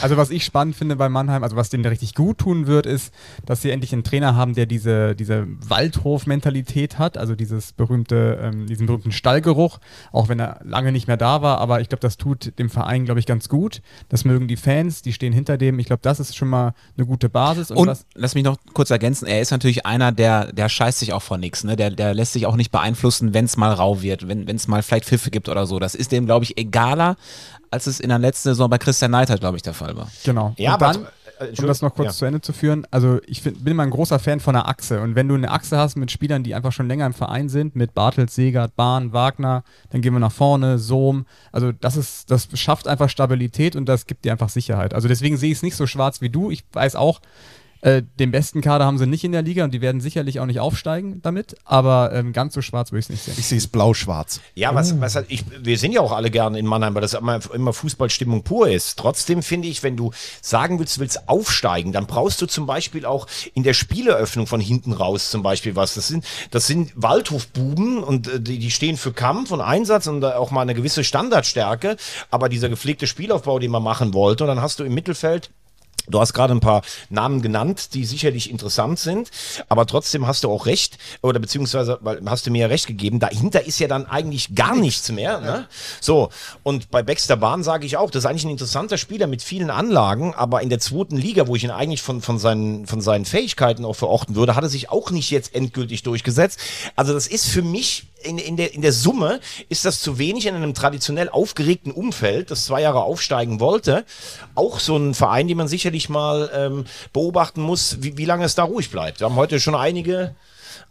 [0.00, 3.12] Also was ich spannend finde bei Mannheim, also was denen richtig gut tun wird, ist,
[3.44, 8.66] dass sie endlich einen Trainer haben, der diese, diese Waldhof-Mentalität hat, also dieses berühmte, ähm,
[8.66, 9.78] diesen berühmten Stallgeruch,
[10.12, 13.04] auch wenn er lange nicht mehr da war, aber ich glaube, das tut dem Verein,
[13.06, 13.80] glaube ich, ganz gut.
[14.08, 15.78] Das mögen die Fans, die stehen hinter dem.
[15.78, 17.70] Ich glaube, das ist schon mal eine gute Basis.
[17.70, 21.12] Und was, lass mich noch kurz ergänzen, er ist natürlich einer, der, der scheißt sich
[21.12, 21.76] auch vor nichts, ne?
[21.76, 24.82] Der, der lässt sich auch nicht beeinflussen, wenn es mal rau wird, wenn es mal
[24.82, 25.78] vielleicht Pfiffe gibt oder so.
[25.78, 27.16] Das ist dem, glaube ich, egaler,
[27.70, 30.08] als es in der letzten Saison bei Christian Neidhardt, glaube ich, der Fall war.
[30.24, 30.54] Genau.
[30.58, 31.06] Ja, und aber- dann,
[31.40, 32.12] um das noch kurz ja.
[32.12, 35.00] zu Ende zu führen, also ich find, bin immer ein großer Fan von einer Achse.
[35.00, 37.76] Und wenn du eine Achse hast mit Spielern, die einfach schon länger im Verein sind,
[37.76, 41.26] mit Bartels, Segert, Bahn, Wagner, dann gehen wir nach vorne, Sohm.
[41.52, 44.94] Also das ist, das schafft einfach Stabilität und das gibt dir einfach Sicherheit.
[44.94, 46.50] Also deswegen sehe ich es nicht so schwarz wie du.
[46.50, 47.20] Ich weiß auch,
[47.82, 50.46] äh, den besten Kader haben sie nicht in der Liga und die werden sicherlich auch
[50.46, 53.34] nicht aufsteigen damit, aber ähm, ganz so schwarz würde ich es nicht sehen.
[53.38, 54.40] Ich sehe es blau-schwarz.
[54.54, 57.14] Ja, was, was halt, ich, wir sind ja auch alle gerne in Mannheim, weil das
[57.14, 58.98] immer, immer Fußballstimmung pur ist.
[58.98, 63.04] Trotzdem finde ich, wenn du sagen willst, du willst aufsteigen, dann brauchst du zum Beispiel
[63.04, 65.94] auch in der Spieleröffnung von hinten raus zum Beispiel was.
[65.94, 70.22] Das sind, das sind Waldhofbuben und äh, die, die stehen für Kampf und Einsatz und
[70.22, 71.96] äh, auch mal eine gewisse Standardstärke.
[72.30, 75.50] Aber dieser gepflegte Spielaufbau, den man machen wollte, und dann hast du im Mittelfeld
[76.08, 79.30] Du hast gerade ein paar Namen genannt, die sicherlich interessant sind,
[79.68, 83.66] aber trotzdem hast du auch recht, oder beziehungsweise hast du mir ja recht gegeben, dahinter
[83.66, 85.40] ist ja dann eigentlich gar nichts mehr.
[85.40, 85.66] Ne?
[86.00, 86.30] So,
[86.62, 89.70] und bei Baxter Bahn sage ich auch, das ist eigentlich ein interessanter Spieler mit vielen
[89.70, 93.24] Anlagen, aber in der zweiten Liga, wo ich ihn eigentlich von, von, seinen, von seinen
[93.24, 96.60] Fähigkeiten auch verorten würde, hat er sich auch nicht jetzt endgültig durchgesetzt.
[96.94, 100.46] Also das ist für mich in, in, der, in der Summe ist das zu wenig
[100.46, 104.04] in einem traditionell aufgeregten Umfeld, das zwei Jahre aufsteigen wollte.
[104.54, 108.54] Auch so ein Verein, den man sicherlich mal ähm, beobachten muss, wie, wie lange es
[108.54, 109.20] da ruhig bleibt.
[109.20, 110.34] Wir haben heute schon einige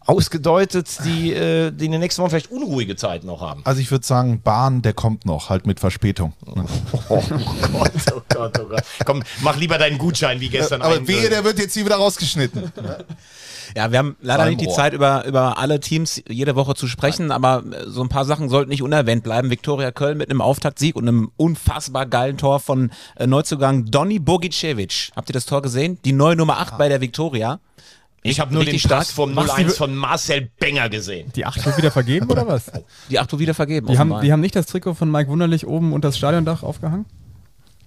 [0.05, 3.61] ausgedeutet, die, äh, die in den nächsten Wochen vielleicht unruhige Zeiten noch haben.
[3.65, 6.33] Also ich würde sagen, Bahn, der kommt noch, halt mit Verspätung.
[7.09, 7.21] Oh
[7.71, 8.83] Gott, oh Gott, oh Gott.
[9.05, 10.81] Komm, mach lieber deinen Gutschein wie gestern.
[10.81, 12.71] Aber ein- wehe, der wird jetzt hier wieder rausgeschnitten.
[13.75, 14.69] Ja, wir haben leider nicht die.
[14.69, 18.49] Zeit, über, über alle Teams jede Woche zu sprechen, aber äh, so ein paar Sachen
[18.49, 19.49] sollten nicht unerwähnt bleiben.
[19.49, 25.11] Viktoria Köln mit einem Auftaktsieg und einem unfassbar geilen Tor von äh, Neuzugang Donny Bogicevic.
[25.15, 25.99] Habt ihr das Tor gesehen?
[26.05, 27.59] Die neue Nummer 8 bei der Viktoria.
[28.29, 29.05] Ich habe nur den stark.
[29.05, 31.31] vom Machst die- 0-1 von Marcel Benger gesehen.
[31.35, 32.71] Die 8 wird wieder vergeben oder was?
[33.09, 33.87] Die 8 wieder vergeben.
[33.87, 37.05] Die haben, die haben nicht das Trikot von Mike Wunderlich oben unter das Stadiondach aufgehangen?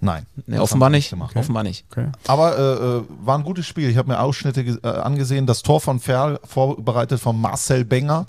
[0.01, 0.25] Nein.
[0.47, 1.09] nee, offenbar nicht.
[1.09, 1.35] gemacht.
[1.35, 1.85] Offenbar nicht.
[1.91, 2.07] Okay.
[2.27, 2.61] Aber äh,
[2.99, 3.89] äh, war ein gutes Spiel.
[3.89, 5.45] Ich habe mir Ausschnitte äh, angesehen.
[5.45, 8.25] Das Tor von Ferl, vorbereitet von Marcel Benger.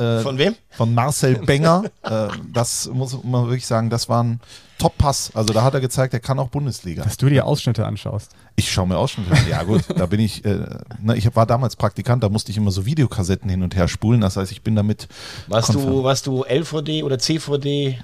[0.00, 0.54] Äh, Von wem?
[0.70, 1.84] Von Marcel Benger.
[2.02, 4.40] äh, das muss man wirklich sagen, das war ein
[4.78, 5.32] Top-Pass.
[5.34, 7.04] Also da hat er gezeigt, er kann auch Bundesliga.
[7.04, 8.32] Dass du dir Ausschnitte anschaust.
[8.56, 9.48] Ich schaue mir Ausschnitte an.
[9.48, 10.64] Ja gut, da bin ich, äh,
[11.02, 14.22] na, ich war damals Praktikant, da musste ich immer so Videokassetten hin und her spulen.
[14.22, 15.08] Das heißt, ich bin damit
[15.48, 17.98] Warst du, warst du LVD oder CVD?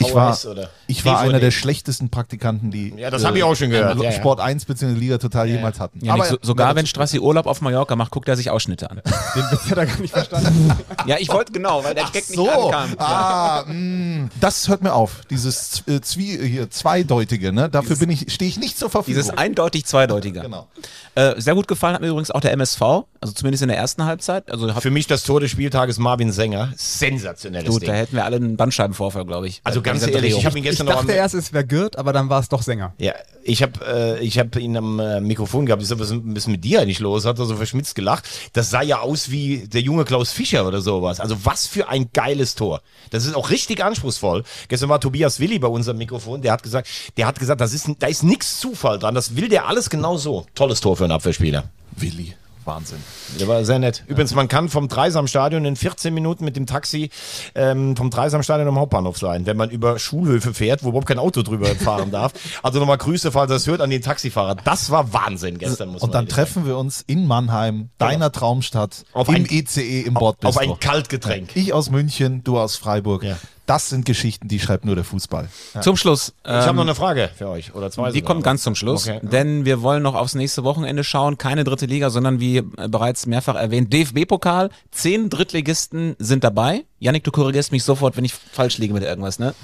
[0.00, 1.28] Ich war, oder ich war DVD.
[1.30, 4.12] einer der schlechtesten Praktikanten, die Ja, das hab ich auch schon gehört, äh, ja, ja.
[4.12, 4.92] Sport 1 bzw.
[4.98, 6.04] Liga Total jemals hatten.
[6.04, 9.00] Ja, nicht so, sogar wenn Strassi Urlaub auf Mallorca macht, guckt er sich Ausschnitte an.
[9.34, 10.72] Den Witz hat er gar nicht verstanden.
[11.06, 12.94] ja, ich wollte genau, weil der Gag nicht so, ankam.
[12.98, 15.22] ah, mh, das hört mir auf.
[15.30, 17.68] Dieses äh, Zwie hier, Zweideutige, ne?
[17.68, 19.20] Dafür bin ich, stehe ich nicht zur Verfügung.
[19.20, 20.42] Dieses eindeutig zweideutiger.
[20.42, 20.68] Genau.
[21.14, 24.04] Äh, sehr gut gefallen hat mir übrigens auch der MSV, also zumindest in der ersten
[24.04, 24.50] Halbzeit.
[24.50, 26.72] Also Für mich das Tor des Spieltages Marvin Sänger.
[26.76, 27.88] Sensationelles gut, Ding.
[27.88, 29.60] da hätten wir alle einen Bandscheibenvorfall, glaube ich.
[29.64, 30.40] Also ganz ehrlich, Drehung.
[30.40, 32.40] ich habe ihn Ich gestern noch am, dachte erst, es wäre Gürt, aber dann war
[32.40, 32.94] es doch Sänger.
[32.98, 35.82] Ja, ich habe äh, ich hab ihn am äh, Mikrofon gehabt.
[35.82, 37.24] Ich sag, was ist mit dir eigentlich los?
[37.24, 38.28] Hat er so verschmitzt gelacht.
[38.52, 41.20] Das sah ja aus wie der junge Klaus Fischer oder sowas.
[41.20, 42.82] Also was für ein geiles Tor.
[43.10, 44.44] Das ist auch richtig anspruchsvoll.
[44.68, 46.42] Gestern war Tobias Willi bei unserem Mikrofon.
[46.42, 49.14] Der hat gesagt, der hat gesagt, das ist, da ist nichts Zufall dran.
[49.14, 50.46] Das will der alles genau so.
[50.54, 51.64] Tolles Tor für einen Abwehrspieler.
[51.96, 52.34] Willi.
[52.68, 52.98] Wahnsinn.
[53.40, 54.04] Der war sehr nett.
[54.06, 57.10] Übrigens, man kann vom Dreisamstadion in 14 Minuten mit dem Taxi
[57.56, 61.42] ähm, vom Dreisamstadion am Hauptbahnhof sein, wenn man über Schulhöfe fährt, wo überhaupt kein Auto
[61.42, 62.32] drüber fahren darf.
[62.62, 64.54] Also nochmal Grüße, falls ihr das hört, an den Taxifahrer.
[64.62, 69.28] Das war Wahnsinn gestern, muss Und dann treffen wir uns in Mannheim, deiner Traumstadt, Auf
[69.28, 70.14] im ein- ECE im sagen.
[70.14, 70.60] Bordbistro.
[70.60, 71.56] auf ein Kaltgetränk.
[71.56, 73.22] Ich aus München, du aus Freiburg.
[73.24, 73.36] Ja.
[73.68, 75.48] Das sind Geschichten, die schreibt nur der Fußball.
[75.82, 76.32] Zum Schluss.
[76.42, 77.74] Ich habe ähm, noch eine Frage für euch.
[77.74, 79.20] Oder zwei Die kommt ganz zum Schluss, Okay.
[79.22, 81.36] denn wir wollen noch aufs nächste Wochenende schauen.
[81.36, 84.70] Keine dritte Liga, sondern wie bereits mehrfach erwähnt, DFB-Pokal.
[84.90, 86.84] Zehn Drittligisten sind dabei.
[87.00, 89.54] Yannick, du korrigierst mich sofort, wenn ich falsch liege mit irgendwas, ne?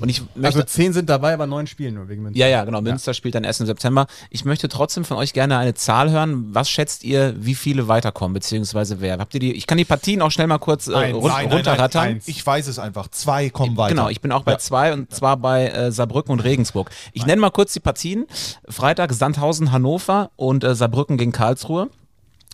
[0.00, 0.58] Und ich möchte.
[0.58, 2.40] Also zehn sind dabei, aber neun spielen nur wegen Münster.
[2.40, 2.80] ja, ja, genau.
[2.80, 4.08] Münster spielt dann erst im September.
[4.30, 6.46] Ich möchte trotzdem von euch gerne eine Zahl hören.
[6.52, 9.18] Was schätzt ihr, wie viele weiterkommen, beziehungsweise wer?
[9.18, 9.52] Habt ihr die?
[9.52, 11.16] Ich kann die Partien auch schnell mal kurz äh, Eins.
[11.16, 12.04] run Nein, runterrattern.
[12.04, 12.22] nein.
[12.26, 13.06] Ich weiß es einfach.
[13.12, 13.94] Zwei kommen weiter.
[13.94, 16.90] Genau, ich bin auch bei zwei und zwar bei äh, Saarbrücken und Regensburg.
[17.12, 18.26] Ich nenne mal kurz die Partien.
[18.68, 21.90] Freitag Sandhausen, Hannover und äh, Saarbrücken gegen Karlsruhe.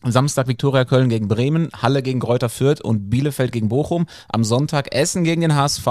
[0.04, 4.06] Samstag Viktoria Köln gegen Bremen, Halle gegen Greuther Fürth und Bielefeld gegen Bochum.
[4.32, 5.86] Am Sonntag Essen gegen den HSV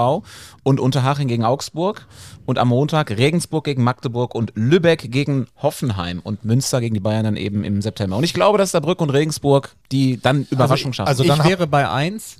[0.62, 2.06] und Unterhaching gegen Augsburg.
[2.46, 7.24] Und am Montag Regensburg gegen Magdeburg und Lübeck gegen Hoffenheim und Münster gegen die Bayern
[7.24, 8.16] dann eben im September.
[8.16, 11.08] Und ich glaube, dass Saarbrücken und Regensburg die dann Überraschung schaffen.
[11.08, 12.36] also ich dann hab- wäre bei eins.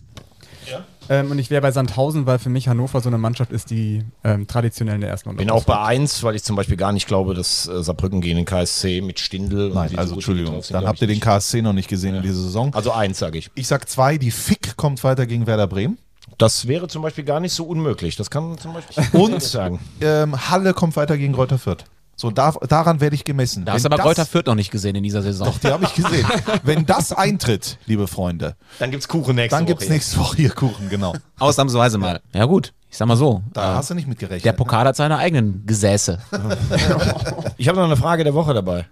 [1.11, 4.05] Ähm, und ich wäre bei Sandhausen, weil für mich Hannover so eine Mannschaft ist, die
[4.25, 6.93] ähm, traditionell in der ersten Runde bin auch bei eins, weil ich zum Beispiel gar
[6.93, 9.69] nicht glaube, dass äh, Saarbrücken gegen den KSC mit Stindl.
[9.69, 10.63] und Nein, also so Entschuldigung.
[10.63, 11.23] sind, Dann habt ihr den nicht.
[11.25, 12.75] KSC noch nicht gesehen in dieser Saison.
[12.75, 13.51] Also eins, sage ich.
[13.55, 15.99] Ich sag zwei, die Fick kommt weiter gegen Werder Bremen.
[16.37, 18.17] Das wäre zum Beispiel gar nicht so unmöglich.
[18.17, 19.81] Das kann man zum Beispiel Und sagen.
[20.01, 21.85] ähm, Halle kommt weiter gegen Greuther Fürth.
[22.21, 23.65] So, da, daran werde ich gemessen.
[23.65, 25.47] da hast du Wenn aber das- Fürth noch nicht gesehen in dieser Saison.
[25.47, 26.27] Doch, die habe ich gesehen.
[26.65, 29.75] Wenn das eintritt, liebe Freunde, Dann gibt's Kuchen nächste dann Woche.
[29.75, 31.15] gibt es nächste Woche hier Kuchen, genau.
[31.39, 32.21] Ausnahmsweise mal.
[32.35, 33.43] Ja gut, ich sag mal so.
[33.53, 34.45] Da äh, hast du nicht mit gerechnet.
[34.45, 36.19] der Pokal hat seine eigenen Gesäße.
[37.57, 38.87] Ich habe noch eine Frage der Woche dabei.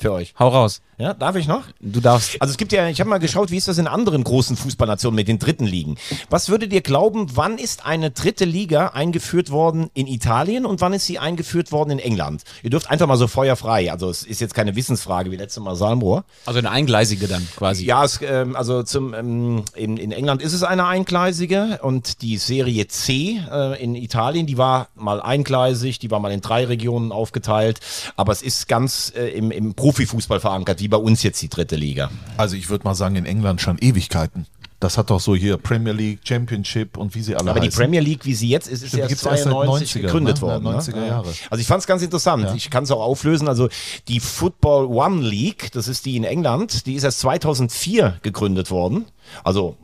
[0.00, 0.34] Für euch.
[0.38, 0.80] Hau raus.
[0.98, 1.62] Ja, darf ich noch?
[1.80, 2.42] Du darfst.
[2.42, 5.14] Also es gibt ja, ich habe mal geschaut, wie ist das in anderen großen Fußballnationen
[5.14, 5.96] mit den dritten Ligen.
[6.28, 10.92] Was würdet ihr glauben, wann ist eine dritte Liga eingeführt worden in Italien und wann
[10.92, 12.42] ist sie eingeführt worden in England?
[12.64, 15.76] Ihr dürft einfach mal so feuerfrei, also es ist jetzt keine Wissensfrage wie letztes Mal
[15.76, 16.24] Salmrohr.
[16.46, 17.84] Also eine eingleisige dann quasi.
[17.84, 22.38] Ja, es, ähm, also zum, ähm, in, in England ist es eine eingleisige und die
[22.38, 27.12] Serie C äh, in Italien, die war mal eingleisig, die war mal in drei Regionen
[27.12, 27.78] aufgeteilt,
[28.16, 31.74] aber es ist ganz äh, im, im Profifußball verankert, wie bei uns jetzt die dritte
[31.74, 32.10] Liga.
[32.36, 34.46] Also ich würde mal sagen, in England schon Ewigkeiten.
[34.80, 37.80] Das hat doch so hier Premier League, Championship und wie sie alle Aber die heißen.
[37.80, 40.42] Premier League, wie sie jetzt ist, ist Stimmt, seit 92 90er, gegründet ne?
[40.42, 40.66] worden.
[40.66, 40.78] Ja, ne?
[40.78, 41.34] 90er Jahre.
[41.48, 42.48] Also ich fand es ganz interessant.
[42.54, 43.48] Ich kann es auch auflösen.
[43.48, 43.70] Also
[44.08, 49.06] die Football One League, das ist die in England, die ist erst 2004 gegründet worden.
[49.44, 49.76] Also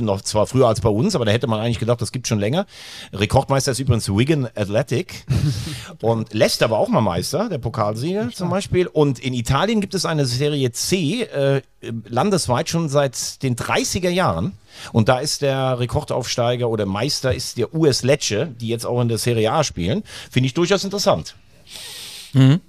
[0.00, 2.38] noch zwar früher als bei uns, aber da hätte man eigentlich gedacht, das gibt schon
[2.38, 2.66] länger.
[3.12, 5.24] Rekordmeister ist übrigens Wigan Athletic.
[6.00, 8.86] Und Leicester war auch mal Meister, der Pokalsieger zum Beispiel.
[8.86, 11.62] Und in Italien gibt es eine Serie C, äh,
[12.08, 14.52] landesweit schon seit den 30er Jahren.
[14.92, 19.08] Und da ist der Rekordaufsteiger oder Meister ist der US Lecce, die jetzt auch in
[19.08, 20.02] der Serie A spielen.
[20.30, 21.34] Finde ich durchaus interessant.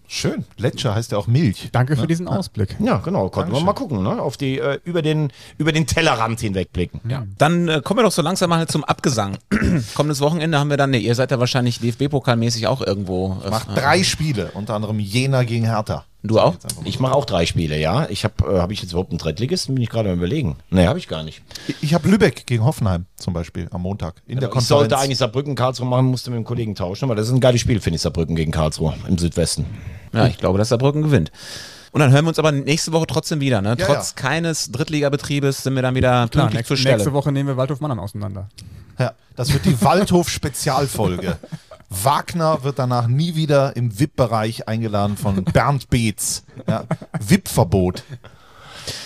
[0.08, 0.46] Schön.
[0.58, 1.70] Lecce heißt ja auch Milch.
[1.72, 2.76] Danke für diesen Ausblick.
[2.80, 3.30] Ja, genau.
[3.30, 4.22] Konnten wir mal gucken, ne?
[4.22, 7.00] Auf die, äh, über den, über den Tellerrand hinwegblicken.
[7.10, 7.26] Ja.
[7.38, 9.38] Dann äh, kommen wir doch so langsam mal zum Abgesang.
[9.96, 13.42] Kommendes Wochenende haben wir dann, ne, ihr seid ja wahrscheinlich DFB-Pokalmäßig auch irgendwo.
[13.46, 16.06] Äh, Macht drei Spiele, unter anderem Jena gegen Hertha.
[16.24, 16.56] Du auch?
[16.84, 18.08] Ich mache auch drei Spiele, ja.
[18.10, 19.74] Ich habe, äh, habe ich jetzt überhaupt einen Drittligisten?
[19.74, 20.58] Bin ich gerade am überlegen.
[20.70, 21.42] Nee, habe ich gar nicht.
[21.82, 24.68] Ich habe Lübeck gegen Hoffenheim zum Beispiel am Montag in der ich Konferenz.
[24.68, 27.62] sollte eigentlich Saarbrücken Karlsruhe machen, musste mit dem Kollegen tauschen, aber das ist ein geiles
[27.62, 29.66] Spiel, finde ich, Saarbrücken gegen Karlsruhe im Südwesten.
[30.14, 31.32] Ja, ich glaube, dass Saarbrücken gewinnt.
[31.92, 33.62] Und dann hören wir uns aber nächste Woche trotzdem wieder.
[33.62, 33.76] Ne?
[33.78, 34.22] Ja, Trotz ja.
[34.22, 36.96] keines Drittligabetriebes sind wir dann wieder Klar, pünktlich nächste, zur Stelle.
[36.98, 38.48] nächste Woche nehmen wir Waldhof Mannheim auseinander.
[38.98, 41.38] Ja, das wird die Waldhof-Spezialfolge.
[41.92, 46.44] Wagner wird danach nie wieder im VIP-Bereich eingeladen von Bernd Beetz.
[46.68, 46.86] Ja,
[47.20, 48.04] VIP-Verbot.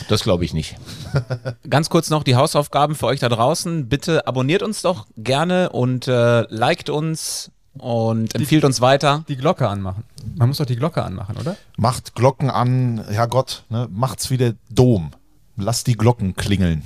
[0.07, 0.75] Das glaube ich nicht.
[1.69, 3.89] Ganz kurz noch die Hausaufgaben für euch da draußen.
[3.89, 9.25] Bitte abonniert uns doch gerne und äh, liked uns und empfiehlt uns weiter.
[9.27, 10.03] Die Glocke anmachen.
[10.35, 11.57] Man muss doch die Glocke anmachen, oder?
[11.77, 13.87] Macht Glocken an, Herrgott, ne?
[13.91, 15.11] macht's wie der Dom.
[15.57, 16.83] Lasst die Glocken klingeln.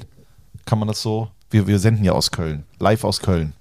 [0.66, 1.30] Kann man das so?
[1.50, 3.54] Wir, wir senden ja aus Köln, live aus Köln.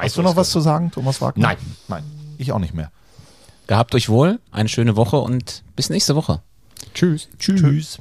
[0.00, 1.48] Hast du noch was zu sagen, Thomas Wagner?
[1.48, 1.56] Nein.
[1.88, 2.04] Nein,
[2.38, 2.90] ich auch nicht mehr.
[3.66, 6.42] Gehabt euch wohl, eine schöne Woche und bis nächste Woche.
[6.94, 7.28] Tschüss.
[7.38, 7.98] Tschüss.